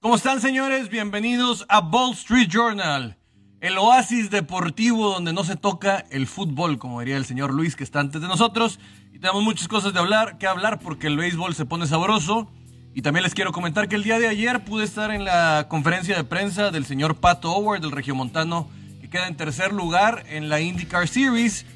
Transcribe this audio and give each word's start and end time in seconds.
¿Cómo 0.00 0.16
están, 0.16 0.40
señores? 0.40 0.88
Bienvenidos 0.88 1.64
a 1.68 1.80
Ball 1.80 2.14
Street 2.14 2.48
Journal, 2.50 3.19
el 3.60 3.76
oasis 3.76 4.30
deportivo 4.30 5.12
donde 5.12 5.32
no 5.32 5.44
se 5.44 5.54
toca 5.54 6.06
el 6.10 6.26
fútbol, 6.26 6.78
como 6.78 7.00
diría 7.00 7.16
el 7.16 7.26
señor 7.26 7.52
Luis 7.52 7.76
que 7.76 7.84
está 7.84 8.00
antes 8.00 8.22
de 8.22 8.28
nosotros. 8.28 8.80
Y 9.12 9.18
tenemos 9.18 9.42
muchas 9.42 9.68
cosas 9.68 9.92
de 9.92 9.98
hablar, 9.98 10.38
que 10.38 10.46
hablar 10.46 10.80
porque 10.80 11.08
el 11.08 11.18
béisbol 11.18 11.54
se 11.54 11.66
pone 11.66 11.86
sabroso. 11.86 12.50
Y 12.94 13.02
también 13.02 13.22
les 13.22 13.34
quiero 13.34 13.52
comentar 13.52 13.88
que 13.88 13.96
el 13.96 14.02
día 14.02 14.18
de 14.18 14.28
ayer 14.28 14.64
pude 14.64 14.84
estar 14.84 15.10
en 15.10 15.24
la 15.24 15.66
conferencia 15.68 16.16
de 16.16 16.24
prensa 16.24 16.70
del 16.70 16.86
señor 16.86 17.16
Pato 17.16 17.52
Howard, 17.52 17.82
del 17.82 17.92
regiomontano, 17.92 18.68
que 19.00 19.10
queda 19.10 19.28
en 19.28 19.36
tercer 19.36 19.72
lugar 19.72 20.24
en 20.28 20.48
la 20.48 20.60
IndyCar 20.60 21.06
Series. 21.06 21.66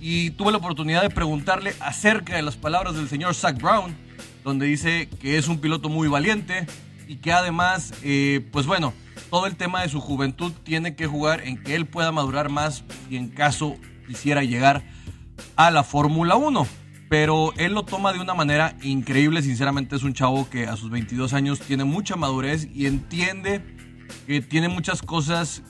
Y 0.00 0.30
tuve 0.30 0.50
la 0.50 0.58
oportunidad 0.58 1.02
de 1.02 1.10
preguntarle 1.10 1.74
acerca 1.80 2.36
de 2.36 2.42
las 2.42 2.56
palabras 2.56 2.94
del 2.94 3.08
señor 3.08 3.34
Zach 3.34 3.60
Brown, 3.60 3.94
donde 4.42 4.66
dice 4.66 5.08
que 5.20 5.36
es 5.36 5.46
un 5.46 5.58
piloto 5.58 5.90
muy 5.90 6.08
valiente, 6.08 6.66
y 7.06 7.16
que 7.16 7.32
además, 7.32 7.92
eh, 8.02 8.46
pues 8.50 8.66
bueno, 8.66 8.94
todo 9.30 9.46
el 9.46 9.56
tema 9.56 9.82
de 9.82 9.88
su 9.88 10.00
juventud 10.00 10.52
tiene 10.62 10.94
que 10.94 11.06
jugar 11.06 11.42
en 11.42 11.62
que 11.62 11.74
él 11.74 11.86
pueda 11.86 12.12
madurar 12.12 12.48
más 12.48 12.84
y 13.10 13.16
en 13.16 13.28
caso 13.28 13.76
quisiera 14.06 14.42
llegar 14.44 14.84
a 15.56 15.70
la 15.70 15.82
Fórmula 15.84 16.36
1. 16.36 16.66
Pero 17.08 17.52
él 17.56 17.74
lo 17.74 17.84
toma 17.84 18.12
de 18.12 18.20
una 18.20 18.34
manera 18.34 18.76
increíble, 18.82 19.42
sinceramente 19.42 19.94
es 19.96 20.02
un 20.02 20.14
chavo 20.14 20.48
que 20.48 20.66
a 20.66 20.76
sus 20.76 20.90
22 20.90 21.32
años 21.34 21.60
tiene 21.60 21.84
mucha 21.84 22.16
madurez 22.16 22.68
y 22.74 22.86
entiende 22.86 23.62
que 24.26 24.40
tiene 24.40 24.68
muchas 24.68 25.02
cosas 25.02 25.62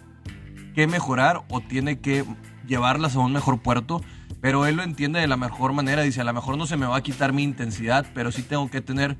que 0.75 0.87
mejorar 0.87 1.45
o 1.49 1.61
tiene 1.61 2.01
que 2.01 2.25
llevarlas 2.67 3.17
a 3.17 3.21
un 3.21 3.33
mejor 3.33 3.61
puerto, 3.61 4.01
pero 4.41 4.67
él 4.67 4.77
lo 4.77 4.83
entiende 4.83 5.21
de 5.21 5.27
la 5.27 5.37
mejor 5.37 5.73
manera, 5.73 6.03
dice, 6.03 6.21
a 6.21 6.25
lo 6.25 6.33
mejor 6.33 6.57
no 6.57 6.67
se 6.67 6.77
me 6.77 6.87
va 6.87 6.97
a 6.97 7.03
quitar 7.03 7.33
mi 7.33 7.43
intensidad, 7.43 8.07
pero 8.15 8.33
sí 8.33 8.43
tengo 8.43 8.71
que 8.71 8.81
tener 8.81 9.17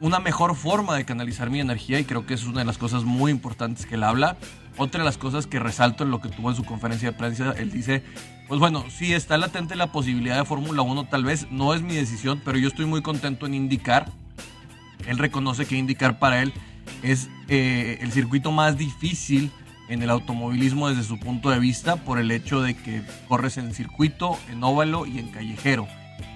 una 0.00 0.18
mejor 0.18 0.56
forma 0.56 0.96
de 0.96 1.04
canalizar 1.04 1.50
mi 1.50 1.60
energía 1.60 2.00
y 2.00 2.04
creo 2.04 2.26
que 2.26 2.34
es 2.34 2.44
una 2.44 2.60
de 2.60 2.64
las 2.64 2.78
cosas 2.78 3.04
muy 3.04 3.30
importantes 3.30 3.86
que 3.86 3.96
él 3.96 4.02
habla. 4.02 4.36
Otra 4.76 5.00
de 5.00 5.04
las 5.04 5.18
cosas 5.18 5.46
que 5.46 5.58
resalto 5.58 6.04
en 6.04 6.10
lo 6.10 6.20
que 6.20 6.30
tuvo 6.30 6.50
en 6.50 6.56
su 6.56 6.64
conferencia 6.64 7.10
de 7.10 7.16
prensa, 7.16 7.52
él 7.58 7.70
dice, 7.70 8.02
pues 8.48 8.58
bueno, 8.58 8.84
sí 8.88 9.12
está 9.12 9.36
latente 9.36 9.76
la 9.76 9.92
posibilidad 9.92 10.36
de 10.36 10.44
Fórmula 10.44 10.82
1, 10.82 11.08
tal 11.08 11.24
vez 11.24 11.48
no 11.50 11.74
es 11.74 11.82
mi 11.82 11.94
decisión, 11.94 12.40
pero 12.44 12.56
yo 12.56 12.68
estoy 12.68 12.86
muy 12.86 13.02
contento 13.02 13.46
en 13.46 13.54
indicar. 13.54 14.10
Él 15.06 15.18
reconoce 15.18 15.66
que 15.66 15.76
indicar 15.76 16.18
para 16.18 16.40
él 16.42 16.52
es 17.02 17.28
eh, 17.48 17.98
el 18.00 18.10
circuito 18.12 18.52
más 18.52 18.78
difícil 18.78 19.50
en 19.88 20.02
el 20.02 20.10
automovilismo 20.10 20.88
desde 20.88 21.02
su 21.02 21.18
punto 21.18 21.50
de 21.50 21.58
vista 21.58 21.96
por 21.96 22.18
el 22.18 22.30
hecho 22.30 22.62
de 22.62 22.74
que 22.74 23.02
corres 23.28 23.58
en 23.58 23.74
circuito, 23.74 24.38
en 24.50 24.62
óvalo 24.62 25.04
y 25.04 25.18
en 25.18 25.28
callejero. 25.28 25.88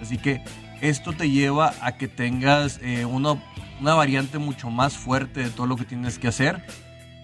Así 0.02 0.18
que 0.18 0.42
esto 0.80 1.12
te 1.12 1.30
lleva 1.30 1.74
a 1.80 1.96
que 1.96 2.08
tengas 2.08 2.80
eh, 2.82 3.04
una, 3.04 3.42
una 3.80 3.94
variante 3.94 4.38
mucho 4.38 4.70
más 4.70 4.96
fuerte 4.96 5.40
de 5.40 5.50
todo 5.50 5.66
lo 5.66 5.76
que 5.76 5.84
tienes 5.84 6.18
que 6.18 6.28
hacer. 6.28 6.62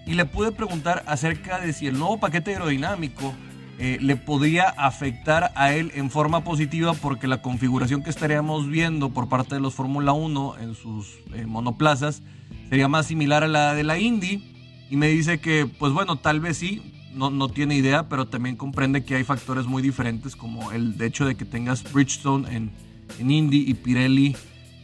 Y 0.05 0.13
le 0.15 0.25
pude 0.25 0.51
preguntar 0.51 1.03
acerca 1.07 1.59
de 1.59 1.73
si 1.73 1.87
el 1.87 1.97
nuevo 1.97 2.19
paquete 2.19 2.53
aerodinámico 2.53 3.33
eh, 3.77 3.97
le 3.99 4.15
podría 4.15 4.69
afectar 4.69 5.51
a 5.55 5.73
él 5.73 5.91
en 5.95 6.11
forma 6.11 6.43
positiva 6.43 6.93
porque 6.93 7.27
la 7.27 7.41
configuración 7.41 8.03
que 8.03 8.09
estaríamos 8.09 8.67
viendo 8.67 9.09
por 9.09 9.27
parte 9.27 9.55
de 9.55 9.61
los 9.61 9.73
Fórmula 9.73 10.11
1 10.13 10.59
en 10.59 10.75
sus 10.75 11.17
eh, 11.33 11.45
monoplazas 11.47 12.21
sería 12.69 12.87
más 12.87 13.07
similar 13.07 13.43
a 13.43 13.47
la 13.47 13.73
de 13.73 13.83
la 13.83 13.97
Indy. 13.97 14.43
Y 14.89 14.97
me 14.97 15.07
dice 15.07 15.39
que, 15.39 15.65
pues 15.65 15.93
bueno, 15.93 16.17
tal 16.17 16.41
vez 16.41 16.57
sí, 16.57 16.81
no, 17.13 17.29
no 17.29 17.49
tiene 17.49 17.75
idea, 17.75 18.07
pero 18.09 18.27
también 18.27 18.55
comprende 18.55 19.03
que 19.03 19.15
hay 19.15 19.23
factores 19.23 19.65
muy 19.65 19.81
diferentes 19.81 20.35
como 20.35 20.71
el 20.71 21.01
hecho 21.01 21.25
de 21.25 21.35
que 21.35 21.45
tengas 21.45 21.91
Bridgestone 21.91 22.55
en, 22.55 22.71
en 23.19 23.31
Indy 23.31 23.65
y 23.67 23.73
Pirelli 23.73 24.35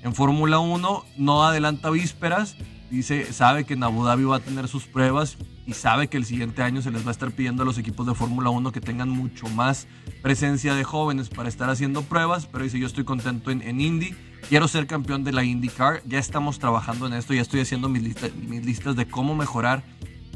en 0.04 0.14
Fórmula 0.14 0.60
1. 0.60 1.06
No 1.18 1.44
adelanta 1.44 1.90
vísperas. 1.90 2.56
Dice, 2.90 3.32
sabe 3.34 3.66
que 3.66 3.74
en 3.74 3.84
Abu 3.84 4.06
Dhabi 4.06 4.24
va 4.24 4.38
a 4.38 4.40
tener 4.40 4.68
sus 4.68 4.86
pruebas 4.86 5.38
y 5.66 5.74
sabe 5.74 6.08
que 6.08 6.16
el 6.16 6.24
siguiente 6.24 6.64
año 6.64 6.82
se 6.82 6.90
les 6.90 7.04
va 7.04 7.10
a 7.10 7.12
estar 7.12 7.32
pidiendo 7.32 7.64
a 7.64 7.66
los 7.66 7.78
equipos 7.78 8.08
de 8.08 8.16
Fórmula 8.16 8.50
1 8.50 8.72
que 8.72 8.80
tengan 8.80 9.10
mucho 9.10 9.48
más 9.50 9.88
presencia 10.22 10.74
de 10.74 10.86
jóvenes 10.86 11.28
para 11.28 11.50
estar 11.50 11.70
haciendo 11.70 12.04
pruebas. 12.04 12.46
Pero 12.46 12.64
dice, 12.64 12.80
yo 12.80 12.88
estoy 12.88 13.04
contento 13.04 13.52
en, 13.52 13.82
Indy. 13.82 14.16
Quiero 14.48 14.70
ser 14.70 14.88
campeón 14.88 15.26
de 15.26 15.34
la 15.34 15.44
IndyCar. 15.44 16.02
Ya 16.06 16.20
estamos 16.20 16.60
trabajando 16.60 17.06
en 17.08 17.14
esto. 17.14 17.34
Ya 17.34 17.42
estoy 17.42 17.60
haciendo 17.60 17.90
mis, 17.90 18.16
mis 18.36 18.66
listas 18.66 18.96
de 18.96 19.06
cómo 19.06 19.36
mejorar, 19.36 19.84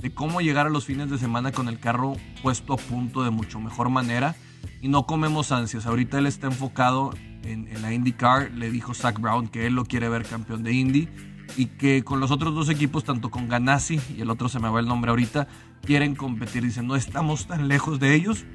de 0.02 0.14
cómo 0.14 0.42
llegar 0.42 0.68
a 0.68 0.70
los 0.70 0.84
fines 0.84 1.10
de 1.10 1.18
semana 1.18 1.54
con 1.54 1.70
el 1.70 1.80
carro 1.80 2.18
puesto 2.44 2.74
a 2.74 2.78
punto 2.78 3.24
de 3.24 3.30
mucho 3.30 3.62
mejor 3.62 3.90
manera. 3.90 4.36
Y 4.82 4.90
no 4.90 5.06
comemos 5.06 5.54
ansias. 5.54 5.86
Ahorita 5.86 6.18
él 6.18 6.26
está 6.26 6.48
enfocado 6.48 7.12
en, 7.44 7.68
en, 7.68 7.82
la 7.82 7.94
IndyCar, 7.94 8.52
le 8.52 8.72
dijo 8.72 8.94
Zach 8.94 9.20
Brown 9.20 9.48
que 9.48 9.68
él 9.68 9.74
lo 9.74 9.86
quiere 9.86 10.10
ver 10.10 10.24
campeón 10.24 10.64
de 10.64 10.74
Indy 10.74 11.10
y 11.58 11.68
que 11.68 12.04
con 12.04 12.20
los 12.20 12.32
otros 12.32 12.54
dos 12.54 12.70
equipos, 12.70 13.04
tanto 13.04 13.30
con 13.30 13.48
Ganassi 13.48 14.00
y 14.16 14.22
el 14.22 14.30
otro 14.30 14.50
se 14.50 14.60
me 14.60 14.70
va 14.70 14.80
el 14.80 14.88
nombre 14.88 15.12
ahorita, 15.12 15.48
quieren 15.84 16.16
competir. 16.16 16.64
Dicen, 16.64 16.88
no 16.88 16.96
estamos 16.96 17.48
tan 17.48 17.68
lejos 17.68 18.00
de 18.00 18.16
ellos 18.16 18.46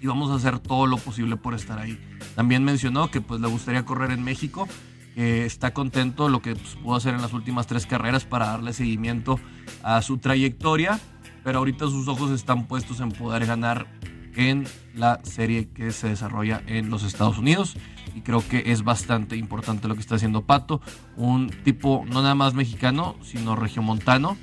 y 0.00 0.06
vamos 0.06 0.30
a 0.30 0.34
hacer 0.34 0.58
todo 0.58 0.86
lo 0.86 0.96
posible 0.98 1.36
por 1.36 1.54
estar 1.54 1.78
ahí. 1.78 1.98
También 2.34 2.64
mencionó 2.64 3.10
que 3.10 3.20
pues 3.20 3.40
le 3.40 3.48
gustaría 3.48 3.84
correr 3.84 4.10
en 4.10 4.22
México, 4.22 4.68
que 5.14 5.44
está 5.44 5.72
contento 5.72 6.28
lo 6.28 6.40
que 6.40 6.54
pues, 6.54 6.76
pudo 6.76 6.96
hacer 6.96 7.14
en 7.14 7.22
las 7.22 7.32
últimas 7.32 7.66
tres 7.66 7.86
carreras 7.86 8.24
para 8.24 8.46
darle 8.46 8.72
seguimiento 8.72 9.40
a 9.82 10.02
su 10.02 10.18
trayectoria, 10.18 11.00
pero 11.44 11.58
ahorita 11.58 11.86
sus 11.86 12.08
ojos 12.08 12.30
están 12.30 12.68
puestos 12.68 13.00
en 13.00 13.10
poder 13.10 13.46
ganar 13.46 13.88
en 14.36 14.66
la 14.94 15.20
serie 15.24 15.68
que 15.68 15.90
se 15.90 16.08
desarrolla 16.08 16.62
en 16.66 16.90
los 16.90 17.02
Estados 17.02 17.38
Unidos 17.38 17.76
y 18.18 18.20
creo 18.20 18.46
que 18.46 18.72
es 18.72 18.82
bastante 18.82 19.36
importante 19.36 19.86
lo 19.86 19.94
que 19.94 20.00
está 20.00 20.16
haciendo 20.16 20.42
Pato, 20.42 20.80
un 21.16 21.50
tipo 21.62 22.04
no 22.08 22.20
nada 22.20 22.34
más 22.34 22.52
mexicano, 22.52 23.14
sino 23.22 23.54
regiomontano, 23.54 24.36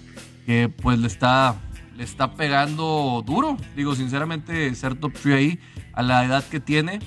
que 0.46 0.70
pues 0.70 0.98
le 0.98 1.08
está, 1.08 1.56
le 1.98 2.06
está 2.06 2.36
pegando 2.36 3.22
duro. 3.26 3.58
Digo, 3.76 3.94
sinceramente, 3.94 4.74
ser 4.76 4.96
top 4.96 5.12
3 5.22 5.36
ahí 5.36 5.60
a 5.92 6.04
la 6.04 6.24
edad 6.24 6.44
que 6.46 6.62
tiene 6.62 7.00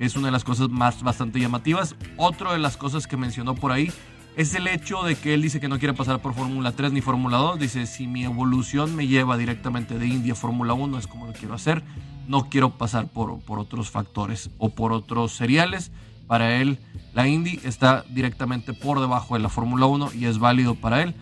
es 0.00 0.16
una 0.16 0.26
de 0.26 0.32
las 0.32 0.42
cosas 0.42 0.68
más 0.68 1.02
bastante 1.04 1.38
llamativas. 1.38 1.94
Otra 2.16 2.52
de 2.52 2.58
las 2.58 2.76
cosas 2.76 3.06
que 3.06 3.16
mencionó 3.16 3.54
por 3.54 3.70
ahí 3.70 3.92
es 4.36 4.54
el 4.56 4.66
hecho 4.66 5.04
de 5.04 5.14
que 5.14 5.32
él 5.32 5.42
dice 5.42 5.60
que 5.60 5.68
no 5.68 5.78
quiere 5.78 5.94
pasar 5.94 6.20
por 6.20 6.34
Fórmula 6.34 6.72
3 6.72 6.92
ni 6.92 7.02
Fórmula 7.02 7.38
2. 7.38 7.60
Dice, 7.60 7.86
si 7.86 8.08
mi 8.08 8.24
evolución 8.24 8.96
me 8.96 9.06
lleva 9.06 9.38
directamente 9.38 9.96
de 9.96 10.06
India 10.08 10.32
a 10.32 10.36
Fórmula 10.36 10.74
1 10.74 10.98
es 10.98 11.06
como 11.06 11.26
lo 11.26 11.32
quiero 11.32 11.54
hacer. 11.54 11.84
No 12.26 12.48
quiero 12.50 12.76
pasar 12.76 13.06
por, 13.06 13.38
por 13.40 13.60
otros 13.60 13.90
factores 13.90 14.50
o 14.58 14.70
por 14.70 14.92
otros 14.92 15.32
seriales. 15.32 15.92
Para 16.26 16.56
él, 16.56 16.78
la 17.14 17.28
Indy 17.28 17.60
está 17.64 18.04
directamente 18.10 18.72
por 18.72 19.00
debajo 19.00 19.34
de 19.34 19.40
la 19.40 19.48
Fórmula 19.48 19.86
1 19.86 20.12
y 20.14 20.26
es 20.26 20.38
válido 20.38 20.74
para 20.74 21.02
él, 21.02 21.14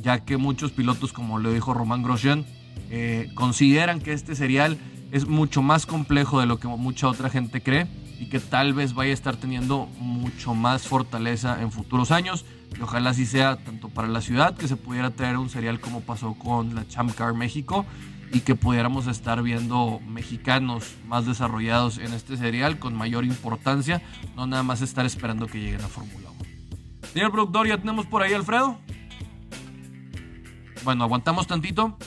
ya 0.00 0.24
que 0.24 0.36
muchos 0.36 0.72
pilotos, 0.72 1.12
como 1.12 1.38
le 1.38 1.52
dijo 1.52 1.74
Román 1.74 2.02
Grosjean, 2.02 2.46
eh, 2.90 3.30
consideran 3.34 4.00
que 4.00 4.12
este 4.12 4.34
serial 4.34 4.78
es 5.10 5.26
mucho 5.26 5.62
más 5.62 5.86
complejo 5.86 6.40
de 6.40 6.46
lo 6.46 6.58
que 6.58 6.68
mucha 6.68 7.08
otra 7.08 7.28
gente 7.28 7.62
cree 7.62 7.86
y 8.18 8.26
que 8.26 8.38
tal 8.38 8.72
vez 8.72 8.94
vaya 8.94 9.10
a 9.10 9.14
estar 9.14 9.36
teniendo 9.36 9.88
mucho 9.98 10.54
más 10.54 10.86
fortaleza 10.86 11.60
en 11.60 11.72
futuros 11.72 12.10
años. 12.10 12.44
Y 12.78 12.80
ojalá 12.80 13.10
así 13.10 13.26
sea 13.26 13.56
tanto 13.56 13.88
para 13.88 14.08
la 14.08 14.20
ciudad, 14.20 14.56
que 14.56 14.68
se 14.68 14.76
pudiera 14.76 15.10
traer 15.10 15.36
un 15.36 15.50
serial 15.50 15.80
como 15.80 16.00
pasó 16.00 16.34
con 16.34 16.74
la 16.74 16.86
Champ 16.88 17.14
Car 17.14 17.34
México, 17.34 17.84
y 18.32 18.40
que 18.40 18.54
pudiéramos 18.54 19.06
estar 19.06 19.42
viendo 19.42 20.00
mexicanos 20.08 20.94
más 21.06 21.26
desarrollados 21.26 21.98
en 21.98 22.14
este 22.14 22.36
serial 22.36 22.78
con 22.78 22.94
mayor 22.94 23.24
importancia, 23.24 24.02
no 24.36 24.46
nada 24.46 24.62
más 24.62 24.80
estar 24.80 25.04
esperando 25.04 25.46
que 25.46 25.60
llegue 25.60 25.78
la 25.78 25.88
Fórmula 25.88 26.30
1. 26.30 26.38
Señor 27.12 27.30
productor, 27.30 27.68
ya 27.68 27.76
tenemos 27.76 28.06
por 28.06 28.22
ahí 28.22 28.32
Alfredo. 28.32 28.78
Bueno, 30.82 31.04
aguantamos 31.04 31.46
tantito. 31.46 31.98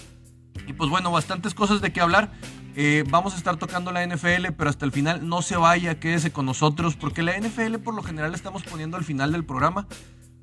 Y 0.68 0.74
pues 0.74 0.90
bueno, 0.90 1.12
bastantes 1.12 1.54
cosas 1.54 1.80
de 1.82 1.94
qué 1.94 2.02
hablar. 2.02 2.32
Eh, 2.76 3.04
vamos 3.10 3.36
a 3.36 3.38
estar 3.38 3.56
tocando 3.58 3.92
la 3.92 4.06
NFL, 4.06 4.48
pero 4.58 4.70
hasta 4.70 4.84
el 4.86 4.92
final 4.92 5.30
no 5.30 5.44
se 5.44 5.56
vaya, 5.56 6.00
quédese 6.00 6.32
con 6.32 6.46
nosotros, 6.46 6.96
porque 6.96 7.22
la 7.22 7.38
NFL 7.40 7.78
por 7.78 7.94
lo 7.94 8.02
general 8.02 8.34
estamos 8.34 8.64
poniendo 8.64 8.98
al 8.98 9.06
final 9.06 9.32
del 9.32 9.46
programa, 9.46 9.88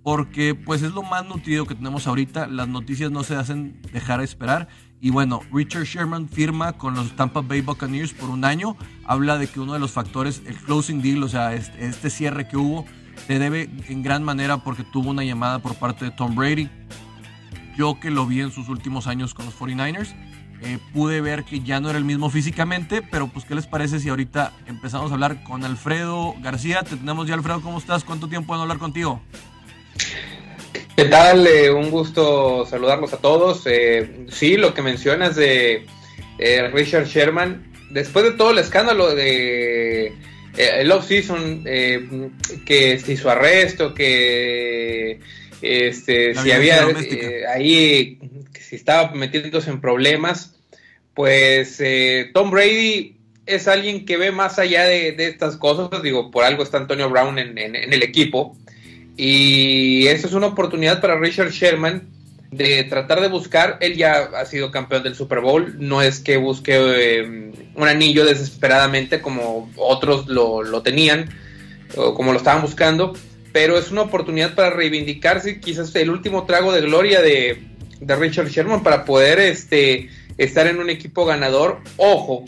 porque 0.03 0.55
pues 0.55 0.83
es 0.83 0.93
lo 0.93 1.03
más 1.03 1.27
nutrido 1.27 1.67
que 1.67 1.75
tenemos 1.75 2.07
ahorita. 2.07 2.47
Las 2.47 2.69
noticias 2.69 3.11
no 3.11 3.25
se 3.25 3.35
hacen 3.35 3.83
dejar 3.93 4.23
esperar 4.23 4.69
y 5.03 5.11
bueno, 5.11 5.41
Richard 5.53 5.83
Sherman 5.83 6.29
firma 6.29 6.75
con 6.75 6.95
los 6.95 7.17
Tampa 7.17 7.41
Bay 7.41 7.61
Buccaneers 7.61 8.15
por 8.15 8.31
un 8.31 8.45
año. 8.45 8.77
Habla 9.05 9.37
de 9.37 9.49
que 9.49 9.59
uno 9.59 9.73
de 9.73 9.81
los 9.81 9.91
factores, 9.91 10.43
el 10.47 10.55
closing 10.55 11.03
deal, 11.03 11.25
o 11.25 11.29
sea, 11.29 11.55
este, 11.55 11.87
este, 11.87 12.09
cierre 12.09 12.47
que 12.47 12.57
hubo, 12.57 12.87
se 13.27 13.41
debe 13.41 13.69
en 13.89 14.05
gran 14.05 14.23
manera 14.23 14.59
porque 14.59 14.85
tuvo 14.85 15.11
una 15.11 15.25
llamada 15.25 15.59
por 15.59 15.75
parte 15.75 16.05
de 16.05 16.13
Tom 16.13 16.37
Brady. 16.37 16.71
Yo 17.77 17.99
que 17.99 18.13
lo 18.13 18.27
vi 18.27 18.43
en 18.43 18.53
sus 18.53 18.69
últimos 18.69 19.09
años 19.09 19.35
con 19.35 19.45
los 19.45 19.59
49ers, 19.59 20.15
eh, 20.61 20.79
pude 20.93 21.21
ver 21.21 21.43
que 21.43 21.59
ya 21.59 21.81
no 21.81 21.91
era 21.91 21.99
el 21.99 22.05
mismo 22.05 22.31
físicamente, 22.31 23.03
pero 23.03 23.27
pues 23.27 23.45
¿qué 23.45 23.57
les 23.57 23.67
parece 23.67 23.99
si 23.99 24.09
ahorita 24.09 24.53
empezamos 24.67 25.11
a 25.11 25.15
hablar 25.15 25.43
con 25.43 25.65
Alfredo 25.65 26.37
García? 26.41 26.85
Te 26.85 26.95
tenemos 26.95 27.27
ya, 27.27 27.35
Alfredo, 27.35 27.61
¿cómo 27.61 27.79
estás? 27.79 28.05
¿Cuánto 28.05 28.29
tiempo 28.29 28.47
puedo 28.47 28.63
hablar 28.63 28.79
contigo? 28.79 29.21
¿Qué 30.97 31.05
tal? 31.07 31.47
Eh, 31.47 31.71
un 31.71 31.91
gusto 31.91 32.67
saludarlos 32.67 33.13
a 33.13 33.19
todos. 33.19 33.63
Eh, 33.67 34.27
sí, 34.31 34.57
lo 34.57 34.75
que 34.75 34.83
mencionas 34.83 35.37
de 35.37 35.87
Richard 36.73 37.07
Sherman, 37.07 37.73
después 37.91 38.25
de 38.25 38.33
todo 38.33 38.51
el 38.51 38.59
escándalo 38.59 39.15
de 39.15 40.13
el 40.57 40.93
off-season, 40.93 41.65
que 41.65 42.99
si 42.99 43.17
su 43.17 43.31
arresto, 43.31 43.95
que 43.95 45.21
este, 45.63 46.35
si 46.35 46.51
había 46.51 46.85
ahí 47.55 48.19
si 48.73 48.77
estaba 48.77 49.13
metiéndose 49.13 49.69
en 49.69 49.83
problemas, 49.83 50.55
pues 51.15 51.79
eh, 51.81 52.31
Tom 52.33 52.51
Brady 52.51 53.19
es 53.45 53.69
alguien 53.69 54.07
que 54.07 54.17
ve 54.17 54.33
más 54.33 54.59
allá 54.59 54.85
de, 54.85 55.15
estas 55.19 55.57
cosas, 55.57 56.03
digo, 56.03 56.31
por 56.31 56.45
algo 56.45 56.63
está 56.63 56.79
Antonio 56.79 57.11
Brown 57.11 57.39
en, 57.39 57.59
el 57.59 58.03
equipo, 58.03 58.57
y 59.17 60.07
esa 60.07 60.27
es 60.27 60.33
una 60.33 60.49
oportunidad 60.49 61.01
para 61.01 61.19
Richard 61.19 61.51
Sherman 61.51 62.09
de 62.51 62.85
tratar 62.85 63.21
de 63.21 63.29
buscar, 63.29 63.79
él 63.81 63.97
ya 63.97 64.31
ha 64.37 64.45
sido 64.45 64.71
campeón 64.71 65.03
del 65.03 65.15
Super 65.15 65.41
Bowl, 65.41 65.77
no 65.79 66.03
es 66.03 66.21
que 66.21 66.37
busque 66.37 66.77
eh, 66.77 67.53
un 67.75 67.89
anillo 67.89 68.27
desesperadamente 68.27 69.23
como 69.23 69.71
otros 69.77 70.29
lo, 70.29 70.63
lo 70.63 70.83
tenían, 70.83 71.31
o 71.97 72.15
como 72.15 72.33
lo 72.33 72.39
estaban 72.39 72.61
buscando, 72.61 73.15
pero 73.53 73.79
es 73.79 73.91
una 73.91 74.03
oportunidad 74.03 74.55
para 74.55 74.71
reivindicarse, 74.71 75.61
quizás 75.61 75.95
el 75.97 76.11
último 76.11 76.45
trago 76.45 76.73
de 76.73 76.83
gloria 76.83 77.23
de, 77.23 77.63
de 78.01 78.17
Richard 78.17 78.49
Sherman 78.49 78.83
para 78.83 79.05
poder 79.07 79.39
este, 79.39 80.11
estar 80.37 80.67
en 80.67 80.79
un 80.79 80.91
equipo 80.91 81.25
ganador. 81.25 81.81
Ojo, 81.97 82.45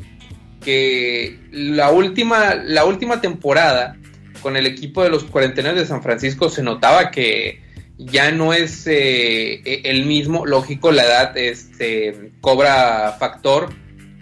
que 0.62 1.38
la 1.50 1.90
última, 1.90 2.55
la 2.55 2.84
última 2.84 3.20
temporada 3.20 3.96
con 4.44 4.58
el 4.58 4.67
equipo 4.67 5.02
de 5.02 5.08
los 5.08 5.25
49 5.25 5.81
de 5.81 5.87
San 5.87 6.02
Francisco 6.02 6.50
se 6.50 6.62
notaba 6.62 7.11
que 7.11 7.62
ya 7.96 8.31
no 8.31 8.52
es 8.52 8.87
eh, 8.87 9.62
el 9.85 10.05
mismo, 10.05 10.44
lógico, 10.44 10.93
la 10.93 11.05
edad 11.05 11.38
este, 11.38 12.31
cobra 12.43 13.17
factor, 13.19 13.73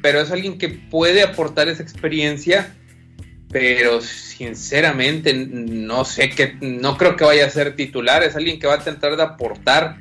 pero 0.00 0.20
es 0.20 0.30
alguien 0.30 0.58
que 0.58 0.68
puede 0.68 1.24
aportar 1.24 1.68
esa 1.68 1.82
experiencia, 1.82 2.72
pero 3.50 4.00
sinceramente 4.00 5.34
no 5.34 6.04
sé 6.04 6.30
que, 6.30 6.54
no 6.60 6.96
creo 6.96 7.16
que 7.16 7.24
vaya 7.24 7.46
a 7.46 7.50
ser 7.50 7.74
titular, 7.74 8.22
es 8.22 8.36
alguien 8.36 8.60
que 8.60 8.68
va 8.68 8.74
a 8.74 8.78
intentar 8.78 9.16
de 9.16 9.24
aportar 9.24 9.96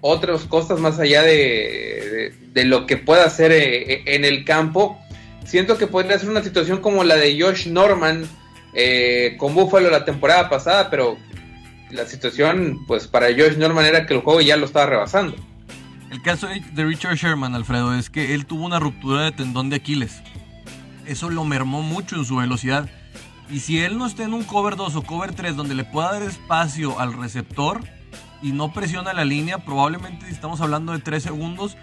otras 0.00 0.42
cosas 0.46 0.80
más 0.80 0.98
allá 0.98 1.22
de, 1.22 2.32
lo 2.54 2.88
que 2.88 2.96
pueda 2.96 3.24
hacer 3.24 3.52
eh, 3.52 3.92
eh, 3.92 4.02
en 4.06 4.24
el 4.24 4.44
campo. 4.44 4.98
Siento 5.46 5.78
que 5.78 5.86
podría 5.86 6.18
ser 6.18 6.28
una 6.28 6.42
situación 6.42 6.80
como 6.80 7.04
la 7.04 7.14
de 7.14 7.40
Josh 7.40 7.68
Norman 7.68 8.28
eh, 8.72 9.36
con 9.38 9.54
Buffalo 9.54 9.90
la 9.90 10.04
temporada 10.04 10.48
pasada, 10.48 10.90
pero 10.90 11.16
la 11.90 12.06
situación, 12.06 12.84
pues 12.86 13.08
para 13.08 13.26
Josh 13.28 13.56
Norman 13.56 13.86
era 13.86 14.06
que 14.06 14.14
el 14.14 14.20
juego 14.20 14.40
ya 14.40 14.56
lo 14.56 14.66
estaba 14.66 14.86
rebasando. 14.86 15.36
El 16.10 16.22
caso 16.22 16.48
de 16.48 16.84
Richard 16.84 17.16
Sherman, 17.16 17.54
Alfredo, 17.54 17.94
es 17.94 18.10
que 18.10 18.34
él 18.34 18.46
tuvo 18.46 18.66
una 18.66 18.80
ruptura 18.80 19.22
de 19.24 19.32
tendón 19.32 19.70
de 19.70 19.76
Aquiles. 19.76 20.20
Eso 21.06 21.30
lo 21.30 21.44
mermó 21.44 21.82
mucho 21.82 22.16
en 22.16 22.24
su 22.24 22.36
velocidad. 22.36 22.88
Y 23.48 23.60
si 23.60 23.80
él 23.80 23.98
no 23.98 24.06
está 24.06 24.24
en 24.24 24.34
un 24.34 24.44
cover 24.44 24.76
2 24.76 24.96
o 24.96 25.02
cover 25.02 25.34
3 25.34 25.56
donde 25.56 25.74
le 25.74 25.84
pueda 25.84 26.12
dar 26.12 26.22
espacio 26.22 26.98
al 26.98 27.12
receptor, 27.12 27.80
y 28.42 28.52
no 28.52 28.72
presiona 28.72 29.12
la 29.12 29.24
línea, 29.24 29.58
probablemente 29.58 30.28
estamos 30.28 30.60
hablando 30.60 30.92
de 30.92 30.98
3 30.98 31.22
segundos, 31.22 31.76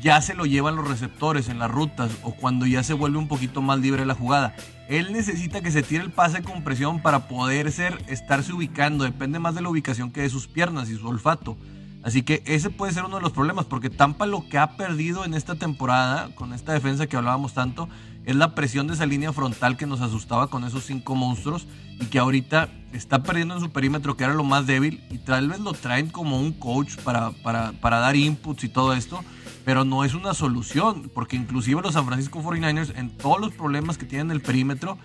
ya 0.00 0.20
se 0.20 0.34
lo 0.34 0.46
llevan 0.46 0.76
los 0.76 0.88
receptores 0.88 1.48
en 1.48 1.58
las 1.58 1.70
rutas 1.70 2.10
o 2.22 2.32
cuando 2.32 2.66
ya 2.66 2.82
se 2.82 2.94
vuelve 2.94 3.18
un 3.18 3.28
poquito 3.28 3.62
más 3.62 3.78
libre 3.78 4.06
la 4.06 4.14
jugada. 4.14 4.54
Él 4.88 5.12
necesita 5.12 5.62
que 5.62 5.70
se 5.70 5.82
tire 5.82 6.02
el 6.02 6.10
pase 6.10 6.42
con 6.42 6.62
presión 6.62 7.00
para 7.00 7.28
poder 7.28 7.72
ser, 7.72 8.02
estarse 8.08 8.52
ubicando. 8.52 9.04
Depende 9.04 9.38
más 9.38 9.54
de 9.54 9.62
la 9.62 9.70
ubicación 9.70 10.10
que 10.10 10.22
de 10.22 10.30
sus 10.30 10.46
piernas 10.46 10.90
y 10.90 10.96
su 10.96 11.08
olfato. 11.08 11.56
Así 12.02 12.22
que 12.22 12.42
ese 12.44 12.68
puede 12.68 12.92
ser 12.92 13.04
uno 13.04 13.16
de 13.16 13.22
los 13.22 13.32
problemas, 13.32 13.64
porque 13.64 13.88
Tampa 13.88 14.26
lo 14.26 14.46
que 14.46 14.58
ha 14.58 14.76
perdido 14.76 15.24
en 15.24 15.32
esta 15.32 15.54
temporada, 15.54 16.28
con 16.34 16.52
esta 16.52 16.74
defensa 16.74 17.06
que 17.06 17.16
hablábamos 17.16 17.54
tanto, 17.54 17.88
es 18.26 18.36
la 18.36 18.54
presión 18.54 18.86
de 18.86 18.92
esa 18.92 19.06
línea 19.06 19.32
frontal 19.32 19.78
que 19.78 19.86
nos 19.86 20.02
asustaba 20.02 20.48
con 20.48 20.64
esos 20.64 20.84
cinco 20.84 21.14
monstruos 21.14 21.66
y 21.98 22.06
que 22.06 22.18
ahorita 22.18 22.68
está 22.92 23.22
perdiendo 23.22 23.54
en 23.54 23.60
su 23.60 23.70
perímetro, 23.70 24.18
que 24.18 24.24
era 24.24 24.34
lo 24.34 24.44
más 24.44 24.66
débil, 24.66 25.02
y 25.10 25.16
tal 25.16 25.48
vez 25.48 25.60
lo 25.60 25.72
traen 25.72 26.08
como 26.10 26.38
un 26.38 26.52
coach 26.52 26.96
para, 26.98 27.30
para, 27.30 27.72
para 27.72 28.00
dar 28.00 28.16
inputs 28.16 28.64
y 28.64 28.68
todo 28.68 28.92
esto, 28.92 29.24
pero 29.64 29.84
no 29.84 30.04
es 30.04 30.14
una 30.14 30.34
solución, 30.34 31.10
porque 31.14 31.36
inclusive 31.36 31.82
los 31.82 31.94
San 31.94 32.06
Francisco 32.06 32.42
49ers, 32.42 32.96
en 32.96 33.10
todos 33.10 33.40
los 33.40 33.52
problemas 33.52 33.98
que 33.98 34.06
tienen 34.06 34.30
el 34.30 34.40
perímetro, 34.40 34.98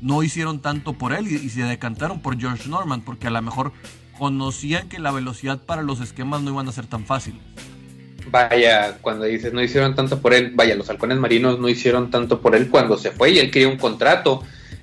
no 0.00 0.22
hicieron 0.22 0.60
tanto 0.60 0.92
por 0.92 1.12
él 1.12 1.26
y, 1.26 1.48
se 1.48 1.62
decantaron 1.62 2.20
por 2.20 2.38
George 2.38 2.68
Norman, 2.68 3.00
porque 3.00 3.26
a 3.26 3.30
lo 3.30 3.42
mejor 3.42 3.72
conocían 4.18 4.88
que 4.88 4.98
la 4.98 5.10
velocidad 5.10 5.60
para 5.62 5.82
los 5.82 6.00
esquemas 6.00 6.42
no 6.42 6.50
iban 6.50 6.68
a 6.68 6.72
ser 6.72 6.86
tan 6.86 7.04
fáciles. 7.04 7.40
Vaya, 8.30 8.98
cuando 9.00 9.24
dices 9.24 9.52
no 9.52 9.62
hicieron 9.62 9.94
tanto 9.94 10.20
por 10.20 10.34
él, 10.34 10.52
vaya, 10.54 10.74
los 10.74 10.90
halcones 10.90 11.18
marinos 11.18 11.60
no 11.60 11.68
hicieron 11.68 12.10
tanto 12.10 12.40
por 12.40 12.56
él 12.56 12.68
cuando 12.68 12.96
se 12.96 13.12
fue 13.12 13.30
y 13.30 13.38
él 13.38 13.50
quería 13.50 13.68
un 13.68 13.76
contrato, 13.76 14.42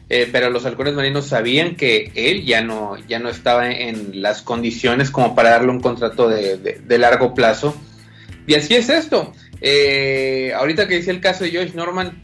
eh, 0.10 0.30
pero 0.31 0.50
los 0.50 0.66
halcones 0.66 0.94
marinos 0.94 1.28
sabían 1.28 1.76
que 1.76 2.12
él 2.16 2.46
ya 2.46 2.62
no, 2.62 2.98
ya 3.08 3.19
no 3.19 3.30
estaba 3.30 3.69
en 3.69 4.22
las 4.22 4.42
condiciones 4.42 5.12
como 5.12 5.36
para 5.36 5.52
darle 5.52 5.72
un 5.72 5.81
contrato 5.81 6.30
de, 6.30 6.98
largo 6.98 7.34
plazo. 7.34 7.76
Y 8.48 8.56
así 8.56 8.75
es 8.75 8.90
esto. 8.90 9.34
Eh, 9.62 10.51
ahorita 10.56 10.88
que 10.88 10.98
dice 10.98 11.12
el 11.12 11.22
caso 11.22 11.44
de 11.44 11.51
Josh 11.51 11.74
Norman, 11.74 12.22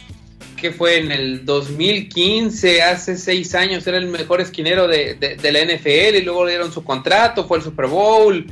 que 0.59 0.71
fue 0.71 0.97
en 0.97 1.11
el 1.11 1.45
2015, 1.45 2.81
hace 2.81 3.15
seis 3.17 3.55
años, 3.55 3.87
era 3.87 3.97
el 3.97 4.07
mejor 4.07 4.41
esquinero 4.41 4.87
de, 4.87 5.15
de, 5.15 5.51
la 5.51 5.63
NFL 5.63 6.17
y 6.17 6.21
luego 6.21 6.45
le 6.45 6.51
dieron 6.51 6.71
su 6.71 6.83
contrato, 6.83 7.47
fue 7.47 7.57
el 7.57 7.63
Super 7.63 7.87
Bowl 7.87 8.45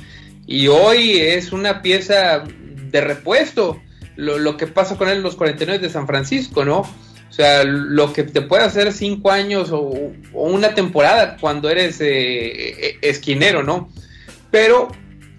y 0.46 0.68
hoy 0.68 1.18
es 1.18 1.52
una 1.52 1.82
pieza 1.82 2.44
de 2.46 3.02
repuesto. 3.02 3.82
Lo, 4.16 4.40
lo, 4.40 4.58
que 4.58 4.66
pasa 4.66 4.98
con 4.98 5.10
él 5.10 5.18
en 5.18 5.24
los 5.24 5.36
49 5.36 5.80
de 5.80 5.92
San 5.92 6.08
Francisco, 6.08 6.66
¿no? 6.66 6.80
O 7.30 7.34
sea, 7.34 7.64
lo 7.66 8.14
que 8.14 8.24
te 8.24 8.42
puede 8.42 8.64
hacer 8.64 8.92
cinco 8.94 9.32
años 9.32 9.70
o, 9.72 10.12
una 10.34 10.74
temporada 10.74 11.38
cuando 11.40 11.70
eres 11.70 12.00
eh, 12.02 12.08
eh, 12.10 12.98
esquinero, 13.02 13.62
¿no? 13.64 13.92
Pero 14.50 14.88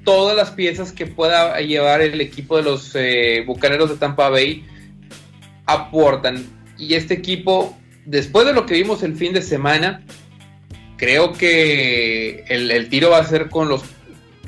todas 0.09 0.35
las 0.35 0.53
piezas 0.53 0.91
que 0.91 1.05
pueda 1.05 1.61
llevar 1.61 2.01
el 2.01 2.19
equipo 2.23 2.57
de 2.57 2.63
los 2.63 2.93
eh, 2.95 3.45
Bucaneros 3.47 3.91
de 3.91 3.97
Tampa 3.97 4.31
Bay 4.31 4.65
aportan. 5.67 6.47
Y 6.79 6.95
este 6.95 7.13
equipo, 7.13 7.77
después 8.07 8.47
de 8.47 8.55
lo 8.55 8.65
que 8.65 8.73
vimos 8.73 9.03
el 9.03 9.17
fin 9.17 9.35
de 9.35 9.43
semana, 9.43 10.03
creo 10.97 11.35
que 11.35 12.43
el, 12.49 12.89
tiro 12.89 13.11
va 13.11 13.19
a 13.19 13.25
ser 13.27 13.51
con 13.51 13.69
los, 13.69 13.83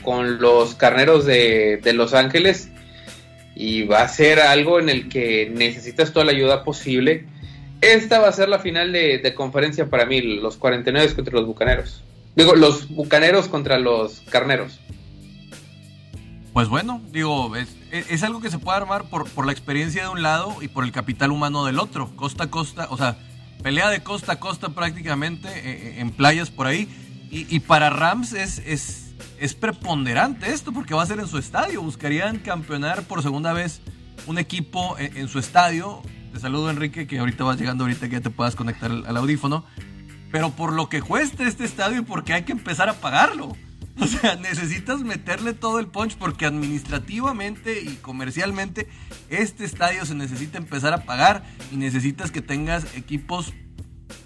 con 0.03 0.41
los 0.41 0.75
carneros 0.77 1.27
de, 1.27 1.79
de 1.83 1.93
Los 1.93 2.15
Ángeles 2.15 2.71
y 3.55 3.83
va 3.83 4.01
a 4.01 4.09
ser 4.09 4.41
algo 4.41 4.81
en 4.81 4.89
el 4.89 5.11
que 5.11 5.53
necesitas 5.55 6.15
toda 6.15 6.25
la 6.25 6.33
ayuda 6.33 6.65
posible. 6.65 7.27
Esta 7.83 8.19
va 8.19 8.29
a 8.29 8.33
ser 8.33 8.49
la 8.49 8.61
final 8.61 8.93
de, 8.93 9.35
conferencia 9.35 9.91
para 9.91 10.07
mí, 10.07 10.23
los 10.23 10.57
49 10.57 11.15
contra 11.15 11.35
los 11.35 11.47
Bucaneros. 11.47 12.03
Digo, 12.35 12.55
los 12.55 12.89
Bucaneros 12.89 13.49
contra 13.49 13.79
los 13.79 14.23
Carneros. 14.31 14.81
Pues 16.53 16.69
bueno, 16.69 17.01
digo, 17.13 17.55
es, 17.57 18.23
algo 18.23 18.41
que 18.41 18.51
se 18.51 18.59
puede 18.59 18.79
armar 18.79 19.09
por, 19.09 19.29
por, 19.31 19.47
la 19.47 19.53
experiencia 19.53 20.03
de 20.03 20.09
un 20.09 20.23
lado 20.23 20.57
y 20.61 20.69
por 20.69 20.85
el 20.85 20.93
capital 20.93 21.31
humano 21.31 21.65
del 21.65 21.79
otro. 21.79 22.15
Costa 22.17 22.45
a 22.45 22.51
costa, 22.51 22.89
o 22.91 22.97
sea, 22.97 23.19
pelea 23.63 23.89
de 23.89 24.03
costa 24.03 24.33
a 24.33 24.41
costa 24.41 24.71
prácticamente 24.71 25.49
eh, 25.49 25.63
eh, 25.65 25.95
en 26.01 26.11
playas 26.11 26.51
por 26.51 26.67
ahí. 26.67 26.89
Y, 27.31 27.55
y 27.55 27.61
para 27.61 27.91
Rams 27.91 28.33
es, 28.33 28.59
es 28.59 29.11
es 29.41 29.55
preponderante 29.55 30.53
esto 30.53 30.73
porque 30.73 30.95
va 30.95 31.03
a 31.03 31.07
ser 31.07 31.19
en 31.19 31.27
su 31.27 31.39
estadio. 31.39 31.83
Buscarían 31.83 32.39
campeonar 32.39 33.03
por 33.05 33.23
segunda 33.23 33.53
vez 33.53 33.81
un 34.27 34.39
equipo 34.39 34.97
en, 34.99 35.29
su 35.29 35.39
estadio. 35.39 36.03
Te 36.33 36.39
saludo 36.39 36.71
Enrique, 36.71 37.07
que 37.07 37.19
ahorita 37.19 37.45
vas 37.45 37.59
llegando, 37.59 37.85
ahorita 37.85 38.09
que 38.09 38.17
ya 38.17 38.21
te 38.21 38.31
puedas 38.31 38.55
conectar 38.55 38.91
al, 38.91 39.17
audífono. 39.17 39.65
Pero 40.31 40.51
por 40.51 40.73
lo 40.73 40.89
que 40.89 41.03
cuesta 41.03 41.49
este 41.49 41.65
estadio 41.65 42.01
y 42.01 42.03
porque 42.03 42.35
hay 42.35 42.43
que 42.43 42.53
empezar 42.53 42.89
a 42.89 42.95
pagarlo. 42.95 43.57
O 43.99 44.07
sea, 44.07 44.37
necesitas 44.37 45.01
meterle 45.01 45.53
todo 45.53 45.79
el 45.79 45.87
punch 45.87 46.17
porque 46.17 46.47
administrativamente 46.47 47.83
y 47.83 47.97
comercialmente 47.97 48.89
este 49.29 49.65
estadio 49.65 50.05
se 50.07 50.15
necesita 50.15 50.59
empezar 50.59 50.93
a 50.93 51.05
pagar 51.05 51.45
y 51.71 51.77
necesitas 51.77 52.31
que 52.31 52.41
tengas 52.41 52.97
equipos 52.97 53.53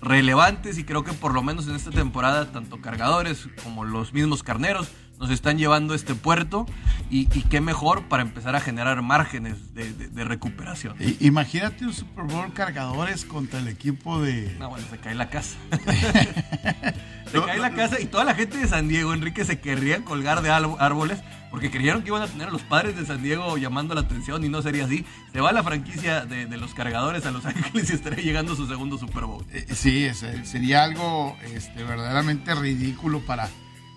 relevantes 0.00 0.78
y 0.78 0.85
creo 0.85 1.04
que 1.04 1.12
por 1.12 1.35
lo 1.35 1.42
menos 1.42 1.68
en 1.68 1.76
esta 1.76 1.90
temporada 1.90 2.52
tanto 2.52 2.80
cargadores 2.80 3.49
como 3.62 3.85
los 3.85 4.12
mismos 4.12 4.42
carneros 4.42 4.88
nos 5.18 5.30
están 5.30 5.59
llevando 5.59 5.92
a 5.92 5.97
este 5.97 6.14
puerto 6.14 6.66
y, 7.11 7.26
qué 7.26 7.61
mejor 7.61 8.09
para 8.09 8.23
empezar 8.23 8.56
a 8.56 8.61
generar 8.61 9.00
márgenes 9.02 9.73
de, 9.75 10.25
recuperación. 10.25 10.97
Imagínate 11.21 11.87
un 11.87 11.92
Super 11.92 12.25
Bowl 12.25 12.52
cargadores 12.52 13.25
contra 13.25 13.61
el 13.61 13.68
equipo 13.68 14.21
de... 14.21 14.56
No, 14.59 14.71
bueno, 14.71 14.85
se 14.90 14.99
cae 14.99 15.14
la 15.14 15.30
casa. 15.30 15.56
se 17.40 17.46
cae 17.46 17.58
la 17.58 17.70
casa 17.70 18.00
y 18.00 18.06
toda 18.06 18.24
la 18.24 18.34
gente 18.34 18.58
de 18.58 18.68
San 18.68 18.88
Diego, 18.88 19.14
Enrique, 19.14 19.44
se 19.44 19.60
querría 19.60 20.04
colgar 20.04 20.42
de 20.42 20.50
árboles 20.50 21.20
porque 21.50 21.70
creyeron 21.70 22.02
que 22.02 22.08
iban 22.08 22.20
a 22.20 22.26
tener 22.26 22.48
a 22.48 22.50
los 22.50 22.62
padres 22.62 22.96
de 22.96 23.06
San 23.06 23.22
Diego 23.22 23.56
llamando 23.56 23.94
la 23.94 24.00
atención 24.00 24.44
y 24.44 24.48
no 24.48 24.60
sería 24.60 24.86
así. 24.86 25.04
Se 25.32 25.40
va 25.40 25.52
la 25.52 25.62
franquicia 25.62 26.26
de, 26.26 26.48
los 26.56 26.74
cargadores 26.74 27.26
a 27.26 27.30
Los 27.30 27.46
Ángeles 27.46 27.90
y 27.90 27.92
estaría 27.92 28.24
llegando 28.24 28.56
su 28.56 28.66
segundo 28.66 28.98
Super 28.98 29.24
Bowl. 29.24 29.46
Eh, 29.52 29.64
sí, 29.72 30.08
sería 30.42 30.82
algo 30.82 31.36
este, 31.54 31.84
verdaderamente 31.84 32.54
ridículo 32.56 33.20
para, 33.20 33.48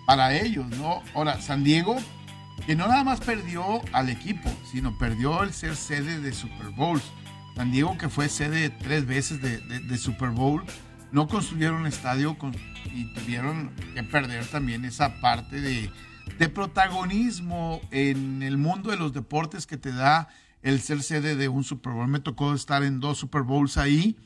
para 0.06 0.36
ellos, 0.36 0.66
¿no? 0.76 1.02
Ahora, 1.16 1.40
San 1.40 1.64
Diego, 1.64 1.96
que 2.64 2.76
no 2.76 2.86
nada 2.86 3.02
más 3.02 3.18
perdió 3.20 3.82
al 3.92 4.08
equipo, 4.08 4.48
sino 4.70 4.96
perdió 4.96 5.42
el 5.42 5.52
ser 5.52 5.74
sede 5.74 6.20
de 6.20 6.32
Super 6.32 6.68
Bowls. 6.76 7.02
San 7.56 7.72
Diego, 7.72 7.98
que 7.98 8.08
fue 8.08 8.28
sede 8.28 8.70
tres 8.70 9.04
veces 9.04 9.42
de, 9.42 9.98
Super 9.98 10.30
Bowl, 10.30 10.62
no 11.12 11.26
construyeron 11.28 11.86
estadio 11.86 12.36
y 12.94 13.12
tuvieron 13.14 13.70
que 13.94 14.02
perder 14.02 14.46
también 14.46 14.84
esa 14.84 15.20
parte 15.20 15.60
de 15.60 15.90
de 16.38 16.48
protagonismo 16.48 17.80
en 17.90 18.42
el 18.42 18.58
mundo 18.58 18.90
de 18.90 18.96
los 18.96 19.12
deportes 19.12 19.66
que 19.66 19.76
te 19.76 19.92
da 19.92 20.28
el 20.62 20.80
ser 20.80 21.02
sede 21.02 21.36
de 21.36 21.48
un 21.48 21.64
Super 21.64 21.92
Bowl. 21.92 22.08
Me 22.08 22.20
tocó 22.20 22.54
estar 22.54 22.82
en 22.82 23.00
dos 23.00 23.18
Super 23.18 23.42
Bowls 23.42 23.76
ahí 23.76 24.16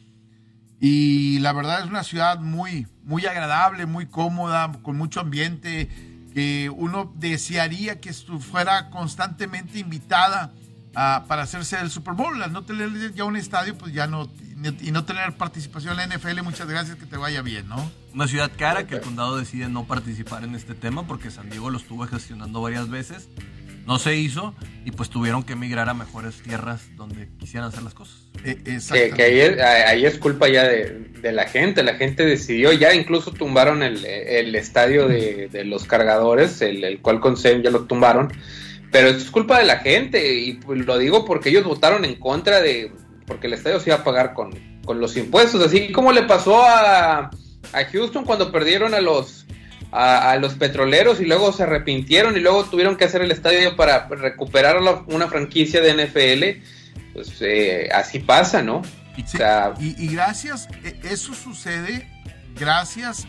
y 0.81 1.39
la 1.39 1.53
verdad 1.53 1.81
es 1.81 1.87
una 1.87 2.03
ciudad 2.03 2.41
muy, 2.41 2.87
muy 3.05 3.27
agradable, 3.27 3.87
muy 3.87 4.07
cómoda, 4.07 4.73
con 4.83 4.97
mucho 4.97 5.21
ambiente, 5.21 5.89
que 6.35 6.71
uno 6.75 7.13
desearía 7.17 8.01
que 8.01 8.13
fuera 8.13 8.91
constantemente 8.91 9.79
invitada 9.79 10.53
para 10.93 11.43
hacerse 11.43 11.79
el 11.81 11.91
Super 11.91 12.15
Bowl. 12.15 12.43
Al 12.43 12.53
no 12.53 12.65
tener 12.65 13.15
ya 13.15 13.25
un 13.25 13.37
estadio, 13.37 13.79
pues 13.79 13.93
ya 13.95 14.07
no 14.07 14.29
y 14.81 14.91
no 14.91 15.05
tener 15.05 15.33
participación 15.33 15.99
en 15.99 16.09
la 16.09 16.17
NFL, 16.17 16.43
muchas 16.43 16.69
gracias, 16.69 16.97
que 16.97 17.07
te 17.07 17.17
vaya 17.17 17.43
bien, 17.43 17.69
¿no? 17.69 17.91
Una 18.15 18.29
ciudad 18.29 18.51
cara 18.57 18.87
que 18.87 18.97
el 18.97 19.01
condado 19.01 19.37
decide 19.37 19.69
no 19.69 19.85
participar 19.85 20.45
en 20.45 20.55
este 20.55 20.75
tema 20.75 21.07
porque 21.07 21.31
San 21.31 21.51
Diego 21.51 21.71
lo 21.71 21.79
estuvo 21.79 22.07
gestionando 22.07 22.61
varias 22.61 22.89
veces, 22.89 23.29
no 23.87 23.99
se 23.99 24.17
hizo 24.17 24.55
y 24.85 24.93
pues 24.93 25.11
tuvieron 25.11 25.43
que 25.43 25.55
emigrar 25.55 25.89
a 25.89 25.95
mejores 25.95 26.41
tierras 26.43 26.83
donde 26.97 27.29
quisieran 27.39 27.69
hacer 27.69 27.83
las 27.83 27.95
cosas. 27.95 28.17
Eh, 28.45 28.57
que, 28.65 29.23
ahí, 29.63 30.05
es, 30.05 30.19
culpa 30.19 30.49
ya 30.49 30.65
de, 30.65 31.33
la 31.33 31.47
gente, 31.47 31.83
la 31.83 31.95
gente 31.95 32.25
decidió, 32.25 32.73
ya 32.73 32.95
incluso 32.95 33.33
tumbaron 33.33 33.83
el, 33.83 34.55
estadio 34.55 35.09
de, 35.09 35.65
los 35.65 35.85
cargadores, 35.85 36.61
el, 36.63 36.85
el 36.85 37.01
cual 37.01 37.21
con 37.21 37.37
ya 37.37 37.71
lo 37.71 37.85
tumbaron. 37.85 38.33
Pero 38.93 39.09
esto 39.09 39.23
es 39.23 39.31
culpa 39.31 39.59
de 39.59 39.65
la 39.65 39.79
gente 39.79 40.35
y 40.35 40.53
pues, 40.55 40.85
lo 40.85 40.99
digo 40.99 41.25
porque 41.25 41.49
ellos 41.49 41.65
votaron 41.65 42.05
en 42.05 42.17
contra 42.17 42.61
de, 42.61 42.93
porque 43.27 43.47
el 43.47 43.55
estadio 43.55 43.81
se 43.81 43.91
iba 43.91 43.99
a 43.99 44.05
pagar 44.05 44.35
con, 44.35 44.51
los 44.99 45.17
impuestos, 45.17 45.65
así 45.65 45.93
como 45.93 46.13
le 46.13 46.25
pasó 46.25 46.63
a, 46.65 47.31
a 47.73 47.85
Houston 47.93 48.25
cuando 48.25 48.53
perdieron 48.53 48.95
a 48.95 49.01
los 49.01 49.43
a, 49.93 50.37
los 50.37 50.55
petroleros 50.55 51.21
y 51.21 51.27
luego 51.27 51.53
se 51.53 51.65
arrepintieron 51.65 52.37
y 52.37 52.41
luego 52.41 52.65
tuvieron 52.65 52.97
que 52.97 53.05
hacer 53.05 53.21
el 53.21 53.31
estadio 53.31 53.77
para 53.77 54.09
recuperar 54.09 54.79
una 55.07 55.29
franquicia 55.29 55.83
de 55.83 55.93
NFL, 55.93 57.13
pues 57.13 57.37
eh, 57.43 57.91
así 57.95 58.19
pasa, 58.19 58.63
¿no? 58.63 58.83
y, 59.79 60.09
gracias, 60.09 60.69
e, 60.83 60.99
eso 61.05 61.35
sucede 61.35 62.09
gracias, 62.59 63.27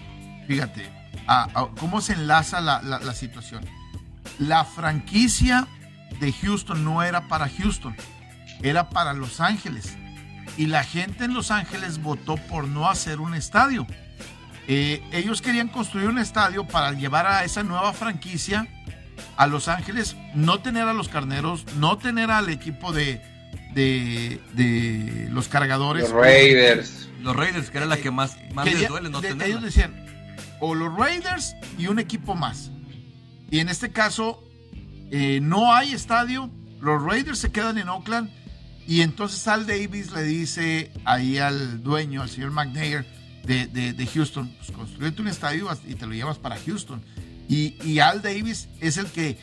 fíjate, 0.48 0.84
a, 1.28 1.68
cómo 1.78 2.00
se 2.00 2.14
enlaza 2.14 2.62
la, 2.62 2.82
la 2.82 3.14
situación. 3.14 3.66
La 4.40 4.64
franquicia 4.64 5.68
de 6.22 6.32
Houston 6.32 6.86
no 6.86 7.04
era 7.04 7.28
para 7.28 7.50
Houston 7.50 7.96
era 8.64 8.90
para 8.90 9.14
Los 9.14 9.40
Ángeles. 9.40 9.96
Y 10.58 10.68
la 10.68 10.84
gente 10.84 11.26
en 11.26 11.34
Los 11.34 11.52
Ángeles 11.52 12.02
votó 12.02 12.38
por 12.38 12.68
no 12.68 12.90
hacer 12.90 13.20
un 13.20 13.36
estadio. 13.36 13.86
Eh, 14.68 15.04
ellos 15.12 15.42
querían 15.42 15.68
construir 15.68 16.08
un 16.08 16.18
estadio 16.18 16.66
para 16.66 16.94
llevar 16.94 17.28
a 17.28 17.44
esa 17.44 17.64
nueva 17.64 17.94
franquicia 17.94 18.68
a 19.36 19.46
Los 19.48 19.68
Ángeles, 19.68 20.16
no 20.34 20.62
tener 20.62 20.88
a 20.88 20.94
los 20.94 21.10
carneros, 21.10 21.66
no 21.78 21.98
tener 21.98 22.32
al 22.32 22.50
equipo 22.50 22.94
de, 22.94 23.22
de, 23.74 25.28
los 25.32 25.48
cargadores. 25.50 26.04
Los 26.04 26.12
Raiders. 26.12 27.10
Los 27.22 27.36
Raiders, 27.36 27.70
que 27.70 27.78
era 27.78 27.88
la 27.88 27.98
que 27.98 28.12
más, 28.12 28.38
más 28.54 28.66
les 28.66 28.88
duele 28.88 29.10
no 29.10 29.22
tener. 29.22 29.48
Ellos 29.48 29.64
decían, 29.64 30.06
o 30.60 30.76
los 30.76 30.96
Raiders 30.96 31.56
y 31.78 31.88
un 31.88 32.00
equipo 32.00 32.36
más. 32.36 32.72
Y 33.50 33.60
en 33.60 33.70
este 33.70 33.92
caso, 33.92 34.44
eh, 35.12 35.40
no 35.42 35.74
hay 35.74 35.94
estadio, 35.94 36.50
los 36.80 37.02
Raiders 37.04 37.40
se 37.40 37.52
quedan 37.52 37.78
en 37.78 37.90
Oakland 37.90 38.30
y 38.88 39.02
entonces 39.02 39.48
Al 39.48 39.66
Davis 39.66 40.12
le 40.12 40.24
dice 40.24 40.92
ahí 41.06 41.38
al 41.38 41.84
dueño, 41.84 42.22
al 42.22 42.30
señor 42.30 42.52
McNair 42.52 43.06
de, 43.46 43.68
de, 43.68 44.08
Houston, 44.08 44.54
pues 44.58 44.72
construyete 44.72 45.22
un 45.22 45.28
estadio 45.28 45.68
y 45.88 45.96
te 45.96 46.06
lo 46.06 46.14
llevas 46.14 46.38
para 46.38 46.58
Houston. 46.58 47.04
Y, 47.50 47.76
y, 47.84 48.00
Al 48.00 48.22
Davis 48.22 48.70
es 48.80 48.98
el 48.98 49.08
que 49.08 49.38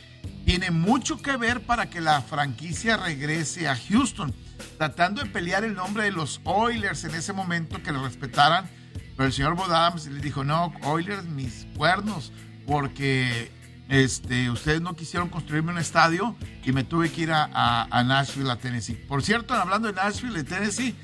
tiene 0.45 0.71
mucho 0.71 1.21
que 1.21 1.37
ver 1.37 1.61
para 1.61 1.89
que 1.89 2.01
la 2.01 2.21
franquicia 2.21 2.97
regrese 2.97 3.67
a 3.67 3.75
Houston, 3.75 4.33
tratando 4.77 5.21
de 5.23 5.29
pelear 5.29 5.63
el 5.63 5.75
nombre 5.75 6.03
de 6.03 6.11
los 6.11 6.41
Oilers 6.43 7.03
en 7.03 7.13
ese 7.13 7.31
momento, 7.31 7.81
que 7.83 7.91
le 7.91 7.99
respetaran. 7.99 8.69
Pero 9.15 9.27
el 9.27 9.33
señor 9.33 9.55
Bob 9.55 9.71
Adams 9.71 10.07
le 10.07 10.19
dijo, 10.19 10.43
no, 10.43 10.73
Oilers, 10.81 11.25
mis 11.25 11.67
cuernos, 11.77 12.31
porque 12.65 13.51
este, 13.91 14.49
ustedes 14.49 14.79
no 14.79 14.95
quisieron 14.95 15.27
construirme 15.27 15.73
un 15.73 15.77
estadio 15.77 16.33
y 16.63 16.71
me 16.71 16.85
tuve 16.85 17.11
que 17.11 17.23
ir 17.23 17.31
a, 17.33 18.03
Nashville, 18.05 18.49
a 18.49 18.55
Tennessee. 18.55 18.93
Por 18.93 19.21
cierto, 19.21 19.53
hablando 19.53 19.89
de 19.89 19.93
Nashville, 19.93 20.39
y 20.39 20.43
Tennessee, 20.43 20.95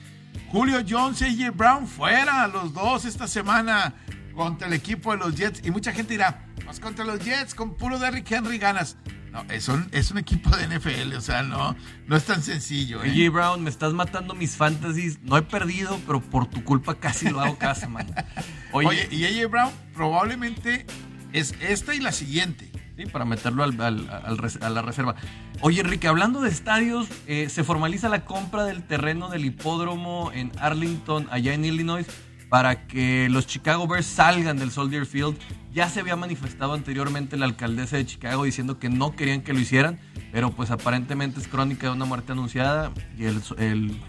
Julio 0.54 0.80
Jones 0.88 1.22
y 1.22 1.44
AJ 1.44 1.54
Brown 1.54 1.86
fuera 1.86 2.48
los 2.48 2.74
dos 2.74 3.04
esta 3.04 3.28
semana 3.28 3.94
contra 4.34 4.70
el 4.70 4.74
equipo 4.74 5.12
de 5.12 5.18
los 5.18 5.36
Jets. 5.36 5.68
Y 5.68 5.72
mucha 5.72 5.92
gente 5.92 6.14
dirá, 6.14 6.46
pues 6.64 6.80
contra 6.80 7.04
los 7.04 7.20
Jets, 7.20 7.54
con 7.54 7.76
puro 7.76 8.00
Derrick 8.00 8.32
Henry 8.32 8.58
ganas. 8.58 8.96
No, 9.34 9.44
es 9.50 9.68
un, 9.68 9.90
es 9.92 10.10
un 10.12 10.20
equipo 10.20 10.50
de 10.56 10.80
NFL, 10.80 11.14
o 11.18 11.22
sea, 11.22 11.44
no, 11.44 11.76
no 12.06 12.16
es 12.16 12.24
tan 12.24 12.42
sencillo. 12.42 13.02
AJ 13.02 13.18
¿eh? 13.18 13.30
Brown, 13.30 13.64
me 13.66 13.70
estás 13.70 13.92
matando 13.92 14.34
mis 14.34 14.56
fantasies. 14.56 15.20
No 15.24 15.36
he 15.36 15.42
perdido, 15.42 16.00
pero 16.08 16.22
por 16.22 16.46
tu 16.46 16.64
culpa 16.64 16.96
casi 16.96 17.30
lo 17.32 17.42
hago 17.42 17.58
cada 17.58 17.76
semana. 17.76 18.26
Oye 18.72 19.10
y 19.12 19.26
AJ 19.26 19.52
Brown 19.52 19.74
probablemente 19.94 20.86
es 21.34 21.54
esta 21.60 21.94
y 21.94 22.00
la 22.00 22.14
siguiente. 22.14 22.77
Sí, 22.98 23.06
para 23.06 23.26
meterlo 23.26 23.64
al, 23.64 23.80
a 23.80 24.70
la 24.72 24.82
reserva. 24.82 25.16
Oye, 25.62 25.82
Enrique, 25.82 26.08
hablando 26.08 26.42
de 26.42 26.50
estadios, 26.50 27.08
eh, 27.28 27.48
se 27.48 27.64
formaliza 27.64 28.10
la 28.10 28.26
compra 28.26 28.66
del 28.66 28.82
terreno 28.82 29.30
del 29.30 29.46
hipódromo 29.46 30.32
en 30.34 30.52
Arlington, 30.60 31.28
allá 31.30 31.54
en 31.54 31.64
Illinois, 31.64 32.08
para 32.50 32.88
que 32.88 33.30
los 33.30 33.46
Chicago 33.46 33.88
Bears 33.88 34.08
salgan 34.08 34.58
del 34.58 34.72
Soldier 34.72 35.06
Field. 35.06 35.38
Ya 35.72 35.90
se 35.90 36.00
había 36.00 36.16
manifestado 36.16 36.74
anteriormente 36.74 37.38
la 37.38 37.46
alcaldesa 37.46 37.98
de 37.98 38.06
Chicago 38.08 38.46
diciendo 38.46 38.80
que 38.80 38.90
no 38.90 39.16
querían 39.16 39.42
que 39.44 39.54
lo 39.54 39.60
hicieran, 39.60 40.00
pero 40.32 40.50
pues 40.50 40.72
aparentemente 40.72 41.40
es 41.40 41.48
crónica 41.48 41.86
de 41.86 41.94
una 41.94 42.06
muerte 42.06 42.32
anunciada 42.32 42.92
y 43.16 43.26
el, 43.26 44.02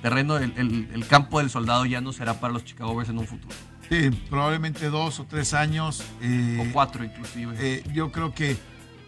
terreno, 0.00 0.36
el 0.36 1.06
campo 1.08 1.40
del 1.40 1.50
soldado 1.50 1.86
ya 1.86 2.00
no 2.00 2.12
será 2.12 2.38
para 2.38 2.52
los 2.52 2.64
Chicago 2.64 2.94
Bears 2.94 3.10
en 3.10 3.18
un 3.18 3.26
futuro. 3.26 3.56
Sí, 3.88 4.10
probablemente 4.30 4.88
dos 4.88 5.20
o 5.20 5.24
tres 5.24 5.54
años. 5.54 6.02
Eh, 6.22 6.58
o 6.60 6.72
cuatro 6.72 7.04
inclusive. 7.04 7.54
Eh, 7.58 7.84
yo 7.92 8.10
creo 8.12 8.34
que 8.34 8.56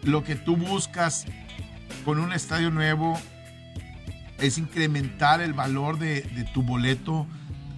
lo 0.03 0.23
que 0.23 0.35
tú 0.35 0.55
buscas 0.55 1.25
con 2.03 2.19
un 2.19 2.33
estadio 2.33 2.69
nuevo 2.69 3.19
es 4.37 4.57
incrementar 4.57 5.41
el 5.41 5.53
valor 5.53 5.97
de, 5.97 6.21
tu 6.53 6.61
boleto 6.61 7.25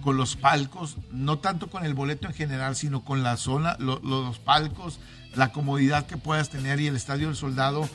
con 0.02 0.16
los 0.16 0.36
palcos, 0.36 0.96
no 1.10 1.38
tanto 1.38 1.68
con 1.68 1.84
el 1.84 1.94
boleto 1.94 2.28
en 2.28 2.34
general, 2.34 2.76
sino 2.76 3.04
con 3.04 3.22
la 3.22 3.36
zona, 3.36 3.76
los 3.78 4.38
palcos, 4.38 5.00
la 5.34 5.52
comodidad 5.52 6.06
que 6.06 6.16
puedas 6.16 6.50
tener 6.50 6.80
y 6.80 6.86
el 6.86 6.96
estadio 6.96 7.28
del 7.28 7.36
soldado, 7.36 7.88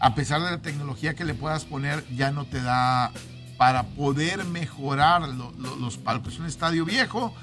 a 0.00 0.14
pesar 0.14 0.42
de 0.42 0.50
la 0.50 0.62
tecnología 0.62 1.14
que 1.14 1.24
le 1.24 1.34
puedas 1.34 1.64
poner, 1.64 2.04
ya 2.14 2.30
no 2.30 2.44
te 2.44 2.60
da 2.60 3.12
para 3.56 3.82
poder 3.84 4.44
mejorar 4.44 5.22
los 5.28 5.98
palcos. 5.98 6.34
Es 6.34 6.40
un 6.40 6.46
estadio 6.46 6.84
viejo, 6.84 7.34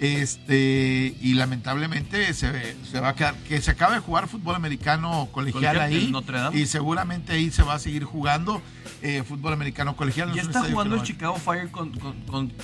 este, 0.00 1.14
y 1.20 1.34
lamentablemente 1.34 2.32
se, 2.32 2.50
se, 2.90 3.00
va 3.00 3.10
a 3.10 3.14
quedar, 3.14 3.34
que 3.46 3.60
se 3.60 3.70
acaba 3.70 3.92
de 3.92 4.00
jugar 4.00 4.28
fútbol 4.28 4.54
americano 4.54 5.28
colegial, 5.30 5.78
ahí. 5.78 6.10
Y 6.54 6.64
seguramente 6.64 7.34
ahí 7.34 7.50
se 7.50 7.62
va 7.62 7.74
a 7.74 7.78
seguir 7.78 8.04
jugando 8.04 8.62
eh, 9.02 9.22
fútbol 9.28 9.52
americano 9.52 9.96
colegial. 9.96 10.34
Y 10.34 10.38
está 10.38 10.64
jugando 10.64 10.96
el 10.96 11.02
Chicago 11.02 11.36
Fire 11.36 11.68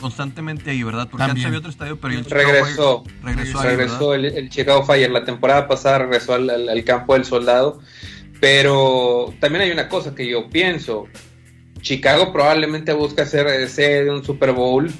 constantemente 0.00 0.70
ahí, 0.70 0.82
¿verdad? 0.82 1.08
Porque 1.10 1.24
antes 1.24 1.44
había 1.44 1.58
otro 1.58 1.70
estadio, 1.70 2.00
pero 2.00 2.14
el 2.14 2.24
regresó, 2.24 3.04
regresó, 3.22 3.62
regresó 3.62 4.14
el, 4.14 4.48
Chicago 4.48 4.82
Fire. 4.84 5.10
La 5.10 5.24
temporada 5.26 5.68
pasada 5.68 5.98
regresó 5.98 6.32
al, 6.32 6.84
campo 6.84 7.12
del 7.12 7.26
soldado. 7.26 7.80
Pero 8.40 9.34
también 9.40 9.62
hay 9.62 9.70
una 9.70 9.88
cosa 9.88 10.14
que 10.14 10.26
yo 10.26 10.48
pienso. 10.48 11.04
Chicago 11.82 12.32
probablemente 12.32 12.94
busca 12.94 13.26
ser 13.26 13.46
eh, 13.46 13.68
sede 13.68 14.04
de 14.04 14.10
un 14.10 14.24
Super 14.24 14.52
Bowl 14.52 14.90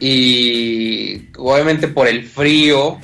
y 0.00 1.28
obviamente 1.36 1.88
por 1.88 2.08
el 2.08 2.24
frío, 2.24 2.98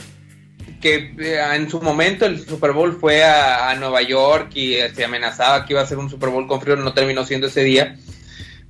que 0.83 1.15
eh, 1.19 1.41
en 1.55 1.71
su 1.71 1.81
momento 1.81 2.27
el 2.27 2.45
Super 2.45 2.73
Bowl 2.73 2.99
fue 2.99 3.25
a, 3.25 3.75
Nueva 3.77 4.03
York 4.03 4.51
y 4.55 4.75
eh, 4.75 4.93
se 4.95 5.05
amenazaba 5.05 5.65
que 5.65 5.73
iba 5.73 5.81
a 5.81 5.87
ser 5.87 5.99
un 5.99 6.11
Super 6.11 6.29
Bowl 6.29 6.47
con 6.47 6.61
frío, 6.61 6.77
no 6.77 6.93
terminó 6.93 7.25
siendo 7.25 7.47
ese 7.47 7.65
día, 7.65 7.97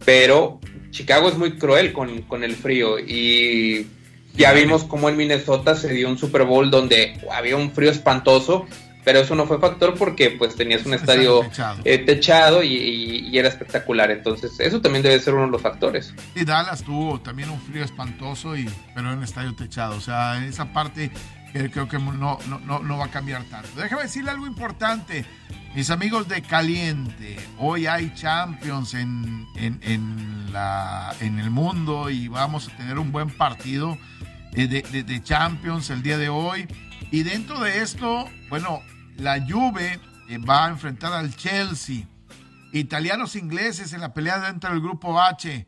pero 0.04 0.60
Chicago 0.90 1.28
es 1.28 1.36
muy 1.36 1.56
cruel 1.56 1.92
con, 1.92 2.44
el 2.44 2.54
frío 2.54 2.98
y 2.98 3.86
ya 4.34 4.52
vimos 4.52 4.84
cómo 4.84 5.08
en 5.08 5.16
Minnesota 5.16 5.74
se 5.74 5.92
dio 5.92 6.08
un 6.08 6.18
Super 6.18 6.44
Bowl 6.44 6.70
donde 6.70 7.18
había 7.32 7.56
un 7.56 7.72
frío 7.72 7.90
espantoso 7.90 8.66
pero 9.04 9.20
eso 9.20 9.34
no 9.34 9.46
fue 9.46 9.58
factor 9.58 9.94
porque 9.94 10.30
pues 10.30 10.54
tenías 10.54 10.86
un 10.86 10.94
estadio 10.94 11.42
techado, 11.82 12.62
eh, 12.62 12.66
y, 12.66 13.38
era 13.38 13.48
espectacular, 13.48 14.10
entonces 14.10 14.58
eso 14.60 14.80
también 14.80 15.02
debe 15.02 15.18
ser 15.18 15.34
uno 15.34 15.46
de 15.46 15.52
los 15.52 15.62
factores. 15.62 16.14
Y 16.34 16.44
Dallas 16.44 16.82
tuvo 16.82 17.20
también 17.20 17.50
un 17.50 17.60
frío 17.60 17.84
espantoso, 17.84 18.56
y, 18.56 18.68
pero 18.94 19.10
en 19.10 19.18
un 19.18 19.24
estadio 19.24 19.54
techado, 19.54 19.96
o 19.96 20.00
sea, 20.00 20.44
esa 20.44 20.72
parte 20.72 21.10
creo 21.52 21.88
que 21.88 21.98
no, 21.98 22.38
no, 22.46 22.78
no, 22.78 22.98
va 22.98 23.06
a 23.06 23.10
cambiar 23.10 23.44
tanto. 23.44 23.68
Déjame 23.76 24.02
decirle 24.02 24.30
algo 24.30 24.46
importante, 24.46 25.24
mis 25.74 25.90
amigos 25.90 26.28
de 26.28 26.42
Caliente, 26.42 27.36
hoy 27.58 27.86
hay 27.86 28.12
Champions 28.14 28.94
en, 28.94 29.46
en, 29.56 29.78
en, 29.82 30.52
la, 30.52 31.14
en 31.20 31.38
el 31.38 31.50
mundo 31.50 32.08
y 32.10 32.28
vamos 32.28 32.68
a 32.68 32.76
tener 32.76 32.98
un 32.98 33.12
buen 33.12 33.30
partido 33.30 33.98
de, 34.52 34.66
de, 34.66 35.02
de 35.02 35.22
Champions 35.22 35.90
el 35.90 36.02
día 36.02 36.16
de 36.16 36.28
hoy. 36.28 36.66
Y 37.12 37.24
dentro 37.24 37.60
de 37.60 37.82
esto, 37.82 38.26
bueno, 38.48 38.80
la 39.18 39.38
Juve 39.46 40.00
eh, 40.30 40.38
va 40.38 40.64
a 40.64 40.70
enfrentar 40.70 41.12
al 41.12 41.36
Chelsea. 41.36 42.06
Italianos 42.72 43.36
ingleses 43.36 43.92
en 43.92 44.00
la 44.00 44.14
pelea 44.14 44.40
dentro 44.40 44.70
del 44.70 44.80
grupo 44.80 45.20
H. 45.20 45.66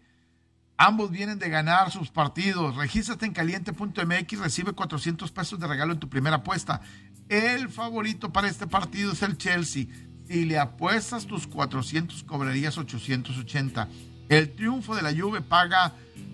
Ambos 0.78 1.10
vienen 1.10 1.38
de 1.38 1.50
ganar 1.50 1.90
sus 1.90 2.10
partidos. 2.10 2.76
Regístrate 2.76 3.26
en 3.26 3.34
caliente.mx, 3.34 4.38
recibe 4.38 4.72
400 4.72 5.30
pesos 5.32 5.60
de 5.60 5.66
regalo 5.66 5.92
en 5.92 6.00
tu 6.00 6.08
primera 6.08 6.36
apuesta. 6.36 6.80
El 7.28 7.68
favorito 7.68 8.32
para 8.32 8.48
este 8.48 8.66
partido 8.66 9.12
es 9.12 9.20
el 9.20 9.36
Chelsea. 9.36 9.84
Si 10.26 10.46
le 10.46 10.58
apuestas 10.58 11.26
tus 11.26 11.46
400, 11.46 12.22
cobrarías 12.22 12.78
880. 12.78 13.86
El 14.30 14.50
triunfo 14.54 14.96
de 14.96 15.02
la 15.02 15.12
Juve 15.12 15.42
paga 15.42 15.92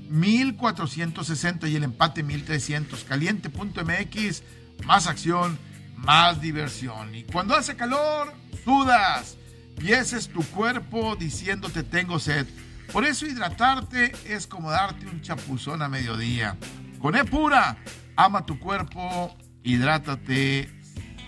1460 0.09 1.69
y 1.69 1.75
el 1.75 1.83
empate 1.83 2.23
1300. 2.23 3.03
Caliente.mx, 3.03 4.43
más 4.87 5.07
acción 5.07 5.59
más 6.05 6.41
diversión. 6.41 7.15
Y 7.15 7.25
cuando 7.25 7.55
hace 7.55 7.77
calor, 7.77 8.33
sudas 8.65 9.37
y 9.81 10.29
tu 10.29 10.43
cuerpo 10.51 11.17
diciéndote 11.17 11.83
tengo 11.83 12.19
sed. 12.19 12.47
Por 12.93 13.05
eso 13.05 13.27
hidratarte 13.27 14.13
es 14.27 14.47
como 14.47 14.71
darte 14.71 15.07
un 15.07 15.23
chapuzón 15.23 15.81
a 15.83 15.89
mediodía. 15.89 16.57
Con 16.99 17.17
E 17.17 17.25
pura, 17.25 17.79
ama 18.17 18.45
tu 18.45 18.59
cuerpo, 18.59 19.37
hidrátate 19.63 20.71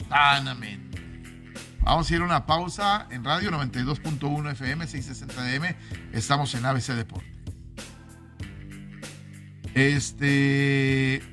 sanamente. 0.08 1.00
Vamos 1.80 2.10
a 2.10 2.14
ir 2.14 2.20
a 2.20 2.24
una 2.24 2.46
pausa 2.46 3.06
en 3.10 3.24
radio 3.24 3.50
92.1 3.50 4.52
FM 4.52 4.86
660 4.86 5.42
DM. 5.44 5.76
Estamos 6.12 6.54
en 6.54 6.64
ABC 6.64 6.88
Deporte. 6.88 7.32
Este 9.74 11.31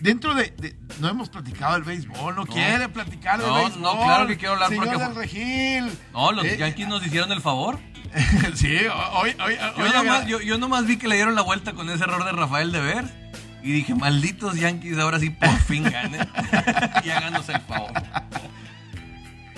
dentro 0.00 0.34
de, 0.34 0.76
no 1.00 1.08
hemos 1.08 1.28
platicado 1.28 1.74
del 1.74 1.82
béisbol, 1.82 2.34
no, 2.34 2.46
quiere 2.46 2.88
platicar 2.88 3.40
del 3.40 3.50
béisbol. 3.50 3.82
No, 3.82 3.96
claro 4.04 4.26
que 4.26 4.36
quiero 4.36 4.54
hablar 4.54 4.68
Señor 4.70 4.86
porque 4.86 5.04
del 5.04 5.14
Regil. 5.14 5.98
No, 6.12 6.32
los 6.32 6.44
eh, 6.44 6.56
Yankees 6.58 6.88
nos 6.88 7.06
hicieron 7.06 7.32
el 7.32 7.40
favor. 7.40 7.78
sí, 8.54 8.78
hoy, 9.14 9.36
hoy, 9.44 9.58
yo, 9.76 9.92
nomás, 9.92 10.26
yo, 10.26 10.58
nomás, 10.58 10.86
vi 10.86 10.96
que 10.96 11.08
le 11.08 11.16
dieron 11.16 11.34
la 11.34 11.42
vuelta 11.42 11.72
con 11.72 11.90
ese 11.90 12.04
error 12.04 12.24
de 12.24 12.32
Rafael 12.32 12.72
de 12.72 12.80
Ver 12.80 13.28
y 13.62 13.72
dije, 13.72 13.94
malditos 13.94 14.56
Yankees, 14.56 14.96
ahora 14.98 15.18
sí 15.18 15.30
por 15.30 15.58
fin 15.60 15.82
ganen 15.82 16.26
y 17.04 17.10
háganos 17.10 17.48
el 17.48 17.60
favor. 17.62 17.90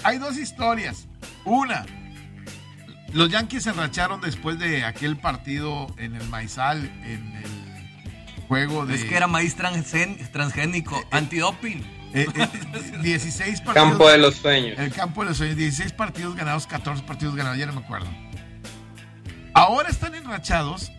Hay 0.02 0.18
dos 0.18 0.38
historias. 0.38 1.07
Una, 1.45 1.85
los 3.12 3.30
Yankees 3.30 3.64
se 3.64 3.71
enracharon 3.71 4.21
después 4.21 4.59
de 4.59 4.85
aquel 4.85 5.16
partido 5.16 5.87
en 5.99 6.14
el 6.14 6.26
Maizal, 6.28 6.85
en 7.04 7.37
el 7.37 7.58
juego 8.49 8.87
de... 8.87 8.95
Es 8.95 9.05
que 9.05 9.17
era 9.17 9.26
maíz 9.26 9.55
transgénico, 9.55 10.97
eh, 10.97 11.02
eh, 11.02 11.07
antidoping. 11.11 11.85
16 13.02 13.61
eh, 13.61 13.62
partidos. 13.64 13.75
Campo 13.75 14.09
de 14.09 14.19
los 14.19 14.37
sueños. 14.37 14.78
El 14.78 14.93
campo 14.93 15.23
de 15.23 15.28
los 15.28 15.37
sueños. 15.37 15.57
16 15.57 15.93
partidos 15.93 16.35
ganados, 16.35 16.67
14 16.67 17.02
partidos 17.05 17.37
ganados, 17.37 17.59
ya 17.59 17.67
no 17.67 17.75
me 17.75 17.81
acuerdo. 17.81 18.09
Ahora 19.55 19.90
están 19.90 20.14
enrachados 20.14 20.90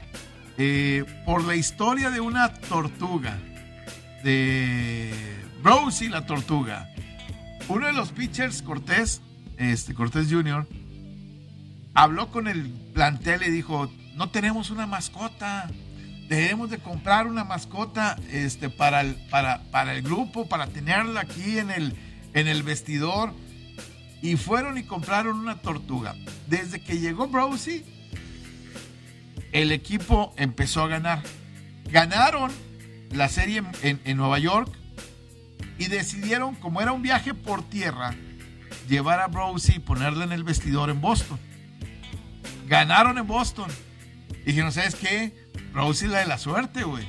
por 1.26 1.46
la 1.46 1.56
historia 1.56 2.10
de 2.10 2.20
una 2.20 2.54
tortuga. 2.54 3.38
De 4.24 5.14
Rosie 5.64 6.10
la 6.10 6.26
tortuga. 6.26 6.90
Uno 7.70 7.88
de 7.88 7.94
los 7.94 8.12
pitchers, 8.12 8.62
Cortés, 8.62 9.22
este, 9.58 9.94
Cortés 9.94 10.28
Jr., 10.30 10.68
habló 11.94 12.32
con 12.32 12.48
el 12.48 12.70
plantel 12.94 13.44
y 13.44 13.50
dijo, 13.50 13.90
no 14.16 14.30
tenemos 14.30 14.70
una 14.72 14.88
mascota 14.88 15.70
debemos 16.30 16.70
de 16.70 16.78
comprar 16.78 17.28
una 17.28 17.44
mascota 17.44 18.16
este, 18.32 18.70
para, 18.70 19.02
el, 19.02 19.16
para, 19.30 19.64
para 19.72 19.94
el 19.94 20.04
grupo, 20.04 20.48
para 20.48 20.68
tenerla 20.68 21.22
aquí 21.22 21.58
en 21.58 21.72
el, 21.72 21.98
en 22.34 22.48
el 22.48 22.64
vestidor. 22.64 23.34
Y 24.22 24.36
fueron 24.36 24.78
y 24.78 24.84
compraron 24.84 25.40
una 25.40 25.62
tortuga. 25.62 26.16
Desde 26.48 26.82
que 26.82 27.00
llegó 27.00 27.28
Brosy, 27.28 27.84
el 29.52 29.72
equipo 29.72 30.34
empezó 30.38 30.84
a 30.84 30.88
ganar. 30.88 31.24
Ganaron 31.86 32.52
la 33.12 33.28
serie 33.28 33.64
en, 33.82 34.00
en 34.04 34.18
Nueva 34.18 34.38
York 34.40 34.72
y 35.80 35.88
decidieron, 35.88 36.54
como 36.56 36.82
era 36.82 36.92
un 36.92 37.02
viaje 37.02 37.34
por 37.34 37.64
tierra, 37.64 38.14
llevar 38.88 39.20
a 39.20 39.28
Brosy 39.28 39.78
y 39.78 39.80
ponerla 39.80 40.26
en 40.26 40.34
el 40.34 40.44
vestidor 40.44 40.90
en 40.90 41.02
Boston. 41.02 41.40
Ganaron 42.68 43.18
en 43.18 43.26
Boston. 43.26 43.72
Y 44.44 44.48
dijeron, 44.48 44.72
¿sabes 44.72 44.96
qué? 44.96 45.50
Rosie 45.74 46.08
la 46.08 46.20
de 46.20 46.26
la 46.26 46.38
suerte, 46.38 46.84
güey. 46.84 47.06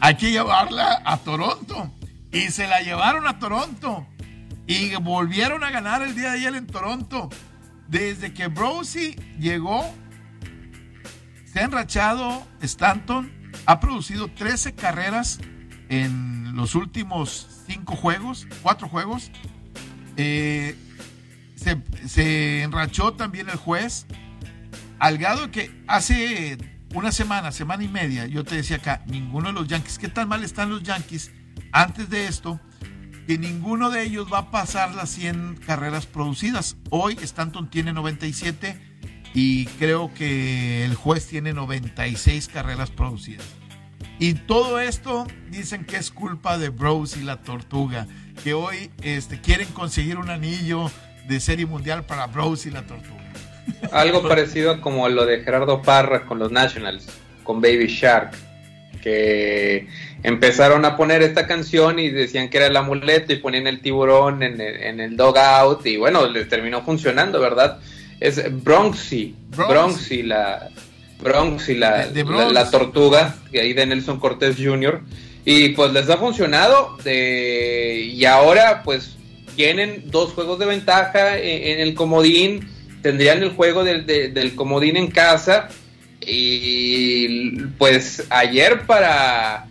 Hay 0.00 0.16
que 0.16 0.30
llevarla 0.30 1.02
a 1.04 1.18
Toronto. 1.18 1.92
Y 2.32 2.50
se 2.50 2.66
la 2.66 2.80
llevaron 2.80 3.26
a 3.26 3.38
Toronto. 3.38 4.06
Y 4.66 4.94
volvieron 4.96 5.64
a 5.64 5.70
ganar 5.70 6.02
el 6.02 6.14
día 6.14 6.30
de 6.30 6.38
ayer 6.38 6.54
en 6.54 6.66
Toronto. 6.66 7.28
Desde 7.88 8.32
que 8.32 8.48
Rosie 8.48 9.16
llegó, 9.38 9.84
se 11.52 11.60
ha 11.60 11.64
enrachado 11.64 12.46
Stanton. 12.60 13.30
Ha 13.66 13.80
producido 13.80 14.28
13 14.28 14.74
carreras 14.74 15.40
en 15.88 16.56
los 16.56 16.74
últimos 16.74 17.64
5 17.66 17.96
juegos, 17.96 18.46
4 18.62 18.88
juegos. 18.88 19.30
Eh, 20.16 20.76
se, 22.06 22.62
enrachó 22.62 23.12
también 23.12 23.48
el 23.48 23.56
juez. 23.56 24.06
Al 25.02 25.18
grado 25.18 25.50
que 25.50 25.68
hace 25.88 26.56
una 26.94 27.10
semana, 27.10 27.50
semana 27.50 27.82
y 27.82 27.88
media, 27.88 28.28
yo 28.28 28.44
te 28.44 28.54
decía 28.54 28.76
acá, 28.76 29.02
ninguno 29.08 29.48
de 29.48 29.54
los 29.54 29.66
Yankees, 29.66 29.98
¿qué 29.98 30.06
tan 30.06 30.28
mal 30.28 30.44
están 30.44 30.70
los 30.70 30.84
Yankees 30.84 31.32
antes 31.72 32.08
de 32.08 32.28
esto? 32.28 32.60
Que 33.26 33.36
ninguno 33.36 33.90
de 33.90 34.04
ellos 34.04 34.32
va 34.32 34.38
a 34.38 34.50
pasar 34.52 34.94
las 34.94 35.10
100 35.10 35.56
carreras 35.66 36.06
producidas. 36.06 36.76
Hoy 36.90 37.18
Stanton 37.20 37.68
tiene 37.68 37.92
97 37.92 38.80
y 39.34 39.66
creo 39.80 40.14
que 40.14 40.84
el 40.84 40.94
juez 40.94 41.26
tiene 41.26 41.52
96 41.52 42.46
carreras 42.46 42.92
producidas. 42.92 43.46
Y 44.20 44.34
todo 44.34 44.78
esto 44.78 45.26
dicen 45.50 45.84
que 45.84 45.96
es 45.96 46.12
culpa 46.12 46.58
de 46.58 46.68
Bros 46.68 47.16
y 47.16 47.22
la 47.22 47.42
Tortuga, 47.42 48.06
que 48.44 48.54
hoy 48.54 48.92
este, 49.02 49.40
quieren 49.40 49.66
conseguir 49.72 50.18
un 50.18 50.30
anillo 50.30 50.88
de 51.26 51.40
serie 51.40 51.66
mundial 51.66 52.06
para 52.06 52.28
Bros 52.28 52.66
y 52.66 52.70
la 52.70 52.86
Tortuga. 52.86 53.21
Algo 53.90 54.26
parecido 54.26 54.80
como 54.80 55.08
lo 55.08 55.26
de 55.26 55.40
Gerardo 55.40 55.82
Parra 55.82 56.24
con 56.24 56.38
los 56.38 56.50
Nationals, 56.50 57.06
con 57.42 57.60
Baby 57.60 57.86
Shark, 57.86 58.32
que 59.02 59.88
empezaron 60.22 60.84
a 60.84 60.96
poner 60.96 61.22
esta 61.22 61.46
canción 61.46 61.98
y 61.98 62.08
decían 62.08 62.48
que 62.48 62.58
era 62.58 62.66
el 62.66 62.76
amuleto 62.76 63.32
y 63.32 63.36
ponían 63.36 63.66
el 63.66 63.80
tiburón 63.80 64.42
en 64.42 64.60
el, 64.60 64.82
en 64.82 65.00
el 65.00 65.16
dogout 65.16 65.84
y 65.86 65.96
bueno, 65.96 66.26
les 66.26 66.48
terminó 66.48 66.82
funcionando, 66.82 67.40
¿verdad? 67.40 67.78
Es 68.20 68.40
Bronxy, 68.62 69.34
Bronxy, 69.56 70.22
la, 70.22 70.68
Bronxy, 71.20 71.74
la, 71.74 72.06
la, 72.06 72.70
tortuga, 72.70 73.36
ahí 73.52 73.72
de 73.72 73.86
Nelson 73.86 74.20
Cortés 74.20 74.56
Jr. 74.56 75.00
Y 75.44 75.70
pues 75.70 75.92
les 75.92 76.08
ha 76.08 76.18
funcionado 76.18 76.96
y 77.04 78.24
ahora 78.24 78.82
pues 78.84 79.16
tienen 79.56 80.04
dos 80.06 80.32
juegos 80.32 80.60
de 80.60 80.66
ventaja 80.66 81.36
en 81.36 81.80
el 81.80 81.94
comodín 81.94 82.68
tendrían 83.02 83.42
el 83.42 83.50
juego 83.50 83.84
del, 83.84 84.54
comodín 84.54 84.96
en 84.96 85.08
casa 85.08 85.68
y 86.20 87.60
pues 87.78 88.24
ayer 88.30 88.82
para 88.86 89.66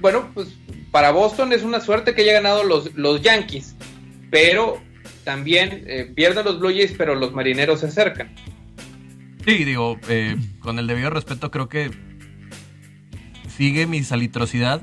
bueno 0.00 0.30
pues 0.34 0.48
para 0.90 1.12
Boston 1.12 1.52
es 1.52 1.62
una 1.62 1.80
suerte 1.80 2.14
que 2.14 2.22
haya 2.22 2.32
ganado 2.32 2.64
los, 2.64 2.94
los 2.94 3.22
Yankees 3.22 3.76
pero 4.30 4.80
también 5.24 5.84
eh, 5.86 6.10
pierden 6.14 6.44
los 6.44 6.58
Blue 6.58 6.70
Jays 6.70 6.94
pero 6.98 7.14
los 7.14 7.32
marineros 7.32 7.80
se 7.80 7.86
acercan. 7.86 8.34
Sí 9.46 9.64
digo 9.64 9.98
eh, 10.08 10.36
con 10.60 10.78
el 10.78 10.86
debido 10.86 11.10
respeto 11.10 11.50
creo 11.50 11.68
que 11.68 11.90
sigue 13.56 13.86
mi 13.86 14.02
salitrosidad 14.02 14.82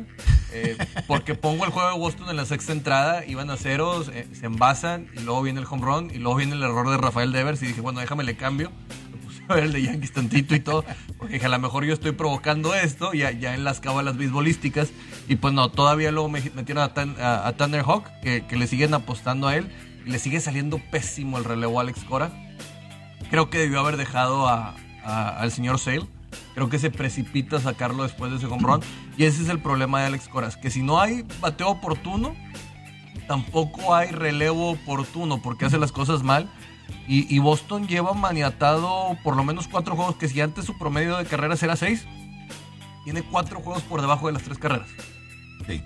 eh, 0.54 0.78
porque 1.08 1.36
pongo 1.36 1.66
el 1.66 1.72
juego 1.72 1.90
de 1.90 1.98
Boston 1.98 2.30
en 2.30 2.36
la 2.36 2.46
sexta 2.46 2.72
entrada, 2.72 3.26
iban 3.26 3.50
a 3.50 3.58
ceros, 3.58 4.08
se 4.08 4.46
envasan 4.46 5.08
y 5.16 5.22
luego 5.22 5.42
viene 5.42 5.60
el 5.60 5.68
home 5.70 5.86
run 5.86 6.12
y 6.14 6.18
luego 6.18 6.38
viene 6.38 6.56
el 6.56 6.64
error 6.64 6.90
de 6.90 6.98
Rafael 6.98 7.32
Devers 7.32 7.62
y 7.62 7.68
dije, 7.68 7.82
bueno, 7.82 8.00
déjame 8.00 8.24
le 8.24 8.36
cambio. 8.36 8.72
a 9.50 9.56
ver 9.56 9.66
el 9.66 9.74
de 9.74 9.82
Yankees 9.82 10.14
tantito 10.14 10.56
y 10.56 10.60
todo, 10.60 10.86
porque 11.18 11.34
dije, 11.34 11.46
a 11.48 11.50
lo 11.50 11.60
mejor 11.60 11.84
yo 11.84 11.94
estoy 11.94 12.12
provocando 12.12 12.76
esto, 12.76 13.14
ya, 13.14 13.32
ya 13.32 13.56
en 13.56 13.64
las 13.64 13.80
cábalas 13.80 14.16
beisbolísticas, 14.16 14.90
y 15.28 15.36
pues 15.36 15.54
no, 15.54 15.70
todavía 15.72 16.12
luego 16.12 16.30
me 16.30 16.42
metieron 16.54 16.84
a, 16.84 17.48
a, 17.48 17.54
Thunder 17.54 17.84
Hawk, 17.84 18.06
que, 18.22 18.46
le 18.52 18.68
siguen 18.68 18.94
apostando 18.94 19.48
a 19.48 19.56
él, 19.56 19.70
y 20.06 20.12
le 20.12 20.20
sigue 20.20 20.40
saliendo 20.40 20.80
pésimo 20.92 21.38
el 21.38 21.46
relevo 21.46 21.80
a 21.80 21.82
Alex 21.82 22.04
Cora. 22.04 22.32
Creo 23.30 23.50
que 23.50 23.58
debió 23.58 23.80
haber 23.80 23.98
dejado 23.98 24.48
a, 24.48 24.76
al 25.04 25.52
señor 25.52 25.80
Sale. 25.80 26.06
Creo 26.60 26.70
que 26.70 26.78
se 26.78 26.92
precipita 26.92 27.56
a 27.56 27.62
sacarlo 27.62 28.04
después 28.04 28.32
de 28.32 28.38
ese 28.38 28.46
home 28.48 28.64
run. 28.64 28.82
Y 29.16 29.24
ese 29.24 29.42
es 29.44 29.48
el 29.48 29.62
problema 29.62 30.02
de 30.02 30.08
Alex 30.08 30.28
Coras, 30.28 30.58
que 30.58 30.70
si 30.70 30.84
no 30.84 31.00
hay 31.00 31.26
bateo 31.40 31.70
oportuno, 31.70 32.36
tampoco 33.30 33.96
hay 33.96 34.12
relevo 34.12 34.72
oportuno 34.72 35.42
porque 35.42 35.64
hace 35.64 35.78
las 35.78 35.94
cosas 35.94 36.22
mal. 36.22 36.52
Y, 37.08 37.40
Boston 37.40 37.88
lleva 37.88 38.14
maniatado 38.14 39.18
por 39.24 39.38
lo 39.38 39.46
menos 39.46 39.70
cuatro 39.70 39.96
juegos 39.96 40.18
que 40.18 40.28
si 40.28 40.42
antes 40.42 40.66
su 40.66 40.78
promedio 40.78 41.16
de 41.16 41.24
carreras 41.24 41.64
era 41.64 41.78
seis, 41.78 42.06
tiene 43.06 43.22
cuatro 43.22 43.62
juegos 43.62 43.84
por 43.84 44.02
debajo 44.02 44.28
de 44.28 44.34
las 44.34 44.44
tres 44.44 44.58
carreras. 44.58 44.90
Sí. 45.66 45.82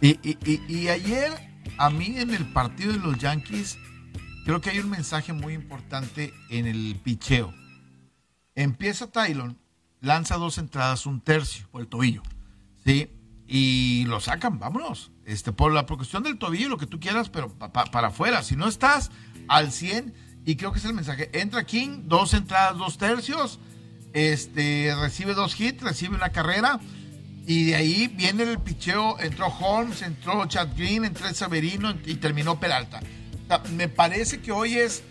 Y, 0.00 0.88
ayer, 0.88 1.30
a 1.76 1.90
mí 1.90 2.14
en 2.16 2.32
el 2.32 2.46
partido 2.54 2.94
de 2.94 3.00
los 3.00 3.18
Yankees, 3.18 3.76
creo 4.46 4.62
que 4.62 4.70
hay 4.70 4.78
un 4.78 4.88
mensaje 4.88 5.34
muy 5.34 5.52
importante 5.52 6.32
en 6.48 6.66
el 6.66 6.98
picheo. 7.04 7.52
Empieza 8.54 9.10
Tylon, 9.10 9.58
lanza 10.00 10.36
dos 10.36 10.58
entradas, 10.58 11.06
un 11.06 11.20
tercio. 11.20 11.68
Por 11.70 11.80
el 11.80 11.88
tobillo. 11.88 12.22
Sí, 12.84 13.10
y 13.46 14.04
lo 14.06 14.20
sacan, 14.20 14.58
vámonos. 14.58 15.10
Este, 15.24 15.52
por 15.52 15.72
la 15.72 15.86
cuestión 15.86 16.22
del 16.22 16.38
tobillo, 16.38 16.68
lo 16.68 16.78
que 16.78 16.86
tú 16.86 17.00
quieras, 17.00 17.28
pero 17.30 17.52
para 17.54 18.08
afuera. 18.08 18.42
Si 18.42 18.56
no 18.56 18.68
estás 18.68 19.10
al 19.48 19.72
100, 19.72 20.14
y 20.44 20.56
creo 20.56 20.72
que 20.72 20.78
es 20.78 20.84
el 20.84 20.94
mensaje. 20.94 21.30
Entra 21.32 21.64
King, 21.64 22.02
dos 22.04 22.32
entradas, 22.32 22.78
dos 22.78 22.98
tercios, 22.98 23.58
este, 24.12 24.94
recibe 25.00 25.34
dos 25.34 25.58
hits, 25.60 25.82
recibe 25.82 26.14
una 26.14 26.30
carrera, 26.30 26.80
y 27.46 27.66
de 27.66 27.76
ahí 27.76 28.08
viene 28.08 28.44
el 28.44 28.58
picheo. 28.58 29.18
Entró 29.20 29.48
Holmes, 29.48 30.02
entró 30.02 30.46
Chad 30.46 30.68
Green, 30.76 31.04
entró 31.04 31.32
Severino 31.34 31.94
y 32.04 32.16
terminó 32.16 32.58
Peralta. 32.58 33.00
me 33.72 33.88
parece 33.88 34.40
que 34.40 34.52
hoy 34.52 34.76
es. 34.76 35.02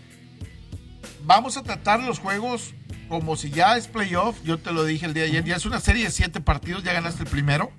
Vamos 1.24 1.56
a 1.56 1.62
tratar 1.62 2.02
los 2.02 2.18
juegos 2.18 2.74
como 3.08 3.36
si 3.36 3.50
ya 3.50 3.76
es 3.76 3.88
playoff. 3.88 4.42
Yo 4.44 4.58
te 4.58 4.72
lo 4.72 4.84
dije 4.84 5.06
el 5.06 5.14
día 5.14 5.24
de 5.24 5.30
ayer. 5.30 5.44
Ya 5.44 5.56
es 5.56 5.66
una 5.66 5.80
serie 5.80 6.04
de 6.04 6.10
siete 6.10 6.40
partidos, 6.40 6.82
ya 6.84 6.92
ganaste 6.92 7.22
el 7.24 7.28
primero 7.28 7.72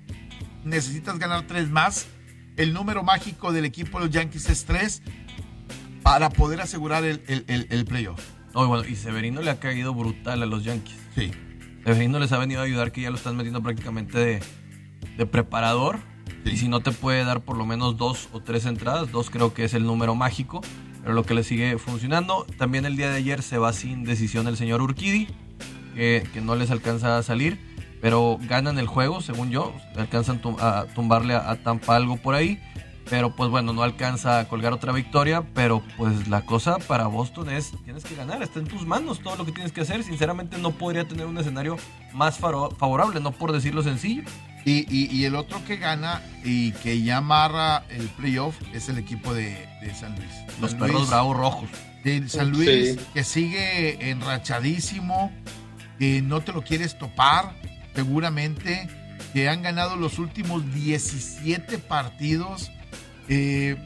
necesitas 0.68 1.18
ganar 1.18 1.46
tres 1.46 1.70
más. 1.70 2.06
El 2.56 2.72
número 2.72 3.02
mágico 3.02 3.52
del 3.52 3.64
equipo 3.64 3.98
de 3.98 4.06
los 4.06 4.14
Yankees 4.14 4.48
es 4.50 4.64
tres 4.64 5.02
para 6.02 6.30
poder 6.30 6.60
asegurar 6.60 7.04
el, 7.04 7.22
el, 7.26 7.84
playoff. 7.84 8.20
y 8.88 8.96
Severino 8.96 9.42
le 9.42 9.50
ha 9.50 9.60
caído 9.60 9.94
brutal 9.94 10.42
a 10.42 10.46
los 10.46 10.64
Yankees. 10.64 10.96
Sí. 11.14 11.30
Severino 11.84 12.18
les 12.18 12.32
ha 12.32 12.38
venido 12.38 12.60
a 12.60 12.64
ayudar 12.64 12.92
que 12.92 13.02
ya 13.02 13.10
lo 13.10 13.16
están 13.16 13.36
metiendo 13.36 13.62
prácticamente 13.62 14.42
de, 15.16 15.26
preparador. 15.26 15.98
Y 16.44 16.56
si 16.56 16.68
no 16.68 16.80
te 16.80 16.92
puede 16.92 17.24
dar 17.24 17.40
por 17.40 17.56
lo 17.56 17.66
menos 17.66 17.96
dos 17.96 18.28
o 18.32 18.40
tres 18.40 18.64
entradas, 18.64 19.12
dos 19.12 19.30
creo 19.30 19.54
que 19.54 19.64
es 19.64 19.74
el 19.74 19.84
número 19.84 20.14
mágico, 20.14 20.60
pero 21.08 21.16
lo 21.16 21.24
que 21.24 21.32
le 21.32 21.42
sigue 21.42 21.78
funcionando. 21.78 22.44
También 22.58 22.84
el 22.84 22.94
día 22.94 23.10
de 23.10 23.16
ayer 23.16 23.42
se 23.42 23.56
va 23.56 23.72
sin 23.72 24.04
decisión 24.04 24.46
el 24.46 24.58
señor 24.58 24.82
Urquidi, 24.82 25.26
que, 25.94 26.28
no 26.42 26.54
les 26.54 26.70
alcanza 26.70 27.16
a 27.16 27.22
salir 27.22 27.58
pero 28.02 28.38
ganan 28.42 28.78
el 28.78 28.86
juego, 28.86 29.22
según 29.22 29.50
yo, 29.50 29.72
alcanzan 29.96 30.38
a 30.60 30.84
tumbarle 30.94 31.34
a, 31.34 31.62
Tampa 31.64 31.96
algo 31.96 32.18
por 32.18 32.34
ahí, 32.34 32.60
pero 33.08 33.34
pues 33.34 33.50
bueno, 33.50 33.72
no 33.72 33.82
alcanza 33.82 34.38
a 34.38 34.48
colgar 34.48 34.74
otra 34.74 34.92
victoria, 34.92 35.42
pero 35.54 35.82
pues 35.96 36.28
la 36.28 36.44
cosa 36.44 36.76
para 36.76 37.06
Boston 37.06 37.48
es, 37.50 37.72
tienes 37.84 38.04
que 38.04 38.14
ganar, 38.14 38.42
está 38.42 38.60
en 38.60 38.66
tus 38.66 38.86
manos 38.86 39.20
todo 39.20 39.34
lo 39.36 39.46
que 39.46 39.52
tienes 39.52 39.72
que 39.72 39.80
hacer, 39.80 40.04
sinceramente 40.04 40.58
no 40.58 40.72
podría 40.72 41.08
tener 41.08 41.24
un 41.24 41.38
escenario 41.38 41.78
más 42.12 42.38
favorable, 42.38 43.18
no 43.20 43.32
por 43.32 43.50
decirlo 43.52 43.82
sencillo. 43.82 44.24
Y, 44.64 45.24
el 45.24 45.34
otro 45.34 45.64
que 45.64 45.76
gana 45.76 46.22
y 46.44 46.72
que 46.72 47.02
ya 47.02 47.18
amarra 47.18 47.84
el 47.88 48.06
playoff 48.08 48.54
es 48.74 48.88
el 48.88 48.98
equipo 48.98 49.32
de, 49.32 49.56
San 49.98 50.14
Luis. 50.16 50.30
Los 50.60 50.74
perros 50.74 51.08
bravos 51.08 51.36
rojos. 51.36 51.70
De 52.04 52.28
San 52.28 52.50
Luis, 52.50 52.98
que 53.14 53.24
sigue 53.24 54.10
enrachadísimo, 54.10 55.32
que 55.98 56.22
no 56.22 56.42
te 56.42 56.52
lo 56.52 56.62
quieres 56.62 56.98
topar 56.98 57.54
seguramente, 57.94 58.88
que 59.32 59.48
han 59.48 59.62
ganado 59.62 59.96
los 59.96 60.18
últimos 60.18 60.72
17 60.74 61.78
partidos. 61.78 62.70
Eh, 63.28 63.76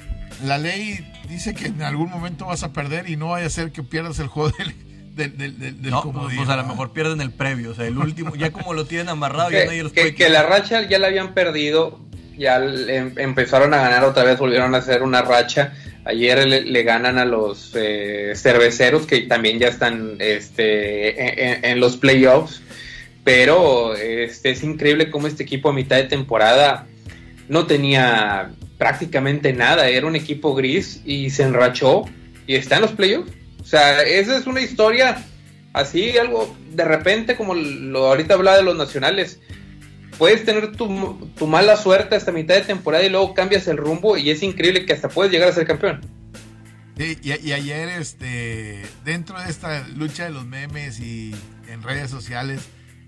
la 0.45 0.59
ley 0.59 1.11
dice 1.29 1.55
que 1.55 1.67
en 1.67 1.83
algún 1.83 2.11
momento 2.11 2.47
vas 2.47 2.63
a 2.63 2.73
perder 2.73 3.09
y 3.09 3.17
no 3.17 3.29
vaya 3.29 3.47
a 3.47 3.51
ser 3.51 3.73
que 3.73 3.83
pierdas 3.83 4.19
el 4.19 4.27
juego 4.27 4.51
del, 4.59 4.75
del, 5.15 5.83
no, 5.83 6.03
pues, 6.03 6.35
pues, 6.37 6.49
a 6.49 6.57
lo 6.57 6.65
mejor 6.65 6.93
pierden 6.93 7.21
el 7.21 7.31
previo, 7.31 7.71
o 7.71 7.75
sea, 7.75 7.87
el 7.87 7.99
último, 7.99 8.35
ya 8.35 8.51
como 8.51 8.75
lo 8.75 8.87
tienen 8.87 9.09
amarrado, 9.09 9.51
que, 9.51 9.57
ya 9.57 9.67
nadie 9.67 9.83
los 9.83 9.93
que, 9.93 10.15
que 10.15 10.29
la 10.29 10.43
racha 10.43 10.89
ya 10.89 10.99
la 10.99 11.09
habían 11.09 11.35
perdido, 11.35 12.01
ya 12.37 12.57
em, 12.57 13.13
empezaron 13.19 13.75
a 13.75 13.79
ganar 13.79 14.05
otra 14.05 14.25
vez, 14.25 14.39
volvieron 14.39 14.75
a 14.75 14.79
hacer 14.79 15.03
una 15.03 15.23
racha. 15.23 15.75
Ayer 16.05 16.49
le, 16.49 16.83
ganan 16.83 17.19
a 17.19 17.25
los 17.25 17.73
eh, 17.77 18.33
cerveceros 18.35 19.07
que 19.07 19.21
también 19.21 19.61
ya 19.61 19.69
están 19.69 20.17
este, 20.19 21.71
en 21.71 21.79
los 21.79 21.97
playoffs. 21.97 22.61
Pero 23.25 23.95
este, 23.95 24.51
es 24.51 24.65
increíble 24.65 25.11
cómo 25.11 25.29
este 25.29 25.45
equipo 25.45 25.69
a 25.69 25.73
mitad 25.73 25.97
de 25.97 26.05
temporada 26.05 26.87
no 27.49 27.67
tenía 27.67 28.51
prácticamente 28.79 29.53
nada, 29.53 29.89
era 29.89 30.07
un 30.07 30.17
equipo 30.17 30.55
gris 30.55 31.03
y 31.05 31.31
se 31.31 31.45
enrachó 31.45 32.03
y 32.47 32.57
está 32.57 32.77
en 32.77 32.83
los 32.83 32.93
playoffs. 32.93 33.31
O 33.63 33.65
sea, 33.65 34.03
esa 34.03 34.37
es 34.37 34.47
una 34.47 34.61
historia 34.61 35.25
así, 35.73 36.19
algo 36.19 36.55
de 36.73 36.85
repente, 36.85 37.37
como 37.37 37.55
lo 37.55 38.07
ahorita 38.09 38.35
hablaba 38.35 38.57
de 38.57 38.65
los 38.65 38.77
nacionales. 38.77 39.39
Puedes 40.19 40.45
tener 40.45 40.73
tu, 40.73 41.31
tu 41.37 41.47
mala 41.47 41.77
suerte 41.77 42.17
hasta 42.17 42.33
mitad 42.33 42.57
de 42.57 42.63
temporada 42.63 43.05
y 43.05 43.09
luego 43.09 43.35
cambias 43.35 43.69
el 43.69 43.77
rumbo 43.77 44.17
y 44.17 44.31
es 44.31 44.43
increíble 44.43 44.85
que 44.85 44.93
hasta 44.93 45.09
puedes 45.09 45.33
llegar 45.33 45.49
a 45.49 45.53
ser 45.53 45.67
campeón. 45.67 46.01
y, 46.99 47.49
y, 47.49 47.53
ayer, 47.53 47.89
este, 47.89 48.83
dentro 49.05 49.41
de 49.41 49.49
esta 49.49 49.87
lucha 49.89 50.25
de 50.25 50.31
los 50.31 50.45
memes 50.45 50.99
y 50.99 51.33
en 51.69 51.83
redes 51.83 52.11
sociales, 52.11 52.63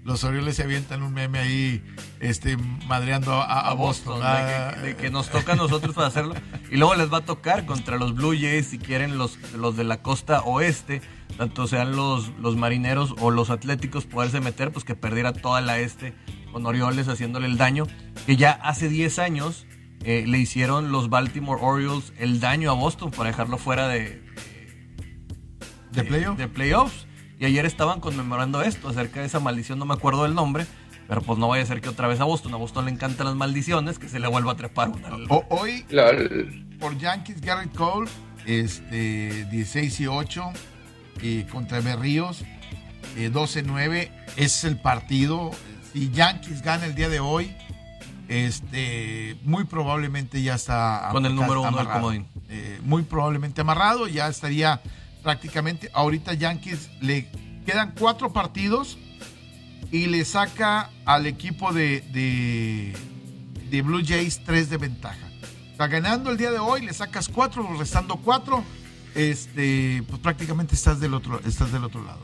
los 0.04 0.22
Orioles 0.22 0.56
se 0.56 0.62
avientan 0.62 1.02
un 1.02 1.14
meme 1.14 1.38
ahí 1.38 1.82
este, 2.20 2.58
madreando 2.86 3.32
a, 3.32 3.72
Boston. 3.72 4.20
Ah. 4.22 4.74
de, 4.82 4.96
que, 4.96 5.10
nos 5.10 5.30
toca 5.30 5.54
a 5.54 5.56
nosotros 5.56 5.94
para 5.94 6.08
hacerlo. 6.08 6.34
Y 6.70 6.76
luego 6.76 6.94
les 6.94 7.12
va 7.12 7.18
a 7.18 7.24
tocar 7.24 7.64
contra 7.64 7.96
los 7.96 8.14
Blue 8.14 8.34
Jays, 8.38 8.66
si 8.66 8.78
quieren, 8.78 9.16
los, 9.16 9.38
los 9.54 9.78
de 9.78 9.84
la 9.84 10.02
costa 10.02 10.42
oeste, 10.42 11.00
tanto 11.38 11.66
sean 11.66 11.96
los, 11.96 12.30
los 12.38 12.54
marineros 12.56 13.14
o 13.18 13.30
los 13.30 13.48
atléticos, 13.48 14.04
poderse 14.04 14.40
meter, 14.40 14.72
pues 14.72 14.84
que 14.84 14.94
perdiera 14.94 15.32
toda 15.32 15.62
la 15.62 15.78
este 15.78 16.14
con 16.52 16.66
Orioles 16.66 17.08
haciéndole 17.08 17.46
el 17.46 17.56
daño. 17.56 17.86
Que 18.26 18.36
ya 18.36 18.52
hace 18.52 18.90
10 18.90 19.18
años 19.18 19.66
eh, 20.04 20.24
le 20.26 20.38
hicieron 20.38 20.92
los 20.92 21.08
Baltimore 21.08 21.60
Orioles 21.62 22.12
el 22.18 22.40
daño 22.40 22.70
a 22.70 22.74
Boston 22.74 23.10
para 23.10 23.30
dejarlo 23.30 23.56
fuera 23.56 23.88
de, 23.88 24.22
de, 25.92 26.02
de 26.36 26.48
playoffs. 26.48 27.06
Y 27.38 27.44
ayer 27.44 27.66
estaban 27.66 28.00
conmemorando 28.00 28.62
esto, 28.62 28.88
acerca 28.88 29.20
de 29.20 29.26
esa 29.26 29.40
maldición, 29.40 29.78
no 29.78 29.86
me 29.86 29.94
acuerdo 29.94 30.22
del 30.22 30.34
nombre, 30.34 30.66
pero 31.08 31.20
pues 31.22 31.38
no 31.38 31.48
vaya 31.48 31.62
a 31.62 31.66
ser 31.66 31.80
que 31.80 31.88
otra 31.88 32.08
vez 32.08 32.20
a 32.20 32.24
Boston. 32.24 32.54
A 32.54 32.56
Boston 32.56 32.86
le 32.86 32.92
encantan 32.92 33.26
las 33.26 33.36
maldiciones, 33.36 33.98
que 33.98 34.08
se 34.08 34.20
le 34.20 34.28
vuelva 34.28 34.52
a 34.52 34.56
trepar 34.56 34.90
una. 34.90 35.10
hoy, 35.50 35.84
por 36.78 36.96
Yankees, 36.96 37.40
Garrett 37.40 37.74
Cole, 37.74 38.10
este, 38.46 39.46
16 39.50 40.00
y 40.00 40.06
8, 40.06 40.44
eh, 41.22 41.46
contra 41.50 41.80
Berríos, 41.80 42.44
12-9, 43.16 43.94
eh, 43.94 44.12
es 44.36 44.64
el 44.64 44.78
partido. 44.78 45.50
Si 45.92 46.10
Yankees 46.10 46.62
gana 46.62 46.86
el 46.86 46.94
día 46.94 47.08
de 47.08 47.20
hoy, 47.20 47.54
este, 48.28 49.36
muy 49.44 49.64
probablemente 49.64 50.42
ya 50.42 50.54
está. 50.54 51.08
Con 51.12 51.26
el 51.26 51.34
número 51.34 51.62
uno 51.62 51.76
del 51.76 51.88
comodín. 51.88 52.26
Eh, 52.48 52.80
muy 52.84 53.02
probablemente 53.02 53.60
amarrado, 53.60 54.06
ya 54.06 54.28
estaría 54.28 54.80
prácticamente. 55.24 55.90
Ahorita 55.92 56.34
Yankees 56.34 56.90
le 57.00 57.28
quedan 57.66 57.94
cuatro 57.98 58.32
partidos 58.32 58.98
y 59.90 60.06
le 60.06 60.24
saca 60.24 60.90
al 61.04 61.26
equipo 61.26 61.72
de, 61.72 62.02
de, 62.12 63.82
Blue 63.82 64.02
Jays 64.06 64.44
tres 64.44 64.70
de 64.70 64.76
ventaja. 64.76 65.28
Está 65.72 65.88
ganando 65.88 66.30
el 66.30 66.36
día 66.36 66.52
de 66.52 66.60
hoy, 66.60 66.82
le 66.86 66.92
sacas 66.92 67.28
cuatro, 67.28 67.68
restando 67.76 68.16
cuatro, 68.16 68.62
este, 69.16 70.04
pues 70.08 70.20
prácticamente 70.20 70.76
estás 70.76 71.00
del 71.00 71.14
otro, 71.14 71.40
estás 71.44 71.72
del 71.72 71.82
otro 71.82 72.04
lado. 72.04 72.20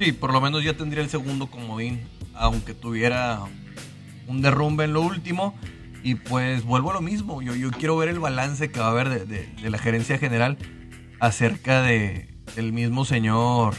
Sí, 0.00 0.12
por 0.12 0.32
lo 0.32 0.40
menos 0.40 0.64
ya 0.64 0.74
tendría 0.74 1.02
el 1.02 1.10
segundo 1.10 1.48
comodín, 1.48 2.00
aunque 2.34 2.72
tuviera 2.72 3.40
un 4.26 4.40
derrumbe 4.40 4.84
en 4.84 4.94
lo 4.94 5.02
último. 5.02 5.54
Y 6.02 6.14
pues 6.14 6.62
vuelvo 6.62 6.92
a 6.92 6.94
lo 6.94 7.00
mismo, 7.02 7.42
yo, 7.42 7.54
yo 7.56 7.70
quiero 7.72 7.96
ver 7.96 8.08
el 8.08 8.20
balance 8.20 8.70
que 8.70 8.78
va 8.78 8.86
a 8.86 8.90
haber 8.90 9.26
de 9.26 9.70
la 9.70 9.78
gerencia 9.78 10.16
general 10.16 10.56
acerca 11.20 11.82
de 11.82 12.27
el 12.56 12.72
mismo 12.72 13.04
señor 13.04 13.74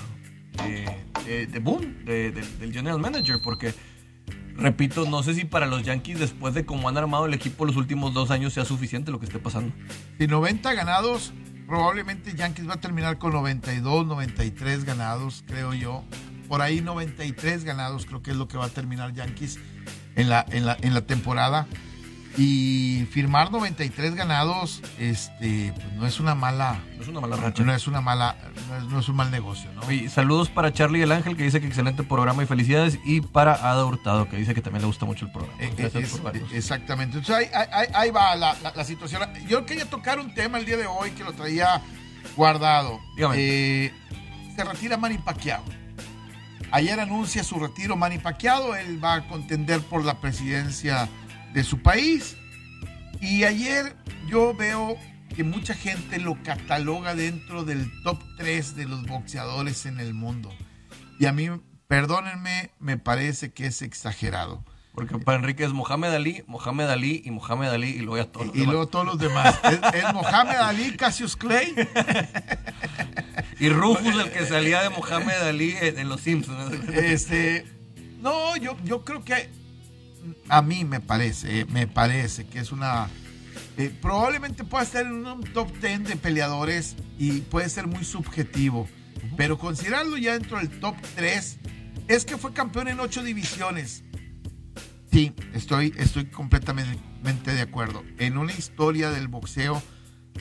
de, 1.25 1.47
de 1.47 1.59
Boone, 1.59 1.87
del 2.05 2.73
general 2.73 2.99
manager, 2.99 3.41
porque 3.41 3.73
repito, 4.55 5.05
no 5.09 5.23
sé 5.23 5.33
si 5.33 5.45
para 5.45 5.65
los 5.65 5.83
Yankees 5.83 6.19
después 6.19 6.53
de 6.53 6.65
cómo 6.65 6.89
han 6.89 6.97
armado 6.97 7.25
el 7.25 7.33
equipo 7.33 7.65
los 7.65 7.75
últimos 7.75 8.13
dos 8.13 8.31
años 8.31 8.53
sea 8.53 8.65
suficiente 8.65 9.11
lo 9.11 9.19
que 9.19 9.25
esté 9.25 9.39
pasando. 9.39 9.73
Si 10.17 10.27
90 10.27 10.73
ganados, 10.73 11.33
probablemente 11.67 12.35
Yankees 12.35 12.67
va 12.67 12.73
a 12.73 12.81
terminar 12.81 13.17
con 13.17 13.31
92, 13.31 14.05
93 14.05 14.85
ganados, 14.85 15.43
creo 15.47 15.73
yo. 15.73 16.03
por 16.47 16.61
ahí 16.61 16.81
93 16.81 17.63
ganados, 17.63 18.05
creo 18.05 18.21
que 18.23 18.31
es 18.31 18.37
lo 18.37 18.47
que 18.47 18.57
va 18.57 18.65
a 18.65 18.69
terminar 18.69 19.13
Yankees 19.13 19.59
en 20.15 20.29
la, 20.29 20.45
en 20.49 20.65
la, 20.65 20.77
en 20.81 20.93
la 20.93 21.01
temporada. 21.01 21.67
Y 22.39 23.05
firmar 23.11 23.51
93 23.51 24.15
ganados, 24.15 24.81
este, 24.97 25.73
pues 25.75 25.93
no 25.95 26.07
es 26.07 26.21
una 26.21 26.35
mala, 26.35 26.79
no 26.95 27.01
es 27.01 27.09
una 27.09 27.19
mala 27.19 27.35
racha. 27.35 27.63
No 27.65 27.75
es 27.75 27.85
una 27.85 27.99
mala, 27.99 28.37
no 28.89 28.97
es, 28.97 29.09
un 29.09 29.17
mal 29.17 29.29
negocio, 29.29 29.69
¿no? 29.73 29.91
Y 29.91 30.07
saludos 30.07 30.49
para 30.49 30.71
Charlie 30.71 31.01
el 31.01 31.11
Ángel 31.11 31.35
que 31.35 31.43
dice 31.43 31.59
que 31.59 31.67
excelente 31.67 32.01
programa 32.03 32.41
y 32.41 32.45
felicidades 32.45 32.97
y 33.03 33.19
para 33.19 33.55
Ada 33.55 33.83
Hurtado 33.83 34.29
que 34.29 34.37
dice 34.37 34.55
que 34.55 34.61
también 34.61 34.83
le 34.83 34.87
gusta 34.87 35.05
mucho 35.05 35.25
el 35.25 35.33
programa. 35.33 35.61
Eh, 35.61 35.69
eh, 35.77 36.47
exactamente. 36.53 37.17
Entonces 37.17 37.51
ahí, 37.93 38.09
va 38.09 38.37
la, 38.37 38.55
situación. 38.85 39.21
Yo 39.45 39.65
quería 39.65 39.89
tocar 39.89 40.17
un 40.17 40.33
tema 40.33 40.59
el 40.59 40.65
día 40.65 40.77
de 40.77 40.87
hoy 40.87 41.11
que 41.11 41.25
lo 41.25 41.33
traía 41.33 41.81
guardado. 42.37 43.01
Eh, 43.35 43.91
se 44.55 44.63
retira 44.63 44.95
Manny 44.95 45.17
Pacquiao. 45.17 45.65
Ayer 46.71 47.01
anuncia 47.01 47.43
su 47.43 47.59
retiro 47.59 47.97
Manny 47.97 48.17
Pacquiao. 48.17 48.75
Él 48.75 49.03
va 49.03 49.15
a 49.15 49.27
contender 49.27 49.81
por 49.81 50.05
la 50.05 50.21
presidencia 50.21 51.09
de 51.53 51.63
su 51.63 51.81
país. 51.81 52.37
Y 53.21 53.43
ayer 53.43 53.95
yo 54.29 54.53
veo 54.53 54.97
que 55.35 55.43
mucha 55.43 55.73
gente 55.73 56.19
lo 56.19 56.41
cataloga 56.43 57.15
dentro 57.15 57.63
del 57.63 57.91
top 58.03 58.21
3 58.37 58.75
de 58.75 58.85
los 58.85 59.05
boxeadores 59.05 59.85
en 59.85 59.99
el 59.99 60.13
mundo. 60.13 60.51
Y 61.19 61.25
a 61.25 61.33
mí, 61.33 61.49
perdónenme, 61.87 62.71
me 62.79 62.97
parece 62.97 63.51
que 63.51 63.67
es 63.67 63.81
exagerado. 63.81 64.63
Porque 64.93 65.17
para 65.17 65.37
Enrique 65.37 65.63
es 65.63 65.71
Mohamed 65.71 66.09
Ali, 66.09 66.43
Mohamed 66.47 66.89
Ali 66.89 67.21
y 67.23 67.31
Mohamed 67.31 67.69
Ali 67.69 67.89
y 67.89 67.99
luego 67.99 68.17
ya 68.17 68.31
todos 68.31 68.47
los 68.47 68.55
y, 68.55 68.65
luego 68.65 68.87
todos 68.87 69.05
los 69.05 69.17
demás. 69.17 69.57
es, 69.93 70.13
Mohamed 70.13 70.55
Ali, 70.55 70.97
Cassius 70.97 71.37
Clay. 71.37 71.73
y 73.59 73.69
Rufus, 73.69 74.19
el 74.19 74.31
que 74.31 74.45
salía 74.45 74.81
de 74.81 74.89
Mohamed 74.89 75.41
Ali 75.41 75.75
en, 75.79 76.09
Los 76.09 76.21
Simpsons. 76.21 76.73
este, 76.95 77.65
no, 78.21 78.57
yo, 78.57 78.75
yo 78.83 79.05
creo 79.05 79.23
que 79.23 79.49
a 80.49 80.61
mí 80.61 80.85
me 80.85 80.99
parece, 80.99 81.65
me 81.65 81.87
parece 81.87 82.47
que 82.47 82.59
es 82.59 82.71
una... 82.71 83.07
Eh, 83.77 83.93
probablemente 84.01 84.63
pueda 84.63 84.83
estar 84.83 85.05
en 85.05 85.25
un 85.25 85.43
top 85.53 85.71
10 85.79 86.03
de 86.03 86.15
peleadores 86.15 86.95
y 87.17 87.41
puede 87.41 87.69
ser 87.69 87.87
muy 87.87 88.03
subjetivo, 88.03 88.89
pero 89.37 89.57
considerarlo 89.57 90.17
ya 90.17 90.33
dentro 90.33 90.57
del 90.57 90.69
top 90.79 90.95
3, 91.15 91.57
es 92.07 92.25
que 92.25 92.37
fue 92.37 92.51
campeón 92.51 92.89
en 92.89 92.99
8 92.99 93.23
divisiones. 93.23 94.03
Sí, 95.11 95.33
estoy, 95.53 95.93
estoy 95.97 96.25
completamente 96.25 97.53
de 97.53 97.61
acuerdo. 97.61 98.03
En 98.17 98.37
una 98.37 98.53
historia 98.53 99.11
del 99.11 99.27
boxeo 99.27 99.81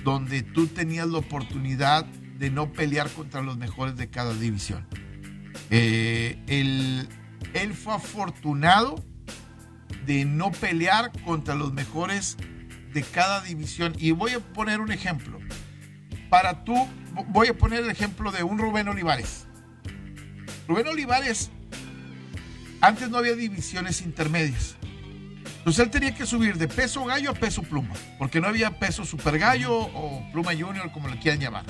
donde 0.04 0.42
tú 0.42 0.66
tenías 0.66 1.08
la 1.08 1.18
oportunidad 1.18 2.04
de 2.04 2.50
no 2.50 2.72
pelear 2.72 3.08
contra 3.10 3.40
los 3.40 3.56
mejores 3.56 3.96
de 3.96 4.10
cada 4.10 4.34
división. 4.34 4.86
Eh, 5.70 6.38
él 7.54 7.74
fue 7.74 7.94
afortunado 7.94 8.96
de 10.08 10.24
no 10.24 10.50
pelear 10.50 11.12
contra 11.22 11.54
los 11.54 11.74
mejores 11.74 12.38
de 12.94 13.02
cada 13.02 13.42
división. 13.42 13.94
Y 13.98 14.12
voy 14.12 14.32
a 14.32 14.40
poner 14.40 14.80
un 14.80 14.90
ejemplo. 14.90 15.38
Para 16.30 16.64
tú, 16.64 16.74
voy 17.28 17.48
a 17.48 17.54
poner 17.56 17.84
el 17.84 17.90
ejemplo 17.90 18.32
de 18.32 18.42
un 18.42 18.58
Rubén 18.58 18.88
Olivares. 18.88 19.46
Rubén 20.66 20.88
Olivares, 20.88 21.50
antes 22.80 23.10
no 23.10 23.18
había 23.18 23.34
divisiones 23.34 24.00
intermedias. 24.00 24.76
Entonces 25.58 25.84
él 25.84 25.90
tenía 25.90 26.14
que 26.14 26.24
subir 26.24 26.56
de 26.56 26.68
peso 26.68 27.04
gallo 27.04 27.30
a 27.30 27.34
peso 27.34 27.62
pluma, 27.62 27.92
porque 28.18 28.40
no 28.40 28.46
había 28.46 28.78
peso 28.78 29.04
super 29.04 29.38
gallo 29.38 29.76
o 29.76 30.26
pluma 30.32 30.52
junior, 30.52 30.90
como 30.90 31.08
le 31.08 31.18
quieran 31.18 31.40
llamar. 31.40 31.64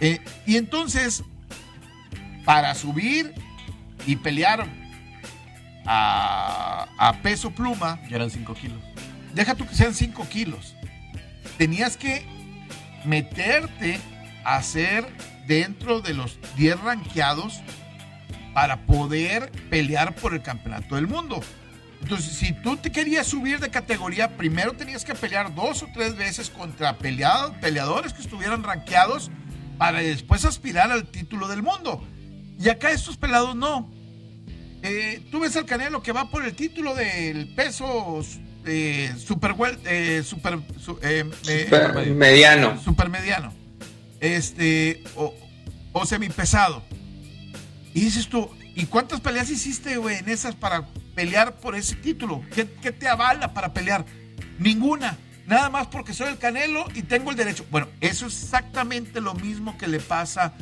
Eh, 0.00 0.20
y 0.46 0.56
entonces, 0.56 1.24
para 2.44 2.72
subir 2.76 3.34
y 4.06 4.14
pelear 4.14 4.64
a, 5.86 7.18
peso 7.22 7.50
pluma. 7.50 8.00
Ya 8.08 8.16
eran 8.16 8.30
5 8.30 8.54
kilos. 8.54 8.78
Deja 9.34 9.54
tú 9.54 9.66
que 9.66 9.74
sean 9.74 9.94
5 9.94 10.28
kilos. 10.28 10.74
Tenías 11.58 11.96
que 11.96 12.24
meterte 13.04 13.98
a 14.44 14.62
ser 14.62 15.06
dentro 15.46 16.00
de 16.00 16.14
los 16.14 16.38
10 16.56 16.80
ranqueados 16.80 17.60
para 18.54 18.86
poder 18.86 19.50
pelear 19.70 20.14
por 20.14 20.34
el 20.34 20.42
campeonato 20.42 20.96
del 20.96 21.06
mundo. 21.06 21.40
Entonces, 22.02 22.32
si 22.32 22.52
tú 22.52 22.76
te 22.76 22.90
querías 22.90 23.28
subir 23.28 23.60
de 23.60 23.70
categoría, 23.70 24.36
primero 24.36 24.72
tenías 24.72 25.04
que 25.04 25.14
pelear 25.14 25.54
dos 25.54 25.82
o 25.84 25.88
tres 25.94 26.16
veces 26.16 26.50
contra 26.50 26.98
peleadores 26.98 28.12
que 28.12 28.22
estuvieran 28.22 28.64
ranqueados 28.64 29.30
para 29.78 30.00
después 30.00 30.44
aspirar 30.44 30.90
al 30.90 31.06
título 31.06 31.46
del 31.48 31.62
mundo. 31.62 32.04
Y 32.58 32.68
acá 32.68 32.90
estos 32.90 33.16
pelados 33.16 33.54
no. 33.54 33.88
Eh, 34.82 35.22
tú 35.30 35.40
ves 35.40 35.56
al 35.56 35.64
Canelo 35.64 36.02
que 36.02 36.12
va 36.12 36.28
por 36.28 36.44
el 36.44 36.54
título 36.54 36.94
del 36.94 37.48
peso 37.54 38.20
eh, 38.66 39.12
super, 39.16 39.54
eh, 39.84 40.22
super, 40.24 40.58
mediano. 42.14 42.80
Super 42.80 43.08
mediano. 43.08 43.52
Este, 44.20 45.02
o, 45.16 45.34
o 45.92 46.06
semipesado. 46.06 46.82
Y 47.94 48.00
dices 48.00 48.28
tú, 48.28 48.50
¿y 48.74 48.86
cuántas 48.86 49.20
peleas 49.20 49.50
hiciste, 49.50 49.96
güey, 49.96 50.16
en 50.16 50.28
esas 50.28 50.54
para 50.54 50.86
pelear 51.14 51.56
por 51.56 51.76
ese 51.76 51.96
título? 51.96 52.42
¿Qué, 52.54 52.68
¿Qué, 52.80 52.92
te 52.92 53.08
avala 53.08 53.52
para 53.52 53.72
pelear? 53.72 54.04
Ninguna. 54.58 55.18
Nada 55.46 55.70
más 55.70 55.88
porque 55.88 56.14
soy 56.14 56.28
el 56.28 56.38
Canelo 56.38 56.86
y 56.94 57.02
tengo 57.02 57.30
el 57.30 57.36
derecho. 57.36 57.66
Bueno, 57.70 57.88
eso 58.00 58.26
es 58.26 58.42
exactamente 58.42 59.20
lo 59.20 59.34
mismo 59.34 59.76
que 59.76 59.88
le 59.88 60.00
pasa 60.00 60.44
a 60.44 60.52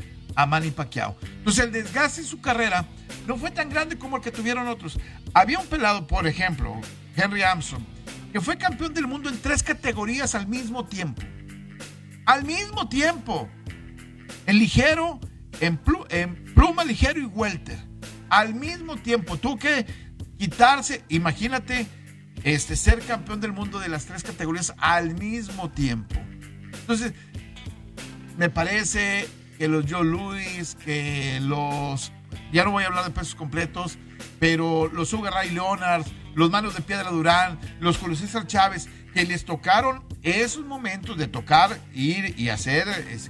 Manny 0.47 0.71
Pacquiao. 0.71 1.16
Entonces 1.23 1.64
el 1.64 1.73
desgaste 1.73 2.21
en 2.21 2.27
su 2.27 2.40
carrera 2.40 2.87
no 3.27 3.37
fue 3.37 3.51
tan 3.51 3.69
grande 3.69 3.99
como 3.99 4.16
el 4.16 4.23
que 4.23 4.31
tuvieron 4.31 4.69
otros. 4.69 4.99
Había 5.35 5.59
un 5.59 5.66
pelado, 5.66 6.07
por 6.07 6.27
ejemplo, 6.27 6.81
Henry 7.16 7.43
Armstrong, 7.43 7.83
que 8.33 8.40
fue 8.40 8.57
campeón 8.57 8.95
del 8.95 9.07
mundo 9.07 9.29
en 9.29 9.38
tres 9.40 9.62
categorías 9.62 10.35
al 10.35 10.47
mismo 10.47 10.87
tiempo. 10.87 11.23
Al 12.27 12.45
mismo 12.45 12.88
tiempo. 12.88 13.49
En 14.47 14.59
ligero, 14.59 15.21
en, 15.61 15.77
pluma 16.55 16.85
ligero 16.85 17.21
y 17.21 17.27
welter. 17.27 17.79
Al 18.29 18.55
mismo 18.55 18.97
tiempo. 18.97 19.37
Tuvo 19.37 19.59
que 19.59 19.87
quitarse, 20.38 21.05
imagínate, 21.09 21.87
este, 22.45 22.77
ser 22.77 23.01
campeón 23.01 23.40
del 23.40 23.53
mundo 23.53 23.79
de 23.79 23.88
las 23.88 24.07
tres 24.07 24.23
categorías 24.23 24.73
al 24.79 25.14
mismo 25.14 25.71
tiempo. 25.71 26.14
Entonces, 26.73 27.12
me 28.38 28.49
parece 28.49 29.29
que 29.61 29.68
los 29.68 29.85
Joe 29.87 30.07
Louis, 30.07 30.75
que 30.87 31.38
los, 31.42 32.12
ya 32.51 32.64
no 32.64 32.70
voy 32.70 32.85
a 32.85 32.87
hablar 32.87 33.05
de 33.05 33.11
pesos 33.11 33.35
completos, 33.35 33.99
pero 34.38 34.88
los 34.88 35.11
Sugar 35.11 35.35
Ray 35.35 35.51
Leonard, 35.51 36.07
los 36.35 36.51
Manos 36.51 36.75
de 36.75 36.81
Piedra 36.81 37.11
Durán, 37.11 37.61
los 37.79 37.99
Julio 37.99 38.16
César 38.16 38.46
Chávez, 38.46 38.88
que 39.12 39.27
les 39.27 39.44
tocaron 39.44 40.03
esos 40.23 40.64
momentos 40.64 41.18
de 41.18 41.29
tocar, 41.29 41.79
ir 41.92 42.35
y 42.38 42.49
hacer, 42.49 42.87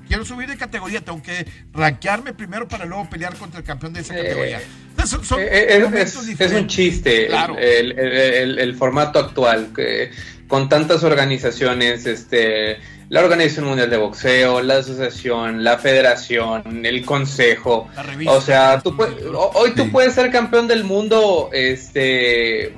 quiero 0.06 0.24
subir 0.24 0.48
de 0.48 0.56
categoría, 0.56 1.00
tengo 1.00 1.20
que 1.20 1.44
rankearme 1.72 2.32
primero 2.32 2.68
para 2.68 2.84
luego 2.84 3.10
pelear 3.10 3.34
contra 3.34 3.58
el 3.58 3.66
campeón 3.66 3.92
de 3.92 4.02
esa 4.02 4.14
eh, 4.14 4.22
categoría. 4.22 4.60
Eh, 4.60 5.84
es, 6.38 6.52
un 6.52 6.66
chiste 6.68 7.26
el, 7.26 8.76
formato 8.76 9.18
actual, 9.18 9.72
que, 9.74 10.12
con 10.50 10.68
tantas 10.68 11.04
organizaciones, 11.04 12.04
este 12.04 12.78
la 13.08 13.20
Organización 13.20 13.66
Mundial 13.66 13.90
de 13.90 13.96
Boxeo, 13.96 14.62
la 14.62 14.78
asociación, 14.78 15.64
la 15.64 15.78
federación, 15.78 16.86
el 16.86 17.04
consejo. 17.04 17.88
o 18.26 18.40
sea, 18.40 18.80
tú 18.80 18.96
hoy 19.54 19.72
tú 19.74 19.90
puedes 19.90 20.14
ser 20.14 20.30
campeón 20.30 20.68
del 20.68 20.84
mundo 20.84 21.50
este, 21.52 22.72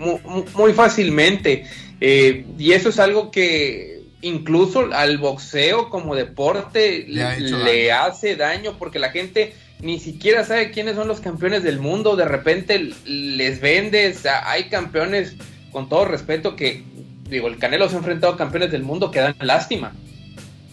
muy, 0.54 0.72
fácilmente. 0.72 1.66
Eh, 2.00 2.46
y 2.58 2.72
eso 2.72 2.88
es 2.88 2.98
algo 2.98 3.30
que 3.30 4.04
incluso 4.22 4.88
al 4.92 5.18
boxeo 5.18 5.90
como 5.90 6.14
deporte 6.14 7.04
le, 7.06 7.92
hace 7.92 8.34
daño 8.36 8.76
porque 8.78 8.98
la 8.98 9.10
gente 9.10 9.54
ni 9.80 9.98
siquiera 9.98 10.44
sabe 10.44 10.70
quiénes 10.70 10.96
son 10.96 11.08
los 11.08 11.20
campeones 11.20 11.62
del 11.62 11.78
mundo. 11.78 12.16
De 12.16 12.24
repente 12.24 12.92
les 13.04 13.60
vendes, 13.60 14.24
hay 14.26 14.70
campeones, 14.70 15.36
con 15.72 15.90
todo 15.90 16.06
respeto, 16.06 16.56
que, 16.56 16.84
digo, 17.28 17.48
el 17.48 17.58
Canelo 17.58 17.88
se 17.88 17.96
ha 17.96 17.98
enfrentado 17.98 18.34
a 18.34 18.36
campeones 18.36 18.70
del 18.70 18.82
mundo 18.82 19.10
que 19.10 19.20
dan 19.20 19.34
lástima. 19.40 19.92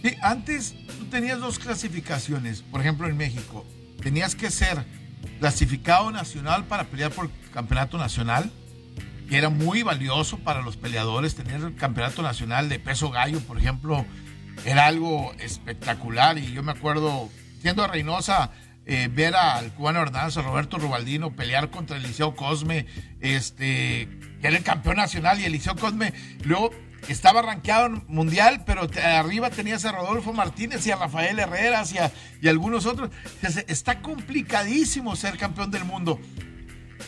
Sí, 0.02 0.16
antes 0.22 0.76
tú 0.98 1.06
tenías 1.06 1.40
dos 1.40 1.60
clasificaciones. 1.60 2.62
Por 2.62 2.82
ejemplo, 2.82 3.08
en 3.08 3.18
México, 3.18 3.66
tenías 4.02 4.36
que 4.36 4.50
ser 4.50 4.84
clasificado 5.40 6.12
nacional 6.12 6.66
para 6.66 6.86
pelear 6.86 7.12
por 7.12 7.30
campeonato 7.54 7.98
nacional, 7.98 8.52
que 9.28 9.38
era 9.38 9.50
muy 9.50 9.84
valioso 9.84 10.38
para 10.40 10.62
los 10.62 10.78
peleadores. 10.78 11.36
Tener 11.36 11.62
el 11.62 11.76
campeonato 11.76 12.22
nacional 12.22 12.70
de 12.70 12.80
peso 12.80 13.10
gallo, 13.10 13.40
por 13.42 13.58
ejemplo, 13.58 14.06
era 14.66 14.86
algo 14.86 15.34
espectacular. 15.40 16.38
Y 16.38 16.52
yo 16.54 16.64
me 16.64 16.72
acuerdo, 16.72 17.30
siendo 17.62 17.84
a 17.84 17.88
Reynosa, 17.88 18.52
eh, 18.86 19.08
ver 19.12 19.36
al 19.36 19.72
cubano 19.74 20.02
Hernández, 20.02 20.36
Roberto 20.44 20.78
Rubaldino, 20.78 21.36
pelear 21.36 21.70
contra 21.70 21.98
Eliseo 21.98 22.36
Cosme, 22.36 22.88
este, 23.20 24.08
que 24.42 24.48
era 24.48 24.58
el 24.58 24.64
campeón 24.64 24.98
nacional, 24.98 25.40
y 25.40 25.46
Eliseo 25.46 25.76
Cosme, 25.76 26.14
luego 26.44 26.72
estaba 27.08 27.42
rankeado 27.42 27.90
mundial, 28.08 28.64
pero 28.66 28.88
arriba 29.04 29.50
tenías 29.50 29.86
a 29.86 29.92
Rodolfo 29.92 30.34
Martínez 30.34 30.86
y 30.86 30.92
a 30.92 30.96
Rafael 30.96 31.40
Herrera 31.40 31.84
y, 31.92 32.46
y 32.46 32.50
algunos 32.50 32.86
otros. 32.86 33.10
está 33.68 34.02
complicadísimo 34.02 35.16
ser 35.16 35.38
campeón 35.38 35.72
del 35.72 35.86
mundo. 35.86 36.20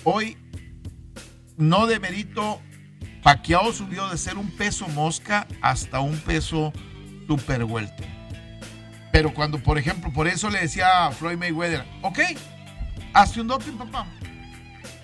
Hoy, 0.04 0.38
no 1.58 1.88
de 1.88 2.00
mérito, 2.00 2.62
Paquiao 3.22 3.72
subió 3.72 4.10
de 4.10 4.18
ser 4.18 4.38
un 4.38 4.50
peso 4.50 4.88
mosca 4.88 5.48
hasta 5.62 6.00
un 6.00 6.18
peso 6.20 6.74
super 7.28 7.64
vuelto. 7.66 8.04
Pero 9.12 9.34
cuando, 9.34 9.62
por 9.62 9.78
ejemplo, 9.78 10.12
por 10.12 10.28
eso 10.28 10.50
le 10.50 10.60
decía 10.60 11.08
a 11.08 11.12
Floyd 11.12 11.38
Mayweather, 11.38 11.86
ok, 12.02 12.20
hazte 13.14 13.42
un 13.42 13.48
doping, 13.48 13.74
papá. 13.74 14.08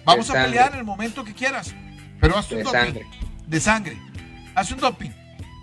Vamos 0.06 0.30
a 0.30 0.34
pelear 0.34 0.72
en 0.74 0.80
el 0.80 0.86
momento 0.86 1.24
que 1.24 1.34
quieras, 1.34 1.76
pero 2.19 2.38
hazte 2.38 2.56
un 2.56 2.63
doping. 2.63 3.01
De 3.47 3.60
sangre. 3.60 3.97
Hazte 4.56 4.73
un 4.73 4.80
doping. 4.80 5.12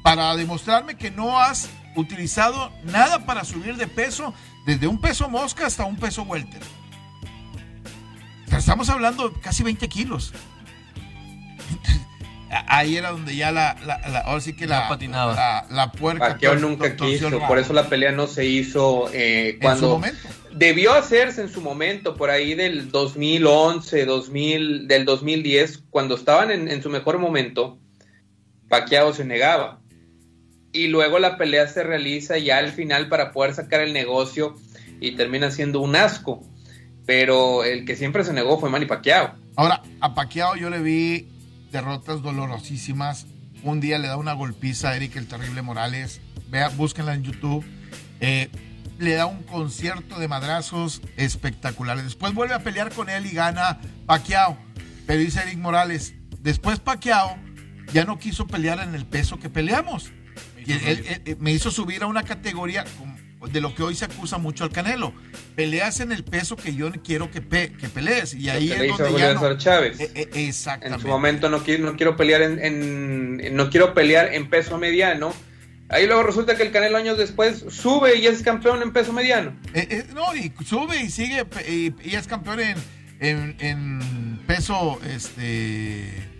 Para 0.02 0.34
demostrarme 0.36 0.96
que 0.96 1.10
no 1.10 1.40
has 1.40 1.68
utilizado 1.96 2.72
nada 2.84 3.24
para 3.24 3.44
subir 3.44 3.76
de 3.76 3.86
peso, 3.86 4.34
desde 4.66 4.86
un 4.86 5.00
peso 5.00 5.28
mosca 5.28 5.66
hasta 5.66 5.84
un 5.84 5.96
peso 5.96 6.22
welter. 6.22 6.62
estamos 8.50 8.88
hablando 8.88 9.28
de 9.28 9.40
casi 9.40 9.62
20 9.62 9.88
kilos 9.88 10.32
ahí 12.68 12.96
era 12.96 13.10
donde 13.10 13.34
ya 13.34 13.50
la, 13.50 13.76
la, 13.84 14.20
ahora 14.20 14.40
sí 14.40 14.54
que 14.54 14.66
la, 14.66 14.88
patinaba. 14.88 15.34
la, 15.34 15.66
la 15.70 15.92
puerca. 15.92 16.38
nunca 16.54 16.96
quiso, 16.96 17.30
por 17.46 17.58
eso 17.58 17.72
la 17.72 17.88
pelea 17.88 18.12
no 18.12 18.26
se 18.26 18.44
hizo 18.46 19.10
eh, 19.12 19.58
cuando 19.60 20.00
debió 20.54 20.94
hacerse 20.94 21.42
en 21.42 21.48
su 21.48 21.60
momento, 21.60 22.16
por 22.16 22.30
ahí 22.30 22.54
del 22.54 22.90
2011, 22.90 24.04
2000, 24.04 24.88
del 24.88 25.04
2010, 25.04 25.84
cuando 25.90 26.14
estaban 26.14 26.50
en, 26.50 26.82
su 26.82 26.90
mejor 26.90 27.18
momento, 27.18 27.78
Pacquiao 28.68 29.12
se 29.12 29.24
negaba. 29.24 29.80
Y 30.72 30.88
luego 30.88 31.18
la 31.18 31.36
pelea 31.36 31.68
se 31.68 31.82
realiza 31.82 32.38
ya 32.38 32.58
al 32.58 32.72
final 32.72 33.08
para 33.08 33.32
poder 33.32 33.54
sacar 33.54 33.80
el 33.80 33.92
negocio 33.92 34.56
y 35.00 35.12
termina 35.12 35.50
siendo 35.50 35.80
un 35.80 35.96
asco. 35.96 36.42
Pero 37.06 37.64
el 37.64 37.84
que 37.84 37.96
siempre 37.96 38.24
se 38.24 38.32
negó 38.32 38.58
fue 38.58 38.70
Manny 38.70 38.86
Pacquiao. 38.86 39.34
Ahora, 39.56 39.82
a 40.00 40.14
Pacquiao 40.14 40.56
yo 40.56 40.70
le 40.70 40.80
vi 40.80 41.28
derrotas 41.70 42.22
dolorosísimas. 42.22 43.26
Un 43.62 43.80
día 43.80 43.98
le 43.98 44.08
da 44.08 44.16
una 44.16 44.32
golpiza 44.32 44.90
a 44.90 44.96
Eric 44.96 45.16
el 45.16 45.28
Terrible 45.28 45.62
Morales. 45.62 46.20
Vea, 46.48 46.70
búsquenla 46.70 47.14
en 47.14 47.22
YouTube. 47.22 47.64
Eh, 48.20 48.48
le 48.98 49.14
da 49.14 49.26
un 49.26 49.42
concierto 49.42 50.18
de 50.18 50.28
madrazos 50.28 51.02
espectaculares. 51.16 52.04
Después 52.04 52.35
vuelve 52.35 52.54
a 52.54 52.61
pelear 52.61 52.92
con 52.92 53.09
él 53.09 53.26
y 53.26 53.30
gana 53.33 53.80
Pacquiao. 54.07 54.57
Pero 55.07 55.20
dice 55.20 55.40
Eric 55.42 55.59
Morales, 55.59 56.14
después 56.40 56.80
Pacquiao 56.80 57.37
ya 57.92 58.04
no 58.04 58.18
quiso 58.18 58.46
pelear 58.46 58.80
en 58.80 58.94
el 58.94 59.04
peso 59.04 59.38
que 59.38 59.50
peleamos. 59.50 60.12
Y 60.66 60.72
él, 60.72 61.37
me 61.40 61.52
hizo 61.52 61.70
subir 61.70 62.02
a 62.02 62.07
una 62.07 62.22
categoría 62.22 62.85
de 63.52 63.61
lo 63.61 63.74
que 63.74 63.83
hoy 63.83 63.94
se 63.94 64.07
acusa 64.07 64.38
mucho 64.38 64.64
al 64.64 64.70
Canelo. 64.70 65.12
Peleas 65.54 66.00
en 66.00 66.12
el 66.12 66.24
peso 66.24 66.57
que 66.57 66.74
yo 66.74 66.90
quiero 67.04 67.30
que, 67.30 67.42
que 67.42 67.88
pelees. 67.88 68.35
Y 68.35 68.48
ahí 68.48 68.72
es 68.72 68.96
donde 68.96 69.18
ya 69.18 69.35
no... 69.35 69.59
Chávez. 69.59 70.00
Eh, 70.00 70.11
eh, 70.14 70.28
exactamente. 70.48 70.96
En 70.96 71.00
su 71.02 71.09
momento 71.09 71.50
no 71.50 71.62
quiero, 71.62 71.85
no 71.85 71.96
quiero 71.96 72.16
pelear 72.16 72.42
en, 72.42 73.54
no 73.54 73.70
quiero 73.70 73.92
pelear 73.92 74.33
en 74.33 74.48
peso 74.48 74.78
mediano. 74.78 75.35
Ahí 75.88 76.06
luego 76.06 76.22
resulta 76.22 76.56
que 76.56 76.62
el 76.62 76.72
Canelo 76.72 76.96
años 76.96 77.18
después 77.18 77.64
sube 77.68 78.16
y 78.16 78.26
es 78.26 78.42
campeón 78.42 78.82
en 78.82 78.92
peso 78.92 79.12
mediano. 79.12 79.54
Eh, 79.74 80.06
no, 80.14 80.34
y 80.34 80.52
sube 80.64 81.00
y 81.02 81.10
sigue 81.10 81.46
y, 81.68 82.14
es 82.14 82.26
campeón 82.26 82.60
en, 83.20 83.56
en, 83.60 84.40
peso 84.46 84.98
este 85.06 86.30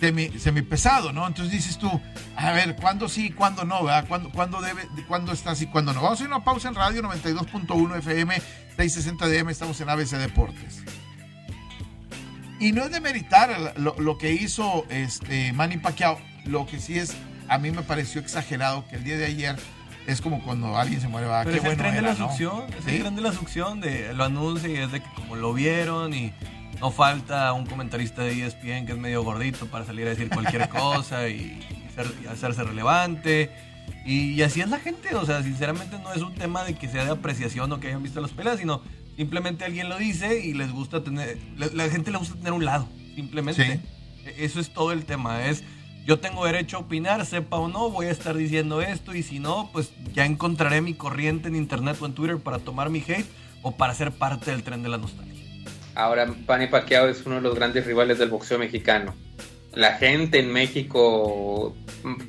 semi, 0.00 0.62
pesado, 0.62 1.12
¿no? 1.12 1.26
Entonces 1.26 1.52
dices 1.52 1.78
tú, 1.78 1.88
a 2.36 2.52
ver, 2.52 2.76
¿cuándo 2.76 3.08
sí 3.08 3.26
y 3.26 3.30
cuándo 3.30 3.64
no? 3.64 3.84
¿verdad? 3.84 4.06
¿Cuándo, 4.08 4.30
cuándo, 4.30 4.60
debe, 4.60 4.82
¿Cuándo 5.06 5.32
está 5.32 5.52
así 5.52 5.66
cuándo 5.66 5.92
no? 5.92 6.02
Vamos 6.02 6.20
a 6.20 6.24
a 6.24 6.26
una 6.26 6.44
pausa 6.44 6.68
en 6.68 6.74
radio 6.74 7.02
92.1 7.02 7.98
FM, 7.98 8.34
660 8.76 9.28
DM, 9.28 9.50
estamos 9.50 9.80
en 9.80 9.88
ABC 9.88 10.10
Deportes. 10.10 10.82
Y 12.58 12.72
no 12.72 12.84
es 12.84 12.92
de 12.92 13.00
meritar 13.00 13.74
lo, 13.76 13.96
lo, 13.98 14.18
que 14.18 14.32
hizo 14.32 14.86
este 14.88 15.52
Manny 15.52 15.78
Pacquiao, 15.78 16.18
lo 16.46 16.66
que 16.66 16.78
sí 16.78 16.98
es, 16.98 17.14
a 17.52 17.58
mí 17.58 17.70
me 17.70 17.82
pareció 17.82 18.20
exagerado 18.20 18.86
que 18.88 18.96
el 18.96 19.04
día 19.04 19.18
de 19.18 19.26
ayer 19.26 19.56
es 20.06 20.22
como 20.22 20.42
cuando 20.42 20.76
alguien 20.76 21.02
se 21.02 21.08
muere, 21.08 21.26
va, 21.26 21.44
qué 21.44 21.56
es 21.56 21.62
bueno 21.62 21.72
el 21.72 21.76
tren 21.76 21.94
de 21.94 22.02
la 22.02 22.16
succión, 22.16 22.64
es 22.78 22.86
el 22.86 23.00
tren 23.00 23.14
de 23.14 23.22
la 23.22 23.32
succión, 23.32 23.80
de, 23.80 24.14
lo 24.14 24.24
anuncia 24.24 24.70
y 24.70 24.76
es 24.76 24.90
de 24.90 25.00
que 25.00 25.08
como 25.14 25.36
lo 25.36 25.52
vieron 25.52 26.14
y 26.14 26.32
no 26.80 26.90
falta 26.90 27.52
un 27.52 27.66
comentarista 27.66 28.22
de 28.22 28.46
ESPN 28.46 28.86
que 28.86 28.92
es 28.92 28.98
medio 28.98 29.22
gordito 29.22 29.66
para 29.66 29.84
salir 29.84 30.06
a 30.06 30.10
decir 30.10 30.30
cualquier 30.30 30.68
cosa 30.70 31.28
y, 31.28 31.60
hacerse 32.30 32.64
relevante. 32.64 33.50
Y, 34.06 34.40
así 34.40 34.62
es 34.62 34.70
la 34.70 34.78
gente, 34.78 35.14
o 35.14 35.26
sea, 35.26 35.42
sinceramente 35.42 35.98
no 35.98 36.12
es 36.14 36.22
un 36.22 36.34
tema 36.34 36.64
de 36.64 36.74
que 36.74 36.88
sea 36.88 37.04
de 37.04 37.10
apreciación 37.10 37.70
o 37.70 37.80
que 37.80 37.88
hayan 37.88 38.02
visto 38.02 38.22
las 38.22 38.30
peleas, 38.30 38.58
sino 38.58 38.80
simplemente 39.16 39.66
alguien 39.66 39.90
lo 39.90 39.98
dice 39.98 40.40
y 40.40 40.54
les 40.54 40.72
gusta 40.72 41.04
tener, 41.04 41.36
la, 41.56 41.88
gente 41.90 42.10
le 42.10 42.16
gusta 42.16 42.34
tener 42.34 42.54
un 42.54 42.64
lado, 42.64 42.88
simplemente. 43.14 43.80
E, 44.24 44.36
eso 44.38 44.58
es 44.58 44.72
todo 44.72 44.90
el 44.92 45.04
tema, 45.04 45.44
es 45.44 45.62
yo 46.04 46.18
tengo 46.18 46.44
derecho 46.44 46.78
a 46.78 46.80
opinar, 46.80 47.24
sepa 47.26 47.56
o 47.58 47.68
no, 47.68 47.90
voy 47.90 48.06
a 48.06 48.10
estar 48.10 48.36
diciendo 48.36 48.82
esto 48.82 49.14
y 49.14 49.22
si 49.22 49.38
no, 49.38 49.70
pues 49.72 49.92
ya 50.12 50.24
encontraré 50.24 50.80
mi 50.80 50.94
corriente 50.94 51.48
en 51.48 51.56
internet 51.56 51.96
o 52.00 52.06
en 52.06 52.14
Twitter 52.14 52.38
para 52.38 52.58
tomar 52.58 52.90
mi 52.90 53.00
hate 53.00 53.26
o 53.62 53.76
para 53.76 53.94
ser 53.94 54.10
parte 54.10 54.50
del 54.50 54.62
tren 54.62 54.82
de 54.82 54.88
la 54.88 54.98
nostalgia. 54.98 55.32
Ahora, 55.94 56.26
Pani 56.46 56.66
Pacquiao 56.66 57.08
es 57.08 57.24
uno 57.26 57.36
de 57.36 57.42
los 57.42 57.54
grandes 57.54 57.86
rivales 57.86 58.18
del 58.18 58.30
boxeo 58.30 58.58
mexicano. 58.58 59.14
La 59.74 59.94
gente 59.94 60.38
en 60.38 60.52
México, 60.52 61.74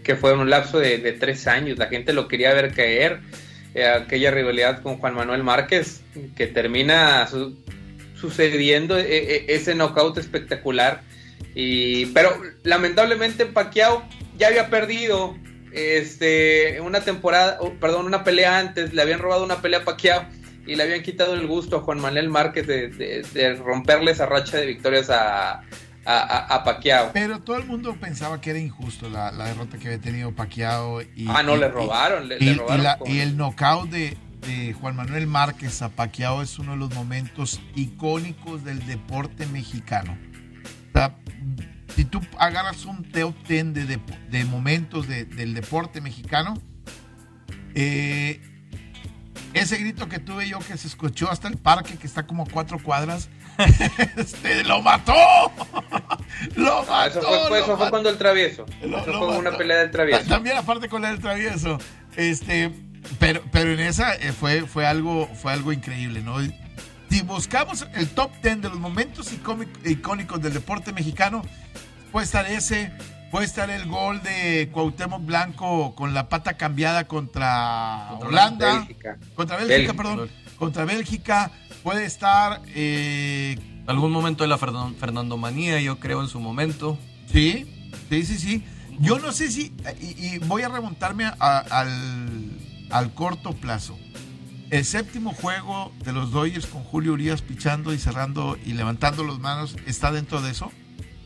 que 0.04 0.16
fue 0.16 0.34
un 0.34 0.50
lapso 0.50 0.80
de, 0.80 1.00
tres 1.14 1.48
años, 1.48 1.78
la 1.78 1.88
gente 1.88 2.14
lo 2.14 2.28
quería 2.28 2.54
ver 2.54 2.74
caer. 2.74 3.22
Eh, 3.74 3.88
aquella 3.88 4.30
rivalidad 4.30 4.84
con 4.84 4.98
Juan 4.98 5.16
Manuel 5.16 5.44
Márquez, 5.44 6.04
que 6.36 6.46
termina 6.46 7.28
sucediendo 8.14 8.98
e, 9.00 9.18
e, 9.18 9.46
ese 9.56 9.74
knockout 9.74 10.18
espectacular. 10.18 11.02
Y, 11.56 12.08
pero 12.08 12.32
lamentablemente 12.64 13.46
Pacquiao 13.46 14.04
ya 14.38 14.48
había 14.48 14.70
perdido 14.70 15.38
este, 15.72 16.82
una 16.82 17.02
temporada, 17.02 17.60
perdón, 17.80 18.06
una 18.06 18.24
pelea 18.24 18.60
antes, 18.60 18.94
le 18.94 19.02
habían 19.02 19.20
robado 19.20 19.44
una 19.44 19.62
pelea 19.62 19.80
a 19.80 19.86
Pacquiao 19.86 20.26
y 20.66 20.76
le 20.76 20.84
habían 20.84 21.04
quitado 21.04 21.34
el 21.34 21.48
gusto 21.48 21.78
a 21.78 21.82
Juan 21.82 22.00
Manuel 22.00 22.30
Márquez 22.30 22.68
de, 22.68 23.56
romperle 23.64 24.12
esa 24.12 24.26
racha 24.26 24.58
de 24.58 24.66
victorias 24.66 25.10
a, 25.10 25.62
a, 26.06 26.64
Paquiao. 26.64 27.12
Pero 27.14 27.40
todo 27.40 27.58
el 27.58 27.66
mundo 27.66 27.96
pensaba 28.00 28.40
que 28.40 28.52
era 28.52 28.60
injusto 28.60 29.10
la, 29.10 29.32
derrota 29.32 29.78
que 29.78 29.88
había 29.88 30.02
tenido 30.02 30.32
Paquiao. 30.32 31.02
Y, 31.02 31.28
ah, 31.30 31.44
no, 31.44 31.58
le 31.58 31.68
robaron. 31.70 32.28
Le, 32.28 32.38
y, 32.40 32.54
robaron 32.54 33.08
y, 33.08 33.20
el 33.20 33.36
knockout 33.38 33.90
de, 33.90 34.18
Juan 34.80 34.96
Manuel 34.96 35.26
Márquez 35.28 35.82
a 35.82 35.90
Paquiao 35.90 36.42
es 36.42 36.60
uno 36.60 36.74
de 36.74 36.78
los 36.78 36.94
momentos 36.94 37.62
icónicos 37.76 38.64
del 38.66 38.86
deporte 38.86 39.46
mexicano. 39.48 40.18
Si 41.96 42.06
tú 42.06 42.22
agarras 42.38 42.86
un 42.86 43.04
top 43.04 43.36
10 43.48 43.74
de, 43.74 44.00
de, 44.30 44.46
momentos 44.46 45.08
del 45.08 45.54
deporte 45.54 46.02
mexicano, 46.02 46.56
eh, 47.76 48.42
ese 49.54 49.78
grito 49.78 50.10
que 50.10 50.20
tuve 50.20 50.48
yo 50.48 50.60
que 50.60 50.78
se 50.78 50.88
escuchó 50.88 51.30
hasta 51.30 51.48
el 51.48 51.58
parque, 51.58 51.98
que 51.98 52.08
está 52.08 52.26
como 52.26 52.44
a 52.44 52.46
cuatro 52.46 52.80
cuadras, 52.80 53.30
este, 54.18 54.64
¡lo 54.64 54.82
mató! 54.82 55.14
¡Lo 56.56 56.82
mató! 56.82 56.94
Ah, 56.94 57.08
eso 57.08 57.22
fue, 57.22 57.60
eso 57.60 57.78
fue 57.78 57.90
cuando 57.90 58.10
el 58.10 58.18
travieso. 58.18 58.66
eso 58.82 59.04
fue 59.04 59.38
una 59.38 59.56
pelea 59.56 59.78
del 59.78 59.92
travieso. 59.92 60.28
También 60.28 60.58
aparte 60.58 60.90
con 60.90 61.04
la 61.04 61.10
del 61.10 61.20
travieso. 61.20 61.78
Este, 62.16 62.72
pero, 63.20 63.44
pero 63.52 63.72
en 63.72 63.80
esa 63.82 64.16
eh, 64.16 64.32
fue, 64.32 64.62
fue, 64.62 64.88
algo, 64.88 65.28
fue 65.36 65.54
algo 65.54 65.72
increíble, 65.72 66.22
¿no? 66.22 66.38
Si 67.14 67.22
buscamos 67.22 67.86
el 67.94 68.10
top 68.10 68.32
10 68.42 68.64
de 68.64 68.70
los 68.70 68.80
momentos 68.80 69.32
icónicos 69.86 70.42
del 70.42 70.52
deporte 70.52 70.92
mexicano, 70.94 71.44
puede 72.12 72.26
estar 72.26 72.48
ese, 72.48 72.92
Puede 73.30 73.46
estar 73.46 73.70
el 73.70 73.88
gol 73.88 74.24
de 74.24 74.70
Cuauhtémoc 74.72 75.24
Blanco 75.24 75.94
con 75.94 76.16
la 76.16 76.28
pata 76.28 76.54
cambiada 76.58 77.08
contra, 77.08 78.14
Holanda. 78.20 78.80
Bélgica. 78.80 79.20
Contra 79.36 79.58
Bélgica, 79.58 79.94
perdón. 79.94 80.30
Contra 80.58 80.86
Bélgica. 80.86 81.52
Puede 81.84 82.06
estar. 82.06 82.64
Eh, 82.74 83.60
Algún 83.86 84.12
momento 84.12 84.44
de 84.44 84.48
la 84.48 84.58
Fernando 84.58 85.38
Manía, 85.38 85.80
yo 85.82 86.00
creo, 86.00 86.20
en 86.24 86.30
su 86.30 86.40
momento. 86.40 86.98
Sí, 87.32 87.92
sí, 88.10 88.26
sí, 88.26 88.40
sí. 88.40 88.64
Yo 89.00 89.20
no 89.20 89.32
sé 89.32 89.52
si. 89.52 89.72
Y, 90.02 90.40
voy 90.48 90.64
a 90.64 90.70
remontarme 90.70 91.26
al, 91.38 92.58
al 92.90 93.14
corto 93.14 93.54
plazo. 93.54 94.00
El 94.74 94.86
séptimo 94.86 95.36
juego 95.36 95.92
de 96.04 96.14
los 96.14 96.32
Dodgers 96.32 96.66
con 96.66 96.84
Julio 96.84 97.14
Urias 97.14 97.44
pichando 97.44 97.94
y 97.94 98.00
cerrando 98.00 98.58
y 98.66 98.74
levantando 98.74 99.24
las 99.24 99.38
manos, 99.38 99.76
¿está 99.86 100.12
dentro 100.12 100.42
de 100.42 100.50
eso? 100.50 100.72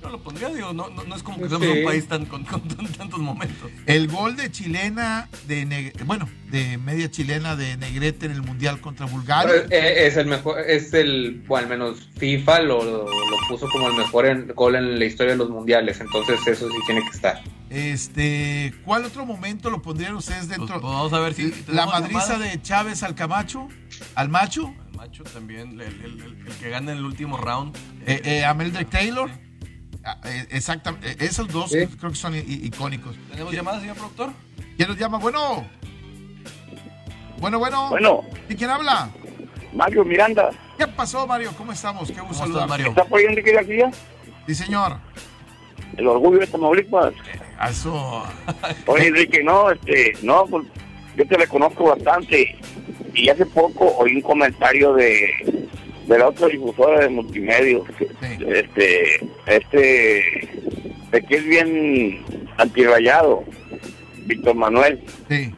Yo 0.02 0.10
lo 0.10 0.22
pondría, 0.22 0.50
digo, 0.50 0.74
no, 0.74 0.90
no, 0.90 1.16
es 1.16 1.24
como 1.24 1.40
que 1.42 1.50
somos 1.50 1.68
un 1.68 1.84
país 1.84 2.08
tan, 2.08 2.26
con, 2.26 2.44
tantos 2.46 3.20
momentos. 3.20 3.72
El 3.88 4.08
gol 4.08 4.36
de 4.36 4.52
chilena, 4.52 5.28
de 5.48 5.92
bueno, 6.06 6.30
de 6.52 6.78
media 6.78 7.10
chilena 7.10 7.56
de 7.56 7.78
Negrete 7.78 8.28
en 8.28 8.34
el 8.34 8.44
Mundial 8.44 8.80
contra 8.80 9.08
Bulgaria. 9.08 9.66
Eh, 9.70 10.08
es 10.08 10.16
el 10.18 10.28
mejor, 10.28 10.60
es 10.60 10.94
el, 10.94 11.44
o 11.48 11.58
al 11.58 11.68
menos 11.68 12.10
FIFA 12.18 12.62
lo, 12.62 12.84
lo, 12.84 13.08
puso 13.50 13.68
como 13.70 13.88
el 13.88 13.96
mejor 13.96 14.54
gol 14.54 14.76
en 14.76 15.00
la 15.00 15.06
historia 15.06 15.34
de 15.34 15.38
los 15.38 15.50
mundiales, 15.50 16.00
entonces 16.00 16.40
eso 16.46 16.70
sí 16.70 16.78
tiene 16.86 17.02
que 17.04 17.10
estar. 17.10 17.42
Este, 17.70 18.74
¿cuál 18.86 19.04
otro 19.06 19.26
momento 19.26 19.70
lo 19.70 19.82
pondrían 19.82 20.16
ustedes 20.16 20.48
dentro? 20.48 20.68
Pues, 20.68 20.82
pues, 20.82 20.94
vamos 20.94 21.14
a 21.14 21.20
ver 21.20 21.34
si 21.34 21.54
la 21.68 21.86
madriza 21.86 22.38
de 22.38 22.62
Chávez 22.62 23.04
al 23.04 23.16
Camacho, 23.16 23.68
al 24.16 24.30
macho. 24.30 24.74
Al 24.92 24.98
macho 24.98 25.24
también, 25.24 25.80
el, 25.82 26.38
que 26.60 26.70
gana 26.70 26.92
en 26.92 27.00
el 27.00 27.06
último 27.06 27.38
round. 27.38 27.76
Eh, 28.06 28.22
eh, 28.24 28.46
Ameldrick 28.46 28.90
Taylor. 28.90 29.30
Ah, 29.30 29.40
eh, 29.42 29.47
exactamente, 30.52 31.12
eh, 31.12 31.16
esos 31.20 31.48
dos 31.48 31.72
creo 31.72 32.12
que 32.12 32.16
son 32.16 32.36
icónicos. 32.36 33.16
¿Tenemos 33.32 33.54
llamadas, 33.54 33.82
señor 33.82 33.98
productor? 33.98 34.32
¿Quién 34.76 34.90
nos 34.90 34.98
llama? 34.98 35.18
Bueno. 35.18 35.66
Bueno, 37.40 37.60
bueno. 37.60 37.90
Bueno. 37.90 38.22
¿Y 38.50 38.56
quién 38.56 38.70
habla? 38.70 39.10
Mario 39.74 40.04
Miranda. 40.04 40.52
¿Qué 40.78 40.88
pasó, 40.88 41.26
Mario? 41.28 41.52
¿Cómo 41.58 41.72
estamos? 41.72 42.12
Qué 42.12 42.22
gusto 42.22 42.36
saludar. 42.36 42.68
Mario. 42.68 42.88
¿Está 42.90 43.06
por 43.06 43.20
ahí 43.20 43.26
Enrique 43.26 43.52
García? 43.52 43.92
Sí, 44.46 44.56
señor. 44.56 44.98
El 45.98 46.08
orgullo 46.08 46.40
de 46.40 46.48
Tamaulipas. 46.48 47.14
Eso. 47.70 48.24
Oye, 48.86 49.08
Enrique, 49.08 49.44
no, 49.44 49.72
este, 49.72 50.14
no, 50.22 50.46
pues 50.46 50.68
yo 51.16 51.28
te 51.28 51.38
reconozco 51.38 51.86
bastante. 51.86 52.56
Y 53.14 53.30
hace 53.30 53.46
poco 53.48 53.98
oí 53.98 54.16
un 54.16 54.22
comentario 54.22 54.94
de 54.94 55.67
de 56.08 56.18
la 56.18 56.30
otra 56.30 56.48
difusora 56.48 57.02
de 57.02 57.10
multimedia, 57.10 57.80
este, 58.48 59.30
este, 59.46 60.50
de 61.12 61.22
que 61.22 61.36
es 61.36 61.46
bien 61.46 62.24
antirrayado, 62.58 63.44
Víctor 64.26 64.56
Manuel. 64.56 65.02
Sí. 65.30 65.54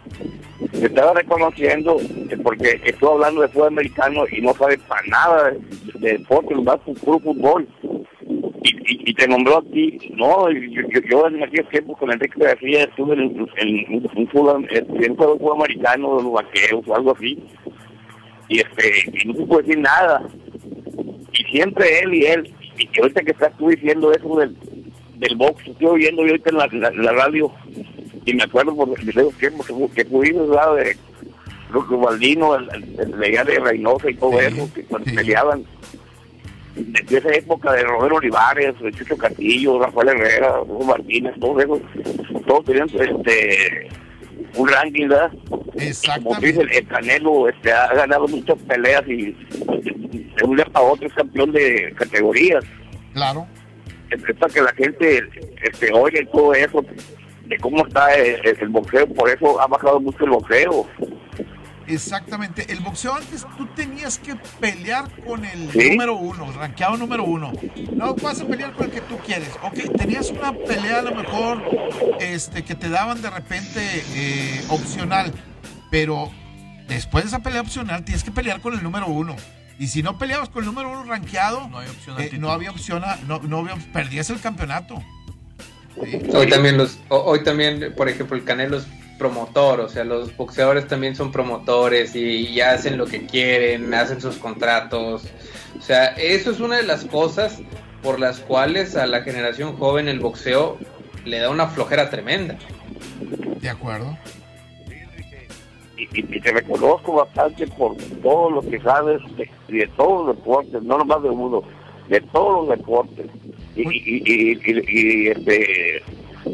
Se 0.74 0.86
estaba 0.88 1.14
reconociendo 1.14 1.98
porque 2.44 2.82
estuvo 2.84 3.14
hablando 3.14 3.42
de 3.42 3.48
fútbol 3.50 3.70
americano 3.70 4.24
y 4.32 4.42
no 4.42 4.54
sabe 4.54 4.78
para 4.80 5.02
nada 5.08 5.52
de, 5.96 6.18
deporte, 6.18 6.56
va 6.56 6.78
puro 6.78 7.20
fútbol. 7.20 7.68
Y, 8.62 9.10
y, 9.12 9.14
te 9.14 9.28
nombró 9.28 9.60
a 9.60 9.62
ti, 9.62 9.98
no, 10.16 10.50
yo, 10.52 10.82
yo, 11.10 11.28
en 11.28 11.44
aquellos 11.44 11.70
tiempos 11.70 11.98
con 11.98 12.12
Enrique 12.12 12.40
García 12.40 12.84
estuve 12.84 13.14
en, 13.14 13.40
un 13.40 14.28
fútbol, 14.28 14.68
en, 14.70 15.16
fútbol 15.16 15.56
americano, 15.56 16.18
de 16.18 16.24
los 16.24 16.34
vaqueros 16.34 16.84
o 16.88 16.96
algo 16.96 17.16
así 17.16 17.38
y 18.50 18.60
este 18.60 19.10
y 19.14 19.28
no 19.28 19.36
se 19.36 19.46
puede 19.46 19.64
decir 19.64 19.80
nada. 19.80 20.24
Y 21.32 21.44
siempre 21.52 22.00
él 22.00 22.14
y 22.14 22.26
él 22.26 22.54
y 22.78 23.00
ahorita 23.00 23.22
que 23.22 23.32
estás 23.32 23.56
tú 23.58 23.70
diciendo 23.70 24.12
eso 24.12 24.38
del, 24.38 24.56
del 25.16 25.36
box 25.36 25.68
estoy 25.68 25.88
oyendo 25.88 26.24
yo 26.24 26.32
ahorita 26.32 26.50
en 26.50 27.04
la, 27.04 27.12
radio 27.12 27.52
y 28.26 28.34
me 28.34 28.44
acuerdo 28.44 28.76
por 28.76 28.90
los 28.90 29.34
tiempos 29.36 29.68
que, 29.68 29.90
que 29.96 30.06
pudimos 30.06 30.50
lado 30.50 30.76
de 30.76 30.98
los 31.72 31.88
Baldino, 31.90 32.56
el, 32.56 32.70
el, 32.98 33.12
de 33.12 33.60
Reynosa 33.60 34.10
y 34.10 34.16
todo 34.16 34.40
eso, 34.40 34.70
que 34.74 34.84
cuando 34.84 35.14
peleaban 35.14 35.64
desde 36.76 37.18
esa 37.18 37.34
época 37.34 37.74
de 37.74 37.84
Roberto 37.84 38.16
Olivares, 38.16 38.80
de 38.80 38.92
Chucho 38.92 39.18
Castillo, 39.18 39.80
Rafael 39.80 40.10
Herrera, 40.10 40.62
Hugo 40.62 40.86
Martínez, 40.86 41.36
todos 41.40 41.64
esos, 41.64 41.80
todos 42.48 42.66
tenían 42.66 42.90
este 42.90 43.90
un 44.56 44.68
ranking, 44.68 45.08
¿verdad? 45.08 45.32
Como 46.24 46.40
dice, 46.40 46.62
el, 46.62 46.88
Canelo 46.88 47.50
este, 47.50 47.72
ha 47.72 47.94
ganado 47.94 48.28
muchas 48.28 48.58
peleas 48.60 49.04
y 49.08 49.32
de 49.32 50.44
un 50.44 50.56
día 50.56 50.66
para 50.66 50.86
otro 50.86 51.08
es 51.08 51.14
campeón 51.14 51.52
de 51.52 51.94
categorías. 51.98 52.64
Claro. 53.14 53.48
Es 54.10 54.36
para 54.38 54.54
que 54.54 54.62
la 54.62 54.74
gente 54.74 55.24
este, 55.64 55.92
oiga 55.94 56.20
todo 56.32 56.54
eso, 56.54 56.84
de 57.46 57.58
cómo 57.58 57.86
está 57.86 58.14
el, 58.16 58.70
boxeo, 58.70 59.08
por 59.08 59.30
eso 59.30 59.60
ha 59.62 59.68
bajado 59.68 60.00
mucho 60.00 60.26
el 60.26 60.32
boxeo. 60.32 60.88
Exactamente. 61.90 62.72
El 62.72 62.80
boxeo 62.82 63.16
antes 63.16 63.46
tú 63.58 63.66
tenías 63.76 64.20
que 64.20 64.36
pelear 64.60 65.10
con 65.26 65.44
el 65.44 65.68
número 65.68 66.16
uno, 66.16 66.52
rankeado 66.52 66.98
número 66.98 67.24
uno. 67.24 67.52
No 67.94 68.14
vas 68.16 68.40
a 68.42 68.46
pelear 68.46 68.74
con 68.74 68.86
el 68.86 68.92
que 68.92 69.02
tú 69.02 69.18
quieres. 69.26 69.50
Ok, 69.64 69.98
tenías 69.98 70.30
una 70.30 70.54
pelea 70.54 71.00
a 71.00 71.02
lo 71.02 71.16
mejor 71.16 71.64
este, 72.20 72.64
que 72.64 72.76
te 72.76 72.90
daban 72.90 73.22
de 73.22 73.30
repente 73.30 73.82
eh, 74.14 74.62
opcional, 74.70 75.34
pero 75.90 76.32
después 76.88 77.24
de 77.24 77.30
esa 77.30 77.40
pelea 77.40 77.62
opcional 77.62 78.06
tienes 78.06 78.24
que 78.24 78.32
pelear 78.32 78.62
con 78.62 78.74
el 78.74 78.84
número 78.84 79.08
uno. 79.08 79.36
Y 79.80 79.88
si 79.88 80.04
no 80.04 80.18
peleabas 80.18 80.50
con 80.50 80.64
el 80.64 80.68
número 80.68 80.92
uno 80.92 81.06
rankeado, 81.06 81.70
no, 81.70 81.82
eh, 81.82 82.32
no 82.38 82.52
había 82.52 82.70
opción, 82.70 83.04
no, 83.28 83.40
no 83.40 83.68
perdías 83.94 84.30
el 84.30 84.40
campeonato. 84.40 85.02
Hoy 86.34 86.50
también 86.50 86.78
los, 86.78 87.00
hoy 87.10 87.44
también, 87.44 87.94
por 87.96 88.10
ejemplo, 88.10 88.38
el 88.38 88.44
Canelo 88.44 88.80
promotor, 89.20 89.82
o 89.82 89.90
sea, 89.90 90.04
los 90.04 90.36
boxeadores 90.36 90.88
también 90.88 91.16
son 91.16 91.32
promotores 91.32 92.16
y, 92.16 92.60
hacen 92.62 92.98
lo 92.98 93.06
que 93.06 93.28
quieren, 93.28 93.94
hacen 93.94 94.20
sus 94.20 94.38
contratos. 94.38 95.28
O 95.78 95.82
sea, 95.82 96.08
eso 96.08 96.50
es 96.50 96.60
una 96.60 96.78
de 96.78 96.84
las 96.84 97.06
cosas 97.06 97.62
por 98.02 98.20
las 98.20 98.40
cuales 98.40 98.96
a 98.96 99.06
la 99.06 99.22
generación 99.22 99.78
joven 99.78 100.08
el 100.08 100.20
boxeo 100.20 100.78
le 101.26 101.40
da 101.40 101.52
una 101.52 101.68
flojera 101.68 102.10
tremenda. 102.10 102.58
De 103.62 103.70
acuerdo. 103.70 104.18
Y, 105.98 106.40
te 106.40 106.52
reconozco 106.52 107.14
bastante 107.14 107.68
por 107.68 107.96
todo 108.24 108.50
lo 108.50 108.62
que 108.62 108.80
sabes 108.80 109.22
de, 109.68 109.88
todos 109.98 110.28
los 110.28 110.38
deportes, 110.38 110.82
no 110.82 110.98
nomás 110.98 111.22
de 111.22 111.30
uno, 111.30 111.62
de 112.08 112.22
todos 112.22 112.68
los 112.68 112.78
deportes. 112.78 113.28
Y, 113.76 113.84
y, 113.86 115.28
este, 115.28 116.02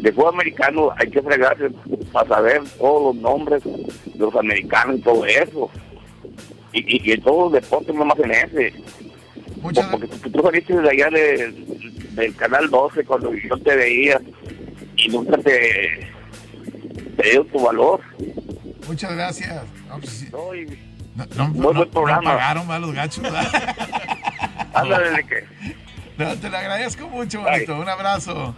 de 0.02 0.12
fútbol 0.12 0.34
americano 0.34 0.92
hay 0.98 1.10
que 1.10 1.22
fregarse 1.22 1.70
para 2.12 2.28
saber 2.28 2.64
todos 2.78 3.16
los 3.16 3.22
nombres 3.22 3.64
de 3.64 4.18
los 4.18 4.36
americanos 4.36 4.98
y 4.98 5.02
todo 5.02 5.26
eso. 5.26 5.70
Y, 6.74 7.10
y, 7.10 7.14
en 7.14 7.22
todos 7.22 7.52
los 7.52 7.62
deportes 7.62 7.96
no 7.96 8.06
más 8.06 8.20
en 8.20 8.32
ese. 8.32 8.74
Porque 9.62 10.08
tú, 10.32 10.42
saliste 10.44 10.80
de 10.80 10.90
allá 10.90 11.10
del 11.10 12.36
canal 12.36 12.70
12 12.70 13.04
cuando 13.06 13.34
yo 13.34 13.58
te 13.58 13.76
veía 13.76 14.22
y 14.98 15.08
nunca 15.08 15.38
te, 15.38 16.08
te 17.18 17.30
dio 17.32 17.46
tu 17.46 17.60
valor. 17.60 18.02
Muchas 18.88 19.14
gracias. 19.14 19.64
No, 19.88 20.00
pues 20.00 20.32
no, 20.32 21.48
no, 21.48 21.74
no, 21.74 21.90
pagaron 21.90 22.68
mal 22.68 22.82
los 22.82 22.94
gachos. 22.94 23.24
Ándale, 24.74 25.26
que. 25.26 25.44
No, 26.18 26.36
te 26.36 26.50
lo 26.50 26.58
agradezco 26.58 27.08
mucho, 27.08 27.42
bonito. 27.42 27.78
Un 27.78 27.90
abrazo. 27.90 28.56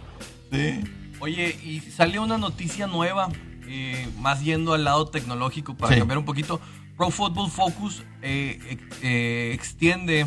Sí. 0.52 0.80
Oye, 1.20 1.58
y 1.64 1.80
salió 1.80 2.22
una 2.22 2.38
noticia 2.38 2.86
nueva, 2.86 3.28
eh, 3.66 4.08
más 4.18 4.42
yendo 4.42 4.74
al 4.74 4.84
lado 4.84 5.08
tecnológico 5.08 5.76
para 5.76 5.96
cambiar 5.98 6.18
un 6.18 6.24
poquito. 6.24 6.60
Pro 6.96 7.10
Football 7.10 7.50
Focus 7.50 8.04
eh, 8.22 8.78
eh, 9.02 9.50
extiende 9.52 10.26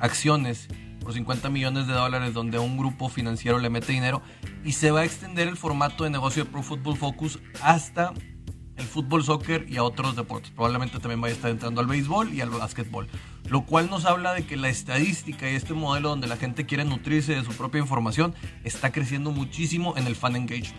acciones 0.00 0.68
por 1.00 1.12
50 1.12 1.50
millones 1.50 1.86
de 1.86 1.92
dólares 1.92 2.32
donde 2.32 2.58
un 2.58 2.78
grupo 2.78 3.08
financiero 3.08 3.58
le 3.58 3.68
mete 3.68 3.92
dinero 3.92 4.22
y 4.64 4.72
se 4.72 4.90
va 4.90 5.00
a 5.00 5.04
extender 5.04 5.46
el 5.46 5.56
formato 5.56 6.04
de 6.04 6.10
negocio 6.10 6.44
de 6.44 6.50
Pro 6.50 6.62
Football 6.62 6.96
Focus 6.96 7.38
hasta 7.60 8.14
el 8.76 8.84
fútbol, 8.84 9.24
soccer 9.24 9.66
y 9.68 9.76
a 9.76 9.82
otros 9.82 10.16
deportes. 10.16 10.50
Probablemente 10.50 10.98
también 10.98 11.20
vaya 11.20 11.34
a 11.34 11.36
estar 11.36 11.50
entrando 11.50 11.80
al 11.80 11.86
béisbol 11.86 12.32
y 12.32 12.40
al 12.40 12.50
básquetbol. 12.50 13.08
Lo 13.48 13.64
cual 13.64 13.88
nos 13.90 14.04
habla 14.04 14.34
de 14.34 14.44
que 14.44 14.56
la 14.56 14.68
estadística 14.68 15.50
y 15.50 15.54
este 15.54 15.74
modelo 15.74 16.10
donde 16.10 16.26
la 16.26 16.36
gente 16.36 16.66
quiere 16.66 16.84
nutrirse 16.84 17.34
de 17.34 17.44
su 17.44 17.52
propia 17.52 17.80
información 17.80 18.34
está 18.64 18.92
creciendo 18.92 19.30
muchísimo 19.30 19.96
en 19.96 20.06
el 20.06 20.16
fan 20.16 20.36
engagement. 20.36 20.74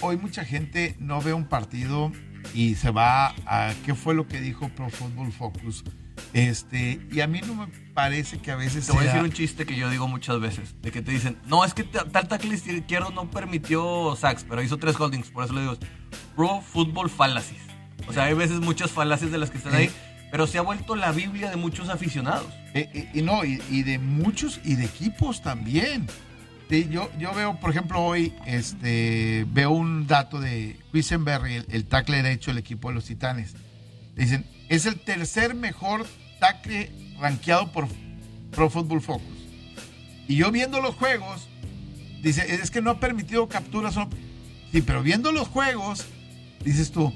hoy 0.00 0.16
mucha 0.16 0.44
gente 0.44 0.94
no 0.98 1.20
ve 1.20 1.32
un 1.32 1.46
partido 1.46 2.12
y 2.52 2.74
se 2.74 2.90
va 2.90 3.34
a 3.46 3.72
qué 3.84 3.94
fue 3.94 4.14
lo 4.14 4.28
que 4.28 4.40
dijo 4.40 4.68
Pro 4.68 4.90
Football 4.90 5.32
Focus. 5.32 5.84
Este, 6.32 7.00
y 7.12 7.20
a 7.20 7.26
mí 7.26 7.40
no 7.46 7.54
me 7.54 7.68
parece 7.94 8.38
que 8.38 8.50
a 8.50 8.56
veces. 8.56 8.86
Te 8.86 8.92
voy 8.92 9.02
a 9.02 9.06
decir 9.06 9.22
un 9.22 9.32
chiste 9.32 9.66
que 9.66 9.76
yo 9.76 9.88
digo 9.88 10.08
muchas 10.08 10.40
veces: 10.40 10.74
de 10.82 10.90
que 10.90 11.00
te 11.00 11.12
dicen, 11.12 11.38
no, 11.46 11.64
es 11.64 11.74
que 11.74 11.84
tal 11.84 12.28
tackle 12.28 12.54
izquierdo 12.54 13.10
no 13.10 13.30
permitió 13.30 14.16
sacks, 14.16 14.44
pero 14.48 14.62
hizo 14.62 14.76
tres 14.76 14.98
holdings. 14.98 15.30
Por 15.30 15.44
eso 15.44 15.54
le 15.54 15.62
digo, 15.62 15.76
Pro 16.34 16.60
Football 16.60 17.08
Fallacies. 17.10 17.62
O 18.08 18.12
sea, 18.12 18.24
hay 18.24 18.34
veces 18.34 18.60
muchas 18.60 18.90
falacias 18.90 19.30
de 19.30 19.38
las 19.38 19.50
que 19.50 19.58
están 19.58 19.74
ahí, 19.74 19.90
pero 20.34 20.48
se 20.48 20.58
ha 20.58 20.62
vuelto 20.62 20.96
la 20.96 21.12
Biblia 21.12 21.48
de 21.48 21.54
muchos 21.54 21.88
aficionados. 21.88 22.52
y, 23.14 23.22
no, 23.22 23.44
y, 23.44 23.82
de 23.84 24.00
muchos 24.00 24.60
y 24.64 24.74
de 24.74 24.84
equipos 24.84 25.42
también. 25.42 26.08
yo, 26.90 27.08
yo 27.16 27.32
veo, 27.34 27.60
por 27.60 27.70
ejemplo, 27.70 28.00
hoy 28.00 28.34
este, 28.44 29.46
veo 29.50 29.70
un 29.70 30.08
dato 30.08 30.40
de 30.40 30.76
Quisenberry, 30.90 31.54
el, 31.54 31.66
el 31.70 31.84
tackle 31.84 32.16
derecho 32.16 32.50
del 32.50 32.58
equipo 32.58 32.88
de 32.88 32.96
los 32.96 33.04
Titanes. 33.04 33.54
Dicen, 34.16 34.44
es 34.68 34.86
el 34.86 34.98
tercer 34.98 35.54
mejor 35.54 36.04
tackle 36.40 36.90
rankeado 37.20 37.70
por 37.70 37.86
Pro 38.50 38.68
Football 38.68 39.02
Focus. 39.02 39.38
Y 40.26 40.34
yo 40.34 40.50
viendo 40.50 40.80
los 40.80 40.96
juegos, 40.96 41.46
dice, 42.24 42.56
es 42.56 42.72
que 42.72 42.82
no 42.82 42.90
ha 42.90 42.98
permitido 42.98 43.48
capturas. 43.48 43.94
Sí, 44.72 44.82
pero 44.82 45.00
viendo 45.04 45.30
los 45.30 45.46
juegos, 45.46 46.04
dices 46.64 46.90
tú, 46.90 47.14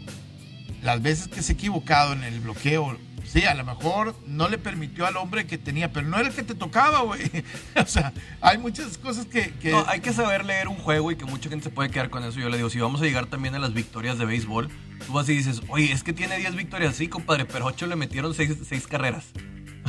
las 0.85 1.03
veces 1.03 1.27
que 1.27 1.43
se 1.43 1.55
ha 1.55 1.57
equivocado 1.57 2.12
en 2.12 2.23
el 2.23 2.39
bloqueo 2.39 3.08
Sí, 3.29 3.45
a 3.45 3.55
lo 3.55 3.62
mejor 3.62 4.14
no 4.26 4.49
le 4.49 4.57
permitió 4.57 5.07
al 5.07 5.18
hombre 5.18 5.47
que 5.47 5.59
tenía, 5.59 5.93
pero 5.93 6.07
no 6.07 6.18
era 6.18 6.29
el 6.29 6.35
que 6.35 6.43
te 6.43 6.55
tocaba, 6.55 7.03
güey. 7.03 7.20
o 7.76 7.87
sea, 7.87 8.14
hay 8.41 8.57
muchas 8.57 8.97
cosas 8.97 9.26
que, 9.26 9.53
No, 9.70 9.85
hay 9.87 10.01
que 10.01 10.14
saber 10.14 10.47
leer 10.47 10.66
un 10.66 10.76
juego 10.76 11.12
y 11.12 11.16
que 11.16 11.26
mucha 11.26 11.51
gente 11.51 11.64
se 11.64 11.70
puede 11.70 11.91
quedar 11.91 12.09
con 12.09 12.24
eso. 12.24 12.41
Yo 12.41 12.49
le 12.49 12.57
digo, 12.57 12.70
si 12.70 12.81
vamos 12.81 13.03
a 13.03 13.05
llegar 13.05 13.26
también 13.26 13.55
a 13.55 13.59
las 13.59 13.74
victorias 13.74 14.18
de 14.18 14.24
béisbol, 14.24 14.70
tú 15.07 15.12
vas 15.12 15.29
y 15.29 15.35
dices, 15.35 15.61
oye, 15.68 15.93
es 15.93 16.03
que 16.03 16.14
tiene 16.14 16.39
10 16.39 16.57
victorias, 16.57 16.97
sí, 16.97 17.09
compadre, 17.09 17.45
pero 17.45 17.66
8 17.66 17.87
le 17.87 17.97
metieron 17.97 18.35
6, 18.35 18.87
carreras. 18.87 19.26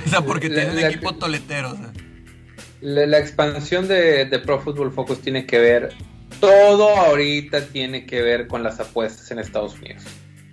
O 0.06 0.10
sea, 0.10 0.22
porque 0.22 0.50
tiene 0.50 0.72
un 0.72 0.80
equipo 0.80 1.16
toletero. 1.16 1.72
O 1.72 1.76
sea. 1.76 1.92
la, 2.80 3.20
expansión 3.20 3.90
de, 3.90 4.24
de 4.24 4.40
Pro 4.40 4.62
Football 4.62 4.94
Focus 4.94 5.20
tiene 5.20 5.46
que 5.46 5.60
ver, 5.60 5.94
todo 6.40 6.88
ahorita 6.96 7.68
tiene 7.68 8.06
que 8.06 8.22
ver 8.22 8.48
con 8.48 8.64
las 8.64 8.80
apuestas 8.80 9.30
en 9.32 9.40
Estados 9.40 9.78
Unidos. 9.78 10.04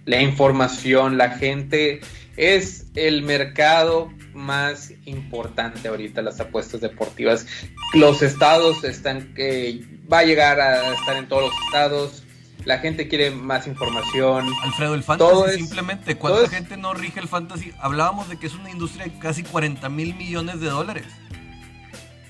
La 0.05 0.20
información, 0.20 1.16
la 1.16 1.30
gente 1.30 2.01
es 2.37 2.87
el 2.95 3.22
mercado 3.22 4.12
más 4.34 4.93
importante 5.07 5.89
ahorita 5.89 6.22
las 6.22 6.41
apuestas 6.41 6.80
deportivas. 6.80 7.47
Los 7.95 8.22
estados 8.22 8.84
están 8.84 9.34
que 9.34 9.84
va 10.12 10.18
a 10.18 10.24
llegar 10.24 10.61
a 10.61 10.93
estar 10.93 11.16
en 11.16 11.28
todos 11.28 11.45
los 11.45 11.53
estados. 11.66 12.22
La 12.64 12.78
gente 12.78 13.09
quiere 13.09 13.30
más 13.30 13.66
información. 13.66 14.53
Alfredo, 14.62 14.95
el 14.95 15.03
fantasy 15.03 15.59
simplemente, 15.59 16.16
¿cuánta 16.16 16.49
gente 16.49 16.76
no 16.76 16.95
rige 16.95 17.20
el 17.20 17.28
fantasy? 17.28 17.72
Hablábamos 17.78 18.28
de 18.28 18.39
que 18.39 18.49
es 18.49 18.55
una 18.55 18.70
industria 18.70 19.05
de 19.05 19.18
casi 19.18 19.43
40 19.43 19.89
mil 19.89 20.14
millones 20.14 20.61
de 20.61 20.68
dólares. 20.68 21.07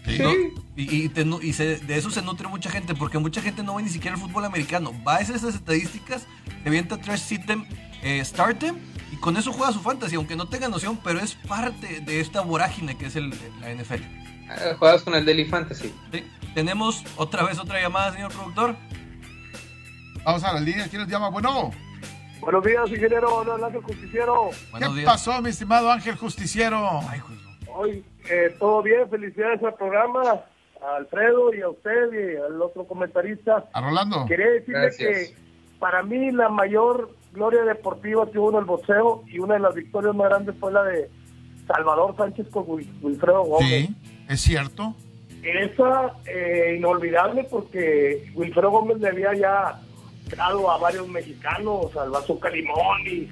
Sí. 0.05 0.23
Y, 0.77 1.09
de 1.09 1.97
eso 1.97 2.11
se 2.11 2.23
nutre 2.23 2.47
mucha 2.47 2.71
gente, 2.71 2.95
porque 2.95 3.19
mucha 3.19 3.41
gente 3.41 3.65
no 3.65 3.75
ve 3.75 3.83
ni 3.83 3.89
siquiera 3.89 4.15
el 4.15 4.23
fútbol 4.23 4.45
americano. 4.45 4.93
Va 5.07 5.17
a 5.17 5.21
esas 5.21 5.43
estadísticas, 5.43 6.27
te 6.63 6.69
avienta 6.69 6.99
trash 6.99 7.21
sitem, 7.21 7.65
eh, 8.03 8.23
startem 8.25 8.77
y 9.13 9.17
con 9.17 9.37
eso 9.37 9.53
juega 9.53 9.73
su 9.73 9.81
fantasy, 9.81 10.17
aunque 10.17 10.37
no 10.37 10.49
tenga 10.49 10.69
noción, 10.69 10.99
pero 11.03 11.21
es 11.21 11.35
parte 11.35 12.01
de 12.01 12.21
esta 12.21 12.41
vorágine 12.41 12.97
que 12.97 13.07
es 13.07 13.17
el, 13.17 13.31
la 13.61 13.73
NFL. 13.73 14.03
Ah, 14.49 14.75
juegas 14.79 15.03
con 15.03 15.15
el 15.15 15.25
Daily 15.25 15.45
Fantasy. 15.45 15.95
Sí. 16.13 16.25
Tenemos 16.55 17.05
otra 17.17 17.45
vez 17.45 17.59
otra 17.59 17.81
llamada, 17.81 18.13
señor 18.13 18.33
productor. 18.33 18.77
Vamos 20.25 20.43
a 20.43 20.53
la 20.55 20.61
línea, 20.61 20.89
¿quién 20.89 21.03
nos 21.03 21.11
llama? 21.11 21.29
Bueno. 21.31 21.71
Buenos 22.41 22.65
días, 22.65 22.89
ingeniero. 22.91 23.35
Hola, 23.35 23.67
Ángel 23.67 23.83
Justiciero. 23.83 24.51
¿Qué 24.79 25.03
pasó, 25.05 25.41
mi 25.43 25.51
estimado 25.51 25.91
Ángel 25.91 26.17
Justiciero? 26.17 27.01
Ay, 27.09 27.21
Hoy, 27.69 28.05
eh, 28.31 28.57
todo 28.59 28.83
bien, 28.83 29.09
felicidades 29.11 29.63
al 29.63 29.75
programa, 29.75 30.23
a 30.81 30.97
Alfredo 30.97 31.53
y 31.55 31.61
a 31.61 31.69
usted 31.69 32.13
y 32.13 32.37
al 32.37 32.61
otro 32.63 32.87
comentarista. 32.87 33.67
A 33.73 33.81
Rolando. 33.81 34.25
Quería 34.27 34.51
decirle 34.51 34.91
que 34.97 35.37
para 35.79 36.03
mí 36.03 36.31
la 36.31 36.49
mayor 36.49 37.11
gloria 37.37 37.63
deportiva 37.63 38.29
que 38.31 38.39
hubo 38.39 38.51
en 38.51 38.57
el 38.57 38.65
boxeo 38.65 39.23
y 39.29 39.39
una 39.39 39.55
de 39.55 39.61
las 39.61 39.75
victorias 39.75 40.15
más 40.15 40.29
grandes 40.29 40.57
fue 40.59 40.73
la 40.73 40.83
de 40.83 41.09
Salvador 41.67 42.17
Sánchez 42.17 42.49
con 42.51 42.65
Wilfredo 42.67 43.43
Gómez. 43.43 43.69
Sí, 43.69 43.97
es 44.29 44.41
cierto. 44.41 44.95
Esa 45.43 46.13
eh, 46.27 46.75
inolvidable 46.77 47.45
porque 47.45 48.31
Wilfredo 48.35 48.71
Gómez 48.71 48.99
le 48.99 49.09
había 49.09 49.35
ya 49.35 49.81
dado 50.35 50.71
a 50.71 50.79
varios 50.79 51.07
mexicanos, 51.09 51.95
al 51.97 52.11
Bazooka 52.11 52.51
Limón 52.51 53.07
y, 53.07 53.29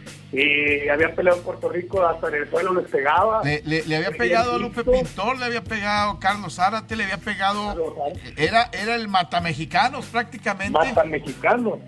había 0.89 1.15
peleado 1.15 1.39
en 1.39 1.45
Puerto 1.45 1.69
Rico, 1.69 2.05
hasta 2.05 2.29
en 2.29 2.35
el 2.35 2.51
suelo 2.51 2.75
les 2.75 2.89
pegaba. 2.91 3.43
Le, 3.43 3.97
había 3.97 4.11
pegado 4.13 4.55
a 4.55 4.59
Lupe 4.59 4.85
Pintor, 4.85 5.39
le 5.39 5.45
había 5.47 5.65
pegado 5.65 6.13
a 6.13 6.21
Carlos 6.21 6.55
Zárate, 6.55 6.95
le 6.95 7.05
había 7.05 7.19
pegado. 7.19 7.95
Era, 8.37 8.71
era 8.73 8.95
el 8.95 9.09
matamexicanos 9.09 10.07
prácticamente. 10.07 10.73
Matamexicanos. 10.73 11.79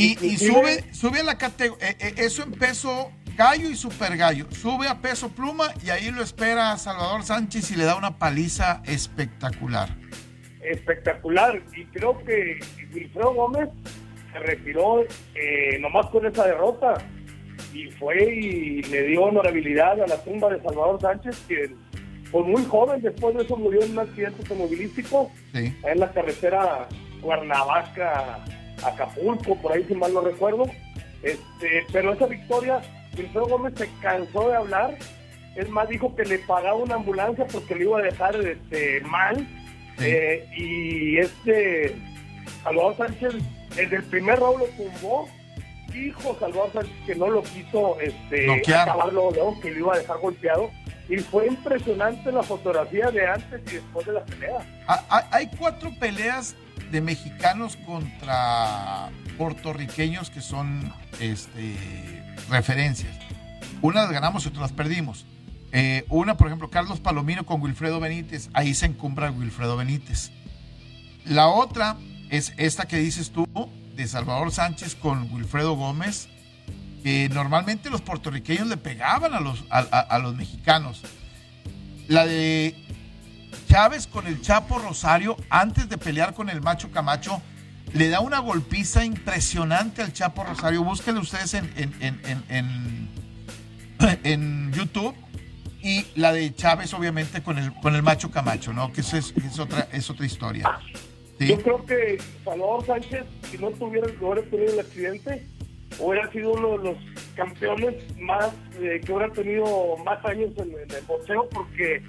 Y, 0.00 0.16
y 0.24 0.38
sube, 0.38 0.82
sube 0.94 1.20
a 1.20 1.22
la 1.24 1.36
categoría, 1.36 1.90
eh, 1.90 1.96
eh, 2.00 2.14
eso 2.16 2.42
en 2.42 2.52
peso 2.52 3.12
gallo 3.36 3.68
y 3.68 3.76
super 3.76 4.16
gallo. 4.16 4.46
Sube 4.50 4.88
a 4.88 4.98
peso 5.00 5.28
pluma 5.28 5.66
y 5.84 5.90
ahí 5.90 6.10
lo 6.10 6.22
espera 6.22 6.76
Salvador 6.78 7.22
Sánchez 7.22 7.70
y 7.70 7.76
le 7.76 7.84
da 7.84 7.96
una 7.96 8.18
paliza 8.18 8.82
espectacular. 8.86 9.90
Espectacular. 10.62 11.62
Y 11.76 11.84
creo 11.86 12.18
que 12.24 12.60
Wilfredo 12.94 13.34
Gómez 13.34 13.68
se 14.32 14.38
retiró 14.38 15.02
eh, 15.34 15.78
nomás 15.80 16.06
con 16.06 16.24
esa 16.24 16.46
derrota 16.46 16.94
y 17.74 17.90
fue 17.90 18.24
y 18.24 18.82
le 18.84 19.02
dio 19.04 19.24
honorabilidad 19.24 20.00
a 20.00 20.06
la 20.06 20.16
tumba 20.22 20.48
de 20.48 20.62
Salvador 20.62 20.98
Sánchez, 21.00 21.44
que 21.46 21.74
fue 22.30 22.42
muy 22.44 22.64
joven, 22.64 23.02
después 23.02 23.36
de 23.36 23.42
eso 23.42 23.56
murió 23.56 23.82
en 23.82 23.92
un 23.92 23.98
accidente 23.98 24.36
automovilístico 24.42 25.30
en 25.52 26.00
la 26.00 26.10
carretera 26.10 26.88
Cuernavaca 27.20 28.44
Acapulco, 28.84 29.56
por 29.56 29.72
ahí 29.72 29.84
si 29.84 29.94
mal 29.94 30.12
no 30.12 30.20
recuerdo. 30.20 30.64
Este, 31.22 31.84
pero 31.92 32.12
esa 32.12 32.26
victoria, 32.26 32.80
Wilfredo 33.16 33.46
Gómez 33.46 33.74
se 33.76 33.88
cansó 34.00 34.48
de 34.48 34.56
hablar. 34.56 34.96
Es 35.56 35.68
más, 35.68 35.88
dijo 35.88 36.14
que 36.14 36.24
le 36.24 36.38
pagaba 36.38 36.76
una 36.76 36.94
ambulancia 36.94 37.46
porque 37.46 37.74
le 37.74 37.84
iba 37.84 37.98
a 37.98 38.02
dejar 38.02 38.36
este, 38.36 39.00
mal. 39.02 39.46
Eh, 39.98 40.48
y 40.56 41.18
este 41.18 41.94
Salvador 42.62 42.96
Sánchez, 42.96 43.34
desde 43.74 43.96
el 43.96 44.04
primer 44.04 44.38
round 44.38 44.60
lo 44.60 44.66
tumbó. 44.66 45.28
Dijo 45.92 46.36
Salvador 46.38 46.70
Sánchez 46.72 46.96
que 47.04 47.14
no 47.16 47.28
lo 47.28 47.42
quiso 47.42 47.98
este, 48.00 48.62
acabarlo, 48.74 49.32
que 49.60 49.70
lo 49.72 49.78
iba 49.78 49.94
a 49.94 49.98
dejar 49.98 50.18
golpeado. 50.18 50.70
Y 51.08 51.16
fue 51.18 51.48
impresionante 51.48 52.30
la 52.30 52.44
fotografía 52.44 53.10
de 53.10 53.26
antes 53.26 53.60
y 53.72 53.74
después 53.76 54.06
de 54.06 54.12
la 54.12 54.24
pelea. 54.24 54.58
Ah, 54.86 55.04
ah, 55.10 55.28
hay 55.32 55.50
cuatro 55.58 55.90
peleas 55.98 56.54
de 56.90 57.00
mexicanos 57.00 57.76
contra 57.76 59.10
puertorriqueños 59.38 60.30
que 60.30 60.40
son 60.40 60.92
este, 61.20 61.76
referencias. 62.48 63.16
Unas 63.82 64.10
ganamos 64.10 64.44
y 64.44 64.48
otras 64.48 64.62
las 64.62 64.72
perdimos. 64.72 65.26
Eh, 65.72 66.04
una, 66.08 66.36
por 66.36 66.48
ejemplo, 66.48 66.68
Carlos 66.68 67.00
Palomino 67.00 67.46
con 67.46 67.62
Wilfredo 67.62 68.00
Benítez, 68.00 68.50
ahí 68.54 68.74
se 68.74 68.86
encumbra 68.86 69.30
Wilfredo 69.30 69.76
Benítez. 69.76 70.32
La 71.24 71.48
otra 71.48 71.96
es 72.28 72.52
esta 72.56 72.86
que 72.86 72.96
dices 72.98 73.30
tú, 73.30 73.46
de 73.94 74.08
Salvador 74.08 74.50
Sánchez 74.50 74.96
con 74.96 75.32
Wilfredo 75.32 75.74
Gómez, 75.74 76.28
que 77.02 77.28
normalmente 77.28 77.88
los 77.88 78.02
puertorriqueños 78.02 78.66
le 78.66 78.76
pegaban 78.76 79.32
a 79.34 79.40
los, 79.40 79.64
a 79.70 80.18
los 80.18 80.34
mexicanos. 80.34 81.02
La 82.08 82.26
de 82.26 82.74
Chávez 83.70 84.08
con 84.08 84.26
el 84.26 84.40
Chapo 84.40 84.80
Rosario, 84.80 85.36
antes 85.48 85.88
de 85.88 85.96
pelear 85.96 86.34
con 86.34 86.50
el 86.50 86.60
Macho 86.60 86.90
Camacho, 86.90 87.40
le 87.94 88.08
da 88.08 88.18
una 88.18 88.40
golpiza 88.40 89.04
impresionante 89.04 90.02
al 90.02 90.12
Chapo 90.12 90.42
Rosario. 90.42 90.82
Búsquenlo 90.82 91.20
ustedes 91.20 91.54
en, 91.54 91.70
en, 94.00 94.72
YouTube. 94.72 95.14
Y 95.82 96.04
la 96.16 96.32
de 96.32 96.52
Chávez, 96.52 96.92
obviamente, 96.94 97.44
con 97.44 97.58
el, 97.58 97.72
con 97.74 97.94
el 97.94 98.02
Macho 98.02 98.32
Camacho, 98.32 98.72
¿no? 98.72 98.92
Que 98.92 99.02
eso 99.02 99.16
es, 99.16 99.32
otra, 99.60 99.86
es 99.92 100.10
otra 100.10 100.26
historia. 100.26 100.68
Yo 101.38 101.56
creo 101.62 101.86
que 101.86 102.18
Salvador 102.44 102.84
Sánchez, 102.84 103.24
si 103.52 103.58
no 103.58 103.70
tuviera, 103.70 104.08
hubiera 104.20 104.50
tenido 104.50 104.72
el 104.72 104.80
accidente, 104.80 105.46
hubiera 106.00 106.28
sido 106.32 106.54
uno 106.54 106.70
de 106.70 106.90
los 106.90 106.96
campeones 107.36 107.94
más 108.18 108.48
eh, 108.80 109.00
que 109.04 109.12
hubiera 109.12 109.32
tenido 109.32 109.96
más 110.04 110.24
años 110.24 110.50
en, 110.56 110.72
en 110.72 110.90
el 110.90 111.04
boxeo, 111.06 111.48
porque 111.50 112.02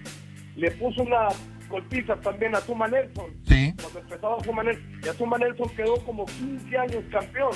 le 0.55 0.71
puso 0.71 1.03
una 1.03 1.29
golpiza 1.71 2.15
también 2.17 2.53
a 2.55 2.61
Zuma 2.61 2.87
Nelson. 2.87 3.31
Sí. 3.47 3.73
Cuando 3.81 3.99
empezaba 3.99 4.43
Zuma 4.43 4.63
Nelson. 4.63 5.01
Y 5.03 5.07
a 5.07 5.13
Zuma 5.13 5.37
Nelson 5.37 5.69
quedó 5.75 5.95
como 6.05 6.25
15 6.25 6.77
años 6.77 7.03
campeón. 7.11 7.53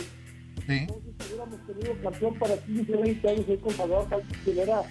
Sí. 0.66 0.78
Entonces 0.80 1.13
hubiéramos 1.28 1.68
tenido 1.68 2.01
campeón 2.01 2.34
para 2.39 2.57
15, 2.57 2.91
20 2.91 3.30
años 3.30 3.45
ahí 3.47 3.57
con 3.57 3.72
Salvador 3.74 4.24
que 4.43 4.61
era 4.61 4.82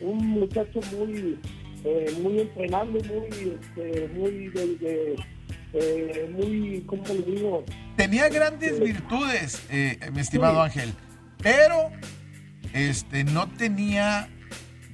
un 0.00 0.26
muchacho 0.26 0.80
muy, 0.96 1.38
eh, 1.84 2.16
muy 2.22 2.40
entrenable, 2.40 3.00
muy, 3.04 3.58
este, 3.60 4.08
muy 4.08 4.48
de, 4.48 5.16
eh, 5.74 6.30
muy, 6.32 6.82
¿cómo 6.86 7.02
le 7.06 7.22
digo? 7.22 7.64
Tenía 7.96 8.28
grandes 8.28 8.80
virtudes, 8.80 9.62
eh, 9.70 9.98
mi 10.12 10.20
estimado 10.20 10.62
Ángel, 10.62 10.92
pero 11.42 11.90
este, 12.72 13.24
no 13.24 13.48
tenía 13.50 14.28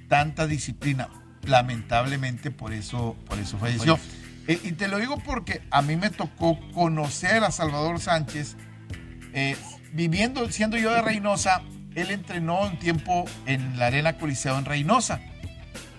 tanta 0.08 0.46
disciplina 0.46 1.08
lamentablemente 1.48 2.50
por 2.50 2.72
eso, 2.72 3.16
por 3.26 3.38
eso 3.38 3.58
falleció. 3.58 3.98
Eh, 4.46 4.60
y 4.62 4.72
te 4.72 4.88
lo 4.88 4.98
digo 4.98 5.18
porque 5.18 5.62
a 5.70 5.82
mí 5.82 5.96
me 5.96 6.10
tocó 6.10 6.58
conocer 6.72 7.42
a 7.44 7.50
Salvador 7.50 8.00
Sánchez, 8.00 8.56
eh, 9.32 9.56
viviendo, 9.92 10.50
siendo 10.50 10.76
yo 10.76 10.92
de 10.92 11.02
Reynosa, 11.02 11.62
él 11.94 12.10
entrenó 12.10 12.62
un 12.62 12.78
tiempo 12.78 13.24
en 13.46 13.78
la 13.78 13.86
Arena 13.86 14.18
Coliseo 14.18 14.58
en 14.58 14.64
Reynosa. 14.64 15.20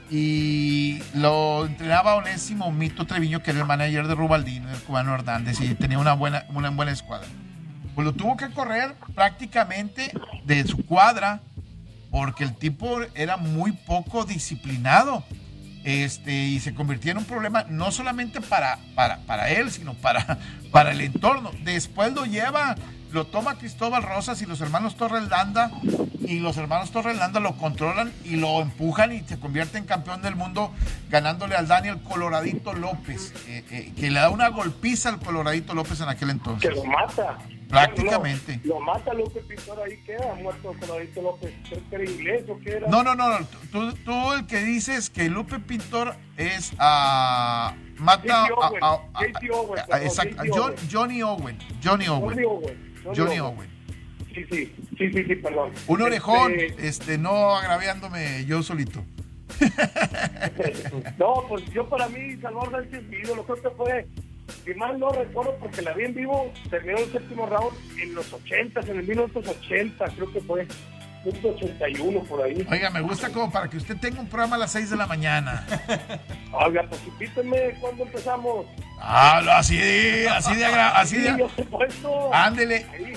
Y 0.10 1.02
lo 1.14 1.66
entrenaba 1.66 2.16
Onésimo 2.16 2.72
Mito 2.72 3.06
Treviño, 3.06 3.44
que 3.44 3.52
era 3.52 3.60
el 3.60 3.66
manager 3.66 4.08
de 4.08 4.16
Rubaldino, 4.16 4.70
el 4.72 4.80
cubano 4.80 5.14
Hernández, 5.14 5.60
y 5.60 5.76
tenía 5.76 6.00
una 6.00 6.14
buena, 6.14 6.46
una 6.54 6.70
buena 6.70 6.94
escuadra. 6.94 7.28
Pues 7.94 8.06
lo 8.06 8.14
tuvo 8.14 8.38
que 8.38 8.50
correr 8.52 8.96
prácticamente 9.16 10.14
de 10.46 10.64
su 10.66 10.86
cuadra 10.86 11.42
porque 12.12 12.44
el 12.44 12.56
tipo 12.56 13.00
era 13.16 13.38
muy 13.38 13.72
poco 13.72 14.24
disciplinado. 14.24 15.24
Este, 15.88 16.34
y 16.34 16.60
se 16.60 16.74
convirtió 16.74 17.12
en 17.12 17.20
un 17.20 17.24
problema 17.24 17.64
no 17.70 17.92
solamente 17.92 18.42
para, 18.42 18.78
para, 18.94 19.20
para 19.20 19.50
él, 19.52 19.72
sino 19.72 19.94
para, 19.94 20.38
para 20.74 20.92
el 20.92 21.00
entorno. 21.00 21.50
Después 21.64 22.12
lo 22.12 22.26
lleva, 22.26 22.76
lo 23.14 23.26
toma 23.28 23.58
Cristóbal 23.58 24.04
Rosas 24.04 24.42
y 24.42 24.46
los 24.46 24.60
hermanos 24.60 24.98
Torrelanda 24.98 25.72
y 26.20 26.40
los 26.40 26.58
hermanos 26.58 26.92
Torrelanda 26.92 27.40
lo 27.40 27.56
controlan 27.56 28.12
y 28.26 28.36
lo 28.36 28.62
empujan 28.62 29.14
y 29.14 29.22
se 29.22 29.40
convierte 29.40 29.78
en 29.78 29.86
campeón 29.86 30.22
del 30.22 30.36
mundo 30.36 30.74
ganándole 31.10 31.56
al 31.56 31.70
Daniel 31.70 32.02
Coloradito 32.02 32.74
López, 32.74 33.34
eh, 33.48 33.64
eh, 33.72 33.94
que 33.96 34.12
le 34.12 34.20
da 34.20 34.30
una 34.30 34.50
golpiza 34.50 35.08
al 35.08 35.20
Coloradito 35.20 35.74
López 35.74 36.02
en 36.02 36.10
aquel 36.10 36.32
entonces. 36.32 36.70
Que 36.70 36.76
lo 36.76 36.84
mata. 36.84 37.38
Prácticamente. 37.70 38.60
Lo, 38.64 38.80
mata 38.80 39.14
López 39.14 39.44
Pintor 39.46 39.80
ahí 39.82 39.98
queda, 40.06 40.36
muerto 40.36 40.74
Coloradito 40.80 41.22
López. 41.22 41.54
¿Creo 41.68 41.82
que 41.90 41.96
era 41.96 42.06
inglés 42.06 42.44
o 42.50 42.60
qué 42.60 42.70
era? 42.72 42.88
No, 42.88 43.04
no, 43.04 43.16
no, 43.16 43.40
no. 43.40 43.46
Tú, 43.72 43.94
tú 44.06 44.34
el 44.34 44.48
que 44.48 44.60
dices 44.64 45.10
que 45.10 45.30
Lupe 45.30 45.60
Pintor 45.60 46.16
es 46.38 46.72
a... 46.80 47.76
mata 47.98 48.48
J.T. 48.48 48.54
Owen, 48.54 48.84
a, 48.84 48.94
a- 48.94 49.00
J.T. 49.14 49.52
Owen, 49.52 49.80
a-. 49.80 50.88
Johnny 50.90 51.22
Owen. 51.22 51.58
Johnny 51.84 52.08
Owen. 52.08 52.94
Johnny 53.16 53.40
Owen. 53.40 53.70
Sí, 54.34 54.46
sí, 54.52 54.76
sí, 54.98 55.12
sí, 55.12 55.24
sí, 55.24 55.36
perdón. 55.36 55.72
Un 55.88 56.02
orejón, 56.02 56.54
Este, 56.54 56.88
este, 56.88 57.18
no 57.18 57.56
agraviándome 57.56 58.46
yo 58.46 58.62
solito. 58.64 59.04
No, 61.18 61.46
pues 61.50 61.66
yo 61.72 61.88
para 61.88 62.08
mí, 62.10 62.36
Salvador 62.42 62.72
Sánchez, 62.72 63.04
mi 63.04 63.18
ídolo, 63.18 63.44
creo 63.44 63.62
que 63.62 63.70
fue, 63.72 64.08
si 64.66 64.74
mal 64.76 65.00
no 65.00 65.10
recuerdo, 65.12 65.56
porque 65.60 65.82
la 65.82 65.94
vi 65.94 66.06
en 66.06 66.14
vivo, 66.16 66.52
terminó 66.70 66.98
el 67.00 67.12
séptimo 67.12 67.46
round 67.46 67.74
en 68.02 68.14
los 68.16 68.32
80, 68.34 68.80
en 68.82 68.98
el 69.00 69.08
1980, 69.08 70.06
creo 70.16 70.32
que 70.34 70.42
fue, 70.42 70.68
1981 71.26 72.24
por 72.24 72.42
ahí. 72.44 72.66
Oiga, 72.70 72.90
me 72.90 73.02
gusta 73.02 73.30
como 73.30 73.52
para 73.52 73.68
que 73.70 73.78
usted 73.78 73.98
tenga 73.98 74.22
un 74.22 74.28
programa 74.28 74.56
a 74.56 74.60
las 74.60 74.72
6 74.72 74.90
de 74.92 74.96
la 74.96 75.08
mañana. 75.08 75.66
Oiga, 76.54 76.86
pues 76.90 77.02
invíteme 77.08 77.76
cuando 77.82 78.04
empezamos. 78.04 78.66
Ah, 79.00 79.42
lo- 79.44 79.52
así 79.52 79.78
de, 79.78 80.30
así 80.30 80.56
de, 80.56 80.66
así 80.66 81.16
Sí, 81.18 81.22
de, 81.22 81.64
puesto. 81.66 82.34
ándele. 82.34 82.86
Ahí. 82.94 83.14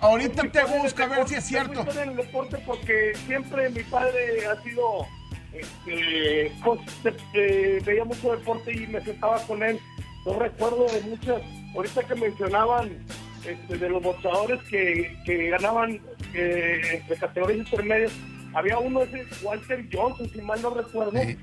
Ahorita 0.00 0.42
te 0.50 0.64
busco 0.64 1.02
a 1.02 1.06
ver 1.06 1.28
si 1.28 1.34
es 1.36 1.44
cierto. 1.44 1.84
padre 1.84 2.02
el 2.02 2.16
deporte 2.16 2.58
porque 2.66 3.12
siempre 3.26 3.70
mi 3.70 3.82
padre 3.84 4.46
ha 4.46 4.60
sido, 4.62 5.06
este, 5.52 6.52
pues, 6.62 6.80
este, 7.04 7.78
veía 7.86 8.04
mucho 8.04 8.32
deporte 8.36 8.72
y 8.72 8.86
me 8.86 9.00
sentaba 9.02 9.38
con 9.46 9.62
él. 9.62 9.78
Yo 10.24 10.38
recuerdo 10.38 10.86
de 10.86 11.00
muchas, 11.02 11.42
ahorita 11.74 12.02
que 12.04 12.14
mencionaban 12.14 13.04
este, 13.46 13.76
de 13.76 13.88
los 13.88 14.02
boxeadores 14.02 14.62
que, 14.70 15.14
que 15.26 15.50
ganaban 15.50 16.00
eh, 16.32 17.02
de 17.08 17.16
categorías 17.16 17.58
intermedias, 17.70 18.12
había 18.54 18.78
uno 18.78 19.02
ese 19.02 19.26
Walter 19.44 19.84
Johnson, 19.92 20.28
si 20.30 20.40
mal 20.40 20.62
no 20.62 20.70
recuerdo, 20.70 21.12
Sí. 21.20 21.36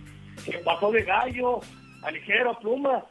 que 0.51 0.57
pasó 0.59 0.91
de 0.91 1.03
gallo 1.03 1.59
a 2.03 2.11
ligero, 2.11 2.51
a 2.51 2.59
pluma, 2.59 3.05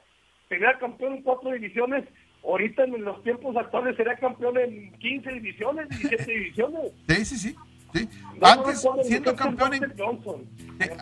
sería 0.49 0.77
campeón 0.79 1.15
en 1.17 1.23
cuatro 1.23 1.53
divisiones. 1.53 2.05
Ahorita 2.43 2.85
en 2.85 3.05
los 3.05 3.23
tiempos 3.23 3.55
actuales 3.57 3.97
sería 3.97 4.17
campeón 4.17 4.57
en 4.59 4.93
15 4.99 5.31
divisiones, 5.33 5.89
17 5.91 6.25
divisiones. 6.33 6.81
Sí, 7.09 7.25
sí, 7.25 7.37
sí. 7.37 7.57
sí. 7.95 8.09
No 8.41 8.47
Antes, 8.47 8.85
siendo 9.05 9.37
campeón 9.37 9.71
Walter 9.73 9.91
en, 9.93 9.99
Johnson, 9.99 10.49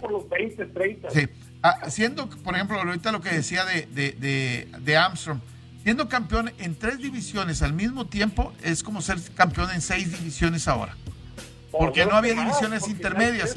por 0.01 0.11
los 0.11 0.29
20, 0.29 0.67
30. 0.67 1.11
Sí. 1.11 1.27
Ah, 1.63 1.91
siendo, 1.91 2.29
por 2.29 2.55
ejemplo, 2.55 2.79
ahorita 2.81 3.11
lo 3.13 3.21
que 3.21 3.31
decía 3.31 3.65
de, 3.65 3.87
de, 3.87 4.13
de, 4.13 4.69
de 4.81 4.97
Armstrong, 4.97 5.41
siendo 5.83 6.09
campeón 6.09 6.53
en 6.59 6.77
tres 6.77 6.99
divisiones 6.99 7.63
al 7.63 7.73
mismo 7.73 8.07
tiempo 8.07 8.53
es 8.63 8.83
como 8.83 9.01
ser 9.03 9.19
campeón 9.35 9.71
en 9.73 9.81
seis 9.81 10.13
divisiones 10.13 10.69
ahora. 10.69 10.97
Porque 11.73 12.07
no 12.07 12.13
había 12.17 12.35
divisiones 12.35 12.87
intermedias. 12.89 13.57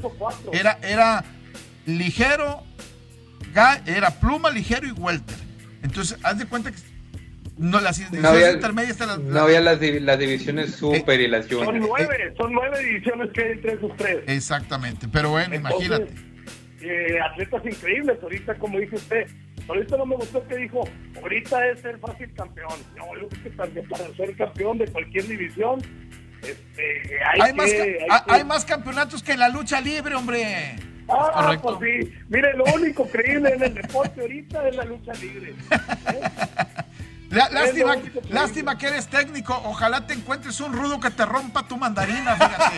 Era, 0.51 0.79
era 0.83 1.23
ligero, 1.85 2.63
era 3.85 4.11
pluma, 4.19 4.49
ligero 4.49 4.87
y 4.87 4.91
welter. 4.91 5.37
Entonces, 5.83 6.17
haz 6.23 6.37
de 6.37 6.45
cuenta 6.45 6.71
que 6.71 6.77
no, 7.57 7.79
las 7.79 7.97
divisiones 7.97 8.23
No 8.23 8.29
había, 8.29 8.51
intermedias 8.51 8.97
te 8.97 9.05
las- 9.05 9.19
no 9.19 9.39
había 9.41 9.61
las, 9.61 9.79
las 9.79 10.19
divisiones 10.19 10.75
super 10.75 11.19
y 11.19 11.27
las 11.27 11.45
Son 11.45 11.65
juniors. 11.65 11.85
nueve, 11.87 12.33
son 12.37 12.53
nueve 12.53 12.83
divisiones 12.83 13.29
que 13.33 13.43
hay 13.43 13.51
entre 13.51 13.73
esos 13.73 13.95
tres. 13.97 14.19
Exactamente, 14.27 15.07
pero 15.07 15.29
bueno, 15.31 15.53
Entonces, 15.55 15.85
imagínate. 15.87 16.30
Eh, 16.81 17.19
atletas 17.21 17.65
increíbles, 17.65 18.17
ahorita 18.21 18.55
como 18.55 18.79
dice 18.79 18.95
usted, 18.95 19.27
ahorita 19.67 19.97
no 19.97 20.05
me 20.05 20.15
gustó 20.15 20.45
que 20.47 20.57
dijo, 20.57 20.81
ahorita 21.21 21.67
es 21.67 21.81
ser 21.81 21.97
fácil 21.99 22.33
campeón. 22.33 22.73
No, 22.95 23.05
yo 23.19 23.27
creo 23.29 23.43
que 23.43 23.49
también 23.51 23.87
para 23.87 24.07
ser 24.15 24.35
campeón 24.35 24.77
de 24.79 24.87
cualquier 24.87 25.27
división, 25.27 25.79
este, 26.41 27.23
hay, 27.23 27.39
Hay, 27.41 27.51
que, 27.51 27.57
más, 27.57 27.71
hay 27.71 27.79
hay- 27.79 27.97
que- 28.25 28.31
hay 28.33 28.43
más 28.43 28.65
campeonatos 28.65 29.21
que 29.23 29.33
en 29.33 29.39
la 29.39 29.49
lucha 29.49 29.79
libre, 29.79 30.15
hombre. 30.15 30.75
Ah, 31.07 31.31
correcto. 31.33 31.77
pues 31.79 32.05
sí. 32.05 32.13
Mire, 32.29 32.53
lo 32.55 32.63
único 32.73 33.05
creíble 33.07 33.49
en 33.53 33.63
el 33.63 33.73
deporte 33.73 34.21
ahorita 34.21 34.67
es 34.69 34.75
la 34.75 34.85
lucha 34.85 35.13
libre. 35.15 35.53
Es 37.29 37.51
lástima, 37.51 37.95
lástima 38.29 38.77
que 38.77 38.87
eres 38.87 39.07
técnico. 39.07 39.53
Ojalá 39.65 40.05
te 40.05 40.13
encuentres 40.13 40.59
un 40.61 40.73
rudo 40.73 40.99
que 40.99 41.09
te 41.11 41.25
rompa 41.25 41.67
tu 41.67 41.77
mandarina, 41.77 42.35
fíjate. 42.35 42.75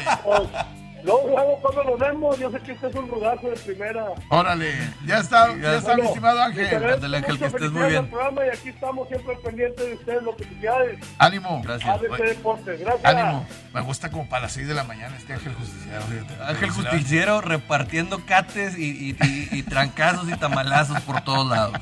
Pues, 1.03 1.25
luego, 1.25 1.59
cuando 1.61 1.83
nos 1.83 1.99
vemos, 1.99 2.39
yo 2.39 2.49
sé 2.51 2.59
que 2.61 2.71
usted 2.71 2.87
es 2.89 2.95
un 2.95 3.09
rodazo 3.09 3.49
de 3.49 3.55
primera. 3.57 4.05
Órale, 4.29 4.71
ya 5.05 5.17
está, 5.19 5.55
ya 5.57 5.75
está 5.77 5.89
mi 5.95 6.01
Bueno, 6.03 6.09
estimado 6.09 6.35
les 6.35 6.45
Ángel. 6.47 6.83
Ándale, 6.93 7.17
Ángel, 7.17 7.39
que 7.39 7.45
estés 7.45 7.71
muy 7.71 7.83
bien. 7.89 7.95
al 7.97 8.07
programa 8.09 8.45
y 8.45 8.49
aquí 8.49 8.69
estamos 8.69 9.07
siempre 9.09 9.35
pendientes 9.43 9.85
de 9.85 9.93
ustedes, 9.95 10.23
lo 10.23 10.35
que 10.35 10.43
felicidades. 10.45 10.99
Ánimo. 11.17 11.61
Gracias. 11.63 11.89
ABC 11.89 12.17
Deportes, 12.23 12.79
gracias. 12.79 13.05
Ánimo. 13.05 13.45
Me 13.73 13.81
gusta 13.81 14.09
como 14.11 14.29
para 14.29 14.43
las 14.43 14.53
6 14.53 14.67
de 14.67 14.73
la 14.75 14.83
mañana 14.85 15.15
este 15.17 15.33
Ángel 15.33 15.53
Justiciero. 15.55 16.01
fíjate. 16.03 16.43
Ángel. 16.43 16.69
Justiciero 16.69 17.41
repartiendo 17.41 18.25
cates 18.25 18.77
y, 18.77 18.83
y- 19.09 19.17
y- 19.23 19.49
y 19.59 19.63
trancazos 19.63 20.29
y 20.29 20.37
tamalazos 20.37 21.01
por 21.01 21.21
todos 21.21 21.47
lados. 21.49 21.75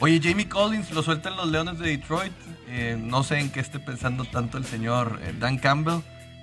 Oye, 0.00 0.20
Jamie 0.22 0.48
Collins 0.48 0.90
lo 0.92 1.02
sueltan 1.02 1.36
los 1.36 1.48
Leones 1.48 1.78
de 1.80 1.88
Detroit. 1.90 2.32
Eh, 2.68 2.96
no 2.98 3.22
sé 3.24 3.40
en 3.40 3.50
qué 3.50 3.60
esté 3.60 3.78
pensando 3.80 4.24
tanto 4.24 4.58
el 4.58 4.64
señor 4.64 5.18
eh, 5.22 5.34
Dan 5.38 5.58
Campbell, 5.58 6.00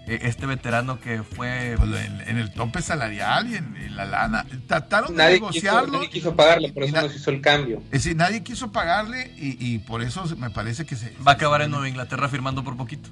este 0.07 0.45
veterano 0.45 0.99
que 0.99 1.23
fue... 1.23 1.75
Pues 1.77 2.05
en, 2.05 2.21
en 2.21 2.37
el 2.37 2.53
tope 2.53 2.81
salarial 2.81 3.49
y 3.49 3.55
en, 3.55 3.75
en 3.77 3.95
la 3.95 4.05
lana. 4.05 4.45
Trataron 4.67 5.11
de 5.11 5.17
Nadie 5.17 5.35
quiso, 5.35 5.45
negociarlo. 5.51 5.91
nadie 5.93 6.09
quiso 6.09 6.35
pagarle, 6.35 6.71
por 6.73 6.83
eso 6.83 6.93
na- 6.95 7.01
nos 7.03 7.15
hizo 7.15 7.31
el 7.31 7.41
cambio. 7.41 7.77
Es 7.85 8.03
decir, 8.03 8.15
nadie 8.15 8.43
quiso 8.43 8.71
pagarle 8.71 9.33
y, 9.37 9.57
y 9.59 9.79
por 9.79 10.01
eso 10.01 10.25
me 10.37 10.49
parece 10.49 10.85
que 10.85 10.95
se. 10.95 11.11
Va 11.27 11.31
a 11.31 11.35
acabar 11.35 11.61
en 11.61 11.71
Nueva 11.71 11.87
Inglaterra 11.89 12.29
firmando 12.29 12.63
por 12.63 12.77
poquito. 12.77 13.09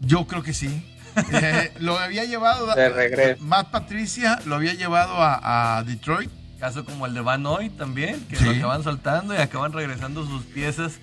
Yo 0.00 0.26
creo 0.26 0.42
que 0.42 0.52
sí. 0.54 0.88
Eh, 1.32 1.70
lo 1.78 1.98
había 1.98 2.24
llevado. 2.24 2.74
De 2.74 2.88
regreso. 2.88 3.42
Matt 3.44 3.70
Patricia 3.70 4.38
lo 4.46 4.54
había 4.54 4.72
llevado 4.72 5.22
a, 5.22 5.76
a 5.76 5.82
Detroit. 5.84 6.30
Caso 6.58 6.86
como 6.86 7.04
el 7.06 7.12
de 7.12 7.20
Van 7.20 7.44
Hoy 7.44 7.68
también, 7.68 8.24
que 8.30 8.36
Sí. 8.36 8.44
lo 8.44 8.52
acaban 8.52 8.82
soltando 8.82 9.34
y 9.34 9.36
acaban 9.36 9.72
regresando 9.74 10.24
sus 10.24 10.42
piezas. 10.44 11.00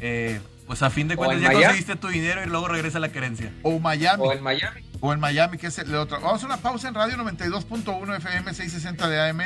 Eh, 0.00 0.40
pues 0.66 0.82
a 0.82 0.90
fin 0.90 1.08
de 1.08 1.16
cuentas 1.16 1.36
en 1.38 1.42
ya 1.42 1.48
Miami. 1.48 1.64
conseguiste 1.64 1.96
tu 1.96 2.08
dinero 2.08 2.42
y 2.42 2.46
luego 2.46 2.68
regresa 2.68 2.98
la 2.98 3.10
querencia. 3.10 3.52
O 3.62 3.78
Miami. 3.78 4.22
O 4.24 4.32
en 4.32 4.42
Miami. 4.42 4.80
O 5.00 5.12
en 5.12 5.20
Miami, 5.20 5.58
que 5.58 5.66
es 5.68 5.78
el 5.78 5.94
otro. 5.94 6.20
Vamos 6.20 6.42
a 6.42 6.46
una 6.46 6.56
pausa 6.58 6.88
en 6.88 6.94
radio 6.94 7.16
92.1 7.16 8.16
FM 8.16 8.54
660 8.54 9.08
de 9.08 9.20
AM. 9.30 9.40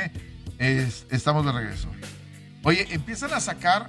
Es- 0.57 1.05
estamos 1.09 1.45
de 1.45 1.51
regreso. 1.51 1.89
Oye, 2.63 2.87
empiezan 2.91 3.33
a 3.33 3.39
sacar 3.39 3.85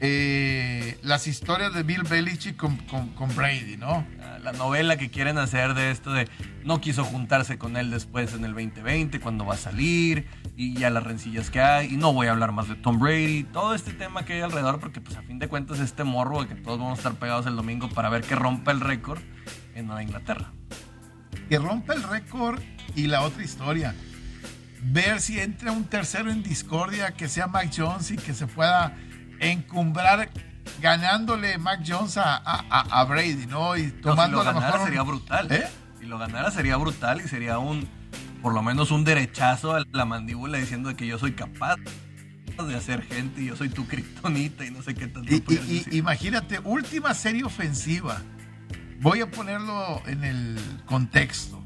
eh, 0.00 0.98
las 1.02 1.26
historias 1.26 1.72
de 1.72 1.82
Bill 1.82 2.02
Belichick 2.02 2.56
con, 2.56 2.76
con- 2.78 3.08
con 3.10 3.34
Brady, 3.34 3.76
¿no? 3.76 4.06
La 4.42 4.52
novela 4.52 4.96
que 4.98 5.10
quieren 5.10 5.38
hacer 5.38 5.72
de 5.74 5.90
esto 5.90 6.12
de 6.12 6.28
no 6.64 6.80
quiso 6.80 7.04
juntarse 7.04 7.56
con 7.56 7.76
él 7.78 7.90
después 7.90 8.34
en 8.34 8.44
el 8.44 8.52
2020 8.52 9.18
cuando 9.20 9.46
va 9.46 9.54
a 9.54 9.58
salir 9.58 10.26
y 10.56 10.74
ya 10.74 10.90
las 10.90 11.02
rencillas 11.02 11.50
que 11.50 11.60
hay 11.60 11.94
y 11.94 11.96
no 11.96 12.12
voy 12.12 12.26
a 12.26 12.32
hablar 12.32 12.52
más 12.52 12.68
de 12.68 12.74
Tom 12.74 12.98
Brady, 12.98 13.44
todo 13.44 13.74
este 13.74 13.92
tema 13.94 14.24
que 14.26 14.34
hay 14.34 14.40
alrededor 14.42 14.80
porque 14.80 15.00
pues 15.00 15.16
a 15.16 15.22
fin 15.22 15.38
de 15.38 15.48
cuentas 15.48 15.78
este 15.80 16.04
morro 16.04 16.42
de 16.42 16.48
que 16.48 16.56
todos 16.56 16.78
vamos 16.78 16.98
a 16.98 17.00
estar 17.00 17.14
pegados 17.14 17.46
el 17.46 17.56
domingo 17.56 17.88
para 17.88 18.10
ver 18.10 18.22
que 18.22 18.34
rompa 18.34 18.70
el 18.72 18.80
récord 18.80 19.20
en 19.74 19.86
Nueva 19.86 20.02
Inglaterra. 20.02 20.52
Que 21.48 21.58
rompa 21.58 21.94
el 21.94 22.02
récord 22.02 22.60
y 22.94 23.06
la 23.06 23.22
otra 23.22 23.42
historia. 23.42 23.94
Ver 24.82 25.20
si 25.22 25.40
entra 25.40 25.72
un 25.72 25.84
tercero 25.84 26.30
en 26.30 26.42
discordia 26.42 27.12
que 27.12 27.28
sea 27.28 27.46
Mac 27.46 27.70
Jones 27.74 28.10
y 28.10 28.16
que 28.16 28.34
se 28.34 28.46
pueda 28.46 28.94
encumbrar 29.40 30.30
ganándole 30.80 31.58
Mac 31.58 31.80
Jones 31.86 32.16
a, 32.16 32.36
a- 32.36 33.04
Brady, 33.04 33.46
¿no? 33.46 33.76
Y 33.76 33.82
No, 33.84 33.88
si 33.88 33.92
tomando 34.02 34.38
lo 34.38 34.44
ganara 34.44 34.66
mejor. 34.72 34.84
sería 34.86 35.02
brutal. 35.02 35.52
¿Eh? 35.52 35.66
Si 36.00 36.06
lo 36.06 36.18
ganara 36.18 36.50
sería 36.50 36.76
brutal 36.76 37.20
y 37.24 37.28
sería 37.28 37.58
un, 37.58 37.88
por 38.42 38.52
lo 38.54 38.62
menos 38.62 38.90
un 38.90 39.04
derechazo 39.04 39.74
a 39.74 39.84
la 39.92 40.04
mandíbula 40.04 40.58
diciendo 40.58 40.88
de 40.90 40.96
que 40.96 41.06
yo 41.06 41.18
soy 41.18 41.32
capaz 41.32 41.76
de 42.56 42.74
hacer 42.76 43.02
gente 43.02 43.42
y 43.42 43.46
yo 43.46 43.56
soy 43.56 43.68
tu 43.68 43.86
kriptonita 43.86 44.64
y 44.64 44.70
no 44.70 44.80
sé 44.82 44.94
qué 44.94 45.08
tanto. 45.08 45.32
Y, 45.32 45.36
y- 45.36 45.40
pudieran 45.40 45.68
y- 45.70 45.74
decir. 45.78 45.94
imagínate, 45.94 46.58
última 46.60 47.12
serie 47.14 47.44
ofensiva. 47.44 48.20
Voy 49.00 49.20
a 49.20 49.30
ponerlo 49.30 50.00
en 50.06 50.24
el 50.24 50.58
contexto. 50.86 51.60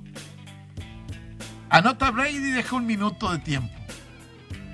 Anota 1.71 2.11
Brady 2.11 2.37
y 2.37 2.51
deja 2.53 2.75
un 2.77 2.87
minuto 2.87 3.31
de 3.31 3.39
tiempo. 3.39 3.75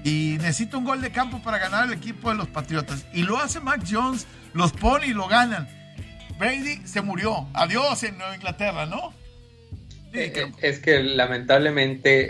Y 0.04 0.36
necesita 0.38 0.76
un 0.76 0.84
gol 0.84 1.00
de 1.00 1.10
campo 1.10 1.40
para 1.42 1.58
ganar 1.58 1.86
el 1.88 1.94
equipo 1.94 2.28
de 2.30 2.36
los 2.36 2.48
Patriotas. 2.48 3.06
Y 3.14 3.22
lo 3.22 3.38
hace 3.38 3.58
Mac 3.58 3.82
Jones, 3.90 4.26
los 4.52 4.70
pone 4.72 5.06
y 5.08 5.14
lo 5.14 5.26
ganan. 5.26 5.66
Brady 6.38 6.86
se 6.86 7.00
murió. 7.00 7.48
Adiós 7.54 8.02
en 8.04 8.18
Nueva 8.18 8.34
Inglaterra, 8.36 8.84
¿no? 8.86 9.14
Eh, 10.12 10.52
Es 10.60 10.78
que 10.78 11.02
lamentablemente, 11.02 12.28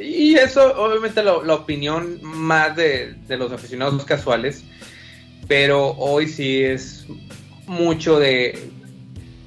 eh, 0.00 0.02
y 0.04 0.34
eso 0.34 0.74
obviamente 0.82 1.22
lo- 1.22 1.44
la 1.44 1.54
opinión 1.54 2.18
más 2.22 2.74
de, 2.74 3.14
de 3.28 3.36
los 3.36 3.52
aficionados 3.52 4.04
casuales, 4.04 4.64
pero 5.46 5.90
hoy 5.98 6.26
sí 6.26 6.62
es 6.64 7.06
mucho 7.66 8.18
de 8.18 8.70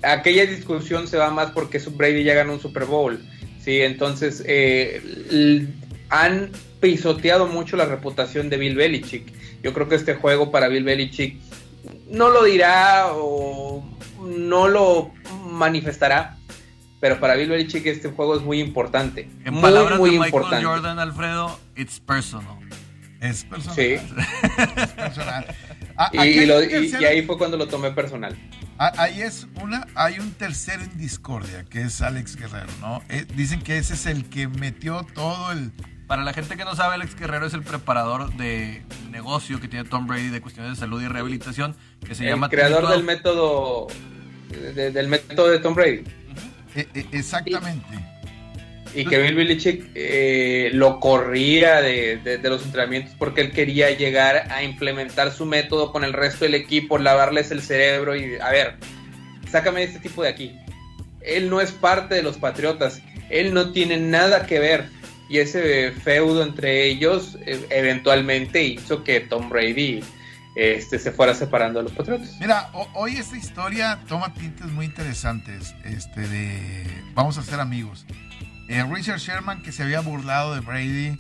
aquella 0.04 0.46
discusión 0.46 1.08
se 1.08 1.18
va 1.18 1.30
más 1.32 1.52
porque 1.52 1.80
Brady 1.80 2.24
ya 2.24 2.36
ganó 2.36 2.54
un 2.54 2.62
Super 2.62 2.86
Bowl. 2.86 3.20
Sí, 3.62 3.82
entonces 3.82 4.44
eh, 4.46 5.68
han 6.10 6.52
pisoteado 6.80 7.48
mucho 7.48 7.78
la 7.78 7.86
reputación 7.86 8.50
de 8.50 8.58
Bill 8.58 8.76
Belichick. 8.76 9.32
Yo 9.64 9.74
creo 9.74 9.88
que 9.90 9.96
este 9.96 10.16
juego 10.16 10.52
para 10.52 10.68
Bill 10.68 10.84
Belichick 10.84 11.38
no 12.10 12.30
lo 12.30 12.44
dirá 12.44 13.08
o 13.14 13.84
no 14.26 14.68
lo 14.68 15.12
manifestará, 15.50 16.38
pero 17.00 17.20
para 17.20 17.36
Bill 17.36 17.50
Belichick 17.50 17.86
este 17.86 18.10
juego 18.10 18.36
es 18.36 18.42
muy 18.44 18.60
importante. 18.60 19.30
En 19.46 19.54
muy, 19.54 19.62
palabras 19.64 20.00
muy 20.00 20.12
de 20.12 20.16
Michael 20.20 20.34
importante. 20.34 20.66
Jordan, 20.66 21.00
Alfredo, 21.00 21.60
it's 21.76 22.00
personal. 22.00 22.58
Es 23.20 23.44
personal. 23.46 23.76
Sí. 23.76 23.96
Es 24.78 24.88
personal. 24.90 25.46
Y, 26.14 26.46
lo- 26.46 26.58
ahí 27.08 27.24
fue 27.26 27.38
cuando 27.40 27.58
lo 27.58 27.68
tomé 27.68 27.90
personal. 27.92 28.38
Ah, 28.78 28.94
Ahí 28.98 29.22
es 29.22 29.48
una, 29.60 29.88
hay 29.96 30.20
un 30.20 30.32
tercero 30.34 30.84
en 30.84 30.96
discordia, 31.00 31.66
que 31.68 31.82
es 31.82 32.00
Alex 32.04 32.36
Guerrero, 32.36 32.68
¿no? 32.80 33.02
Eh, 33.10 33.26
dicen 33.36 33.62
que 33.64 33.80
ese 33.80 33.96
es 33.96 34.06
el 34.06 34.26
que 34.30 34.48
metió 34.48 35.04
todo 35.16 35.52
el... 35.52 35.72
Para 36.08 36.24
la 36.24 36.32
gente 36.34 36.56
que 36.56 36.64
no 36.64 36.74
sabe, 36.76 36.96
Alex 36.96 37.16
Guerrero 37.20 37.46
es 37.48 37.54
el 37.54 37.64
preparador 37.64 38.34
de 38.38 38.82
negocio 39.12 39.60
que 39.60 39.68
tiene 39.68 39.88
Tom 39.90 40.08
Brady 40.08 40.30
de 40.30 40.40
cuestiones 40.42 40.72
de 40.74 40.78
salud 40.80 41.02
y 41.02 41.08
rehabilitación, 41.08 41.76
que 42.06 42.16
se 42.16 42.24
el 42.24 42.30
llama 42.30 42.50
creador 42.50 42.84
del 42.88 43.02
12. 43.02 43.04
método 43.04 43.88
de- 44.74 44.92
del 44.92 45.08
método 45.10 45.50
de 45.50 45.60
Tom 45.60 45.76
Brady. 45.76 46.04
eh, 46.76 46.88
eh, 46.94 47.06
exactamente. 47.12 47.86
Y 48.96 49.06
que 49.06 49.20
Bill 49.22 49.36
Belichick 49.36 49.92
eh, 49.96 50.70
lo 50.74 51.00
corría 51.02 51.82
de, 51.82 52.18
de- 52.24 52.38
de 52.38 52.50
los 52.50 52.64
entrenamientos 52.66 53.14
porque 53.20 53.42
él 53.42 53.52
quería 53.52 53.92
llegar 53.92 54.50
a 54.50 54.64
implementar 54.64 55.32
su 55.34 55.46
método 55.46 55.92
con 55.92 56.06
el 56.06 56.14
resto 56.14 56.46
del 56.46 56.56
equipo, 56.56 56.98
lavarles 56.98 57.52
el 57.52 57.62
cerebro 57.62 58.16
y, 58.16 58.36
a 58.40 58.50
ver, 58.50 58.76
sácame 59.52 59.84
este 59.84 60.00
tipo 60.00 60.24
de 60.24 60.30
aquí. 60.30 60.56
Él 61.22 61.50
no 61.50 61.60
es 61.60 61.72
parte 61.74 62.16
de 62.16 62.24
los 62.24 62.38
Patriotas, 62.38 63.02
él 63.30 63.54
no 63.54 63.72
tiene 63.74 63.98
nada 63.98 64.46
que 64.46 64.60
ver. 64.60 64.96
Y 65.30 65.40
ese 65.40 65.92
feudo 65.92 66.44
entre 66.44 66.86
ellos 66.86 67.38
eh, 67.46 67.66
eventualmente 67.70 68.64
hizo 68.64 69.04
que 69.04 69.20
Tom 69.20 69.50
Brady 69.50 70.02
este, 70.56 70.98
se 71.00 71.12
fuera 71.12 71.34
separando 71.34 71.80
de 71.80 71.84
los 71.84 71.92
Patriotas. 71.92 72.38
Mira, 72.40 72.70
ho- 72.74 72.88
hoy 72.96 73.18
esta 73.18 73.38
historia 73.38 74.00
toma 74.08 74.34
tintes 74.34 74.68
muy 74.68 74.86
interesantes. 74.86 75.76
Este 75.84 76.28
de 76.28 76.86
vamos 77.14 77.38
a 77.38 77.44
ser 77.44 77.60
amigos. 77.60 78.06
Eh, 78.70 78.84
Richard 78.92 79.20
Sherman 79.20 79.62
que 79.62 79.72
se 79.72 79.84
había 79.84 80.00
burlado 80.02 80.54
de 80.56 80.62
Brady, 80.62 81.18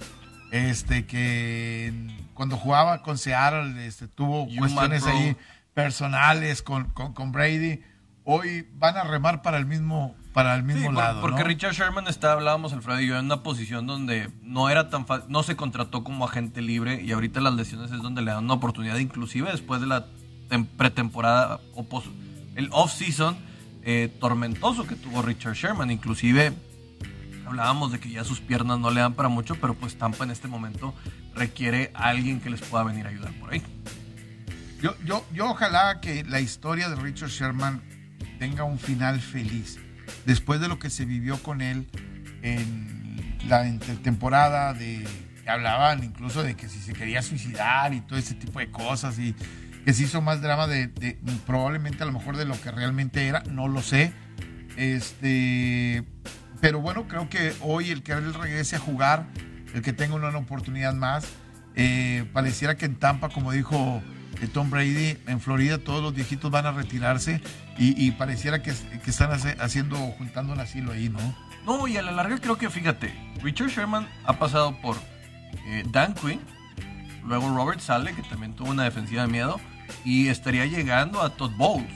este 0.51 1.05
que 1.05 1.93
cuando 2.33 2.55
jugaba 2.57 3.01
con 3.03 3.17
Seattle, 3.17 3.85
este, 3.85 4.07
tuvo 4.07 4.47
cuestiones 4.57 5.03
ahí 5.05 5.35
personales 5.73 6.61
con, 6.61 6.85
con, 6.91 7.13
con 7.13 7.31
Brady. 7.31 7.81
Hoy 8.23 8.67
van 8.73 8.97
a 8.97 9.03
remar 9.03 9.41
para 9.41 9.57
el 9.57 9.65
mismo 9.65 10.15
para 10.37 10.53
el 10.55 10.61
mismo 10.61 10.91
Sí, 10.91 10.95
lado, 10.95 11.19
porque 11.19 11.39
¿no? 11.41 11.47
Richard 11.47 11.73
Sherman 11.73 12.07
está, 12.07 12.33
hablábamos 12.33 12.71
Alfredo 12.71 13.01
y 13.01 13.07
yo, 13.07 13.17
en 13.17 13.25
una 13.25 13.41
posición 13.41 13.87
donde 13.87 14.29
no 14.43 14.69
era 14.69 14.87
tan 14.91 15.07
fácil, 15.07 15.25
no 15.31 15.41
se 15.41 15.55
contrató 15.55 16.03
como 16.03 16.25
agente 16.25 16.61
libre 16.61 17.01
y 17.01 17.11
ahorita 17.11 17.41
las 17.41 17.55
lesiones 17.55 17.91
es 17.91 18.03
donde 18.03 18.21
le 18.21 18.29
dan 18.29 18.43
una 18.43 18.53
oportunidad, 18.53 18.97
inclusive 18.99 19.49
después 19.51 19.81
de 19.81 19.87
la 19.87 20.05
tem- 20.47 20.67
pretemporada, 20.67 21.59
o 21.73 22.03
el 22.53 22.69
off-season 22.71 23.35
eh, 23.81 24.15
tormentoso 24.19 24.85
que 24.85 24.95
tuvo 24.95 25.23
Richard 25.23 25.55
Sherman, 25.55 25.89
inclusive 25.89 26.53
hablábamos 27.47 27.91
de 27.91 27.99
que 27.99 28.11
ya 28.11 28.23
sus 28.23 28.39
piernas 28.39 28.77
no 28.77 28.91
le 28.91 29.01
dan 29.01 29.13
para 29.15 29.29
mucho, 29.29 29.55
pero 29.55 29.73
pues 29.73 29.97
Tampa 29.97 30.23
en 30.23 30.29
este 30.29 30.47
momento 30.47 30.93
requiere 31.33 31.89
a 31.95 32.09
alguien 32.09 32.41
que 32.41 32.51
les 32.51 32.61
pueda 32.61 32.83
venir 32.83 33.07
a 33.07 33.09
ayudar 33.09 33.31
por 33.39 33.53
ahí. 33.53 33.63
Yo, 34.83 34.93
yo, 35.03 35.25
yo 35.33 35.49
ojalá 35.49 35.99
que 35.99 36.23
la 36.25 36.41
historia 36.41 36.89
de 36.89 36.95
Richard 36.97 37.29
Sherman 37.29 37.81
tenga 38.37 38.65
un 38.65 38.77
final 38.77 39.19
feliz. 39.19 39.79
Después 40.25 40.59
de 40.59 40.67
lo 40.67 40.79
que 40.79 40.89
se 40.89 41.05
vivió 41.05 41.41
con 41.41 41.61
él 41.61 41.87
en 42.41 43.37
la 43.47 43.67
intertemporada, 43.67 44.73
de 44.73 45.05
hablaban 45.47 46.03
incluso 46.03 46.43
de 46.43 46.55
que 46.55 46.67
si 46.67 46.79
se 46.79 46.91
quería 46.91 47.21
suicidar 47.21 47.93
y 47.93 48.01
todo 48.01 48.19
ese 48.19 48.33
tipo 48.35 48.59
de 48.59 48.69
cosas, 48.69 49.17
y 49.17 49.33
que 49.85 49.93
se 49.93 50.03
hizo 50.03 50.21
más 50.21 50.41
drama 50.41 50.67
de, 50.67 50.87
de- 50.87 51.17
probablemente 51.45 52.03
a 52.03 52.05
lo 52.05 52.11
mejor 52.11 52.35
de 52.35 52.43
lo 52.43 52.59
que 52.59 52.69
realmente 52.71 53.27
era, 53.27 53.41
no 53.49 53.69
lo 53.69 53.81
sé. 53.81 54.11
Este, 54.75 56.03
pero 56.61 56.81
bueno, 56.81 57.07
creo 57.07 57.29
que 57.29 57.53
hoy 57.61 57.91
el 57.91 58.03
que 58.03 58.11
él 58.13 58.33
regrese 58.33 58.75
a 58.75 58.79
jugar, 58.79 59.25
el 59.73 59.81
que 59.81 59.93
tenga 59.93 60.15
una 60.15 60.29
oportunidad 60.37 60.93
más, 60.93 61.25
eh, 61.75 62.25
pareciera 62.33 62.75
que 62.75 62.85
en 62.85 62.95
Tampa, 62.95 63.29
como 63.29 63.51
dijo 63.51 64.01
Tom 64.45 64.69
Brady, 64.69 65.17
en 65.25 65.39
Florida 65.41 65.79
todos 65.79 66.03
los 66.03 66.13
viejitos 66.13 66.51
van 66.51 66.67
a 66.67 66.71
retirarse 66.71 67.41
y, 67.79 68.05
y 68.05 68.11
pareciera 68.11 68.61
que, 68.61 68.69
están 68.69 69.31
hace- 69.31 69.57
haciendo, 69.59 69.97
juntando 69.97 70.53
un 70.53 70.59
asilo 70.59 70.91
ahí, 70.91 71.09
¿no? 71.09 71.19
No, 71.65 71.87
y 71.87 71.97
a 71.97 72.03
la 72.03 72.11
larga 72.11 72.37
creo 72.37 72.59
que, 72.59 72.69
fíjate, 72.69 73.11
Richard 73.41 73.69
Sherman 73.69 74.07
ha 74.25 74.33
pasado 74.37 74.79
por 74.79 74.95
eh, 75.65 75.83
Dan 75.89 76.13
Quinn, 76.13 76.39
luego 77.25 77.49
Robert 77.55 77.79
Sale, 77.79 78.13
que 78.13 78.21
también 78.21 78.53
tuvo 78.53 78.69
una 78.69 78.83
defensiva 78.83 79.23
de 79.23 79.27
miedo, 79.29 79.59
y 80.05 80.27
estaría 80.27 80.65
llegando 80.65 81.21
a 81.23 81.31
Todd 81.31 81.51
Bowles. 81.57 81.89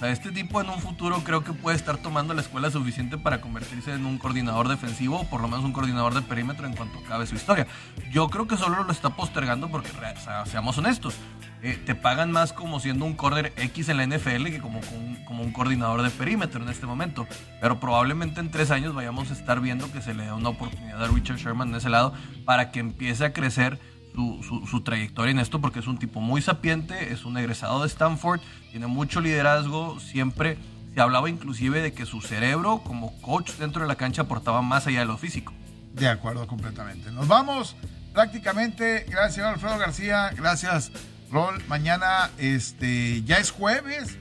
O 0.00 0.04
este 0.06 0.30
tipo 0.30 0.60
en 0.60 0.68
un 0.68 0.78
futuro 0.80 1.24
creo 1.24 1.42
que 1.42 1.52
puede 1.52 1.76
estar 1.76 1.96
tomando 1.96 2.32
la 2.34 2.42
escuela 2.42 2.70
suficiente 2.70 3.16
para 3.18 3.40
convertirse 3.40 3.92
en 3.94 4.04
un 4.06 4.18
coordinador 4.18 4.68
defensivo 4.68 5.20
o 5.20 5.24
por 5.24 5.40
lo 5.40 5.48
menos 5.48 5.64
un 5.64 5.72
coordinador 5.72 6.14
de 6.14 6.22
perímetro 6.22 6.66
en 6.66 6.76
cuanto 6.76 6.98
acabe 6.98 7.26
su 7.26 7.34
historia. 7.34 7.66
Yo 8.12 8.28
creo 8.28 8.46
que 8.46 8.56
solo 8.56 8.84
lo 8.84 8.92
está 8.92 9.10
postergando 9.10 9.68
porque, 9.70 9.88
sea, 10.22 10.44
seamos 10.46 10.76
honestos, 10.78 11.14
eh, 11.62 11.78
te 11.84 11.94
pagan 11.94 12.30
más 12.32 12.52
como 12.52 12.78
siendo 12.80 13.04
un 13.04 13.14
corner 13.14 13.52
X 13.56 13.88
en 13.88 13.96
la 13.96 14.06
NFL 14.06 14.44
que 14.46 14.60
como, 14.60 14.80
como, 15.26 15.42
un 15.42 15.52
coordinador 15.52 16.02
de 16.02 16.10
perímetro 16.10 16.62
en 16.62 16.68
este 16.68 16.86
momento. 16.86 17.26
Pero 17.60 17.80
probablemente 17.80 18.40
en 18.40 18.50
tres 18.50 18.70
años 18.70 18.94
vayamos 18.94 19.30
a 19.30 19.34
estar 19.34 19.60
viendo 19.60 19.90
que 19.92 20.00
se 20.02 20.14
le 20.14 20.26
da 20.26 20.34
una 20.34 20.50
oportunidad 20.50 21.02
a 21.02 21.08
Richard 21.08 21.38
Sherman 21.38 21.68
en 21.70 21.74
ese 21.76 21.88
lado 21.90 22.12
para 22.44 22.70
que 22.70 22.80
empiece 22.80 23.24
a 23.24 23.32
crecer 23.32 23.78
su, 24.14 24.42
su- 24.42 24.66
su 24.66 24.80
trayectoria 24.82 25.30
en 25.32 25.38
esto 25.38 25.60
porque 25.60 25.78
es 25.80 25.86
un 25.86 25.98
tipo 25.98 26.20
muy 26.20 26.42
sapiente, 26.42 27.12
es 27.12 27.24
un 27.24 27.36
egresado 27.38 27.80
de 27.82 27.86
Stanford, 27.88 28.40
tiene 28.70 28.86
mucho 28.88 29.20
liderazgo, 29.20 29.98
siempre 30.00 30.58
se 30.94 31.00
hablaba 31.00 31.30
inclusive 31.30 31.80
de 31.80 31.92
que 31.92 32.04
su 32.06 32.20
cerebro 32.20 32.78
como 32.84 33.20
coach 33.20 33.52
dentro 33.52 33.82
de 33.82 33.88
la 33.88 33.94
cancha 33.94 34.22
aportaba 34.22 34.60
más 34.62 34.86
allá 34.88 35.00
de 35.00 35.04
lo 35.06 35.18
físico. 35.18 35.52
De 35.94 36.08
acuerdo 36.08 36.46
completamente. 36.48 37.10
Nos 37.12 37.28
vamos 37.28 37.76
prácticamente. 38.12 39.04
Gracias, 39.08 39.34
señor 39.34 39.54
Alfredo 39.54 39.78
García. 39.78 40.30
Gracias, 40.36 40.90
Rol. 41.30 41.62
Mañana 41.68 42.30
este, 42.38 43.22
ya 43.24 43.38
es 43.38 43.50
jueves. 43.50 44.16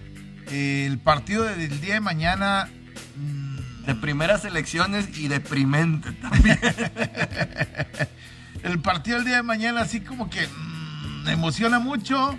El 0.51 0.97
partido 0.99 1.43
del 1.43 1.81
día 1.81 1.95
de 1.95 2.01
mañana. 2.01 2.69
mm, 3.15 3.85
De 3.85 3.95
primeras 3.95 4.45
elecciones 4.45 5.17
y 5.17 5.27
deprimente 5.27 6.11
también. 6.13 6.59
el 8.63 8.79
partido 8.81 9.17
del 9.17 9.25
día 9.25 9.37
de 9.37 9.43
mañana, 9.43 9.81
así 9.81 10.01
como 10.01 10.29
que 10.29 10.47
mm, 10.47 11.23
me 11.25 11.31
emociona 11.33 11.79
mucho. 11.79 12.37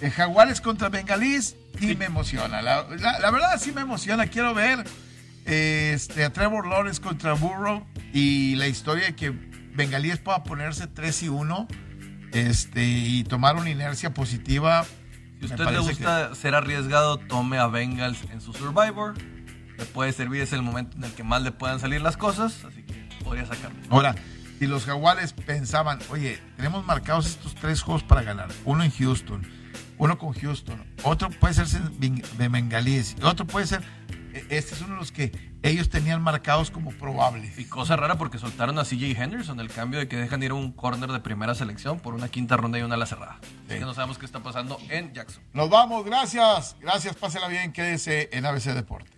Eh, 0.00 0.10
Jaguares 0.10 0.60
contra 0.60 0.88
Bengalís, 0.88 1.56
sí, 1.78 1.94
me 1.96 2.06
emociona. 2.06 2.62
La, 2.62 2.86
la- 2.98 3.18
la 3.18 3.30
verdad, 3.30 3.60
sí 3.60 3.72
me 3.72 3.82
emociona. 3.82 4.26
Quiero 4.26 4.54
ver 4.54 4.84
este, 5.44 6.24
a 6.24 6.32
Trevor 6.32 6.66
Lawrence 6.66 7.00
contra 7.00 7.34
Burrow 7.34 7.86
y 8.12 8.54
la 8.56 8.66
historia 8.66 9.06
de 9.06 9.14
que 9.14 9.30
Bengalíes 9.74 10.18
pueda 10.18 10.42
ponerse 10.42 10.86
3 10.86 11.22
y 11.24 11.28
1 11.28 11.68
este, 12.34 12.84
y 12.84 13.24
tomar 13.24 13.56
una 13.56 13.70
inercia 13.70 14.12
positiva. 14.12 14.84
Si 15.38 15.46
usted 15.46 15.70
le 15.70 15.78
gusta 15.78 16.34
ser 16.34 16.54
arriesgado, 16.54 17.18
tome 17.18 17.58
a 17.58 17.66
Bengals 17.68 18.18
en 18.30 18.40
su 18.40 18.52
Survivor. 18.52 19.14
Le 19.78 19.84
puede 19.86 20.12
servir, 20.12 20.42
es 20.42 20.52
el 20.52 20.62
momento 20.62 20.96
en 20.96 21.04
el 21.04 21.12
que 21.12 21.24
más 21.24 21.42
le 21.42 21.52
puedan 21.52 21.80
salir 21.80 22.00
las 22.00 22.16
cosas, 22.16 22.64
así 22.64 22.82
que 22.82 23.08
podría 23.24 23.46
sacarlo. 23.46 23.78
Ahora, 23.90 24.14
si 24.58 24.66
los 24.66 24.84
Jaguares 24.84 25.32
pensaban, 25.32 25.98
oye, 26.10 26.40
tenemos 26.56 26.86
marcados 26.86 27.26
estos 27.26 27.54
tres 27.54 27.82
juegos 27.82 28.04
para 28.04 28.22
ganar, 28.22 28.48
uno 28.64 28.84
en 28.84 28.92
Houston, 28.92 29.42
uno 29.98 30.16
con 30.16 30.32
Houston, 30.32 30.84
otro 31.02 31.28
puede 31.30 31.54
ser 31.54 31.66
de 31.66 32.48
Bengalíes, 32.48 33.16
otro 33.22 33.46
puede 33.46 33.66
ser, 33.66 33.82
este 34.50 34.74
es 34.74 34.80
uno 34.80 34.94
de 34.94 35.00
los 35.00 35.12
que 35.12 35.32
ellos 35.62 35.88
tenían 35.88 36.22
marcados 36.22 36.70
como 36.70 36.90
probables. 36.90 37.58
Y 37.58 37.64
cosa 37.64 37.96
rara 37.96 38.18
porque 38.18 38.38
soltaron 38.38 38.78
a 38.78 38.84
CJ 38.84 39.12
Henderson, 39.16 39.60
el 39.60 39.70
cambio 39.70 39.98
de 39.98 40.08
que 40.08 40.16
dejan 40.16 40.42
ir 40.42 40.50
a 40.50 40.54
un 40.54 40.72
corner 40.72 41.10
de 41.10 41.20
primera 41.20 41.54
selección 41.54 42.00
por 42.00 42.14
una 42.14 42.28
quinta 42.28 42.56
ronda 42.56 42.78
y 42.78 42.82
una 42.82 42.96
ala 42.96 43.06
cerrada. 43.06 43.38
Así 43.68 43.78
que 43.78 43.80
no 43.80 43.94
sabemos 43.94 44.18
qué 44.18 44.26
está 44.26 44.40
pasando 44.40 44.78
en 44.90 45.12
Jackson. 45.12 45.42
Nos 45.52 45.70
vamos, 45.70 46.04
gracias, 46.04 46.76
gracias, 46.80 47.16
pásela 47.16 47.48
bien, 47.48 47.72
quédese 47.72 48.28
en 48.32 48.46
ABC 48.46 48.74
Deportes. 48.74 49.13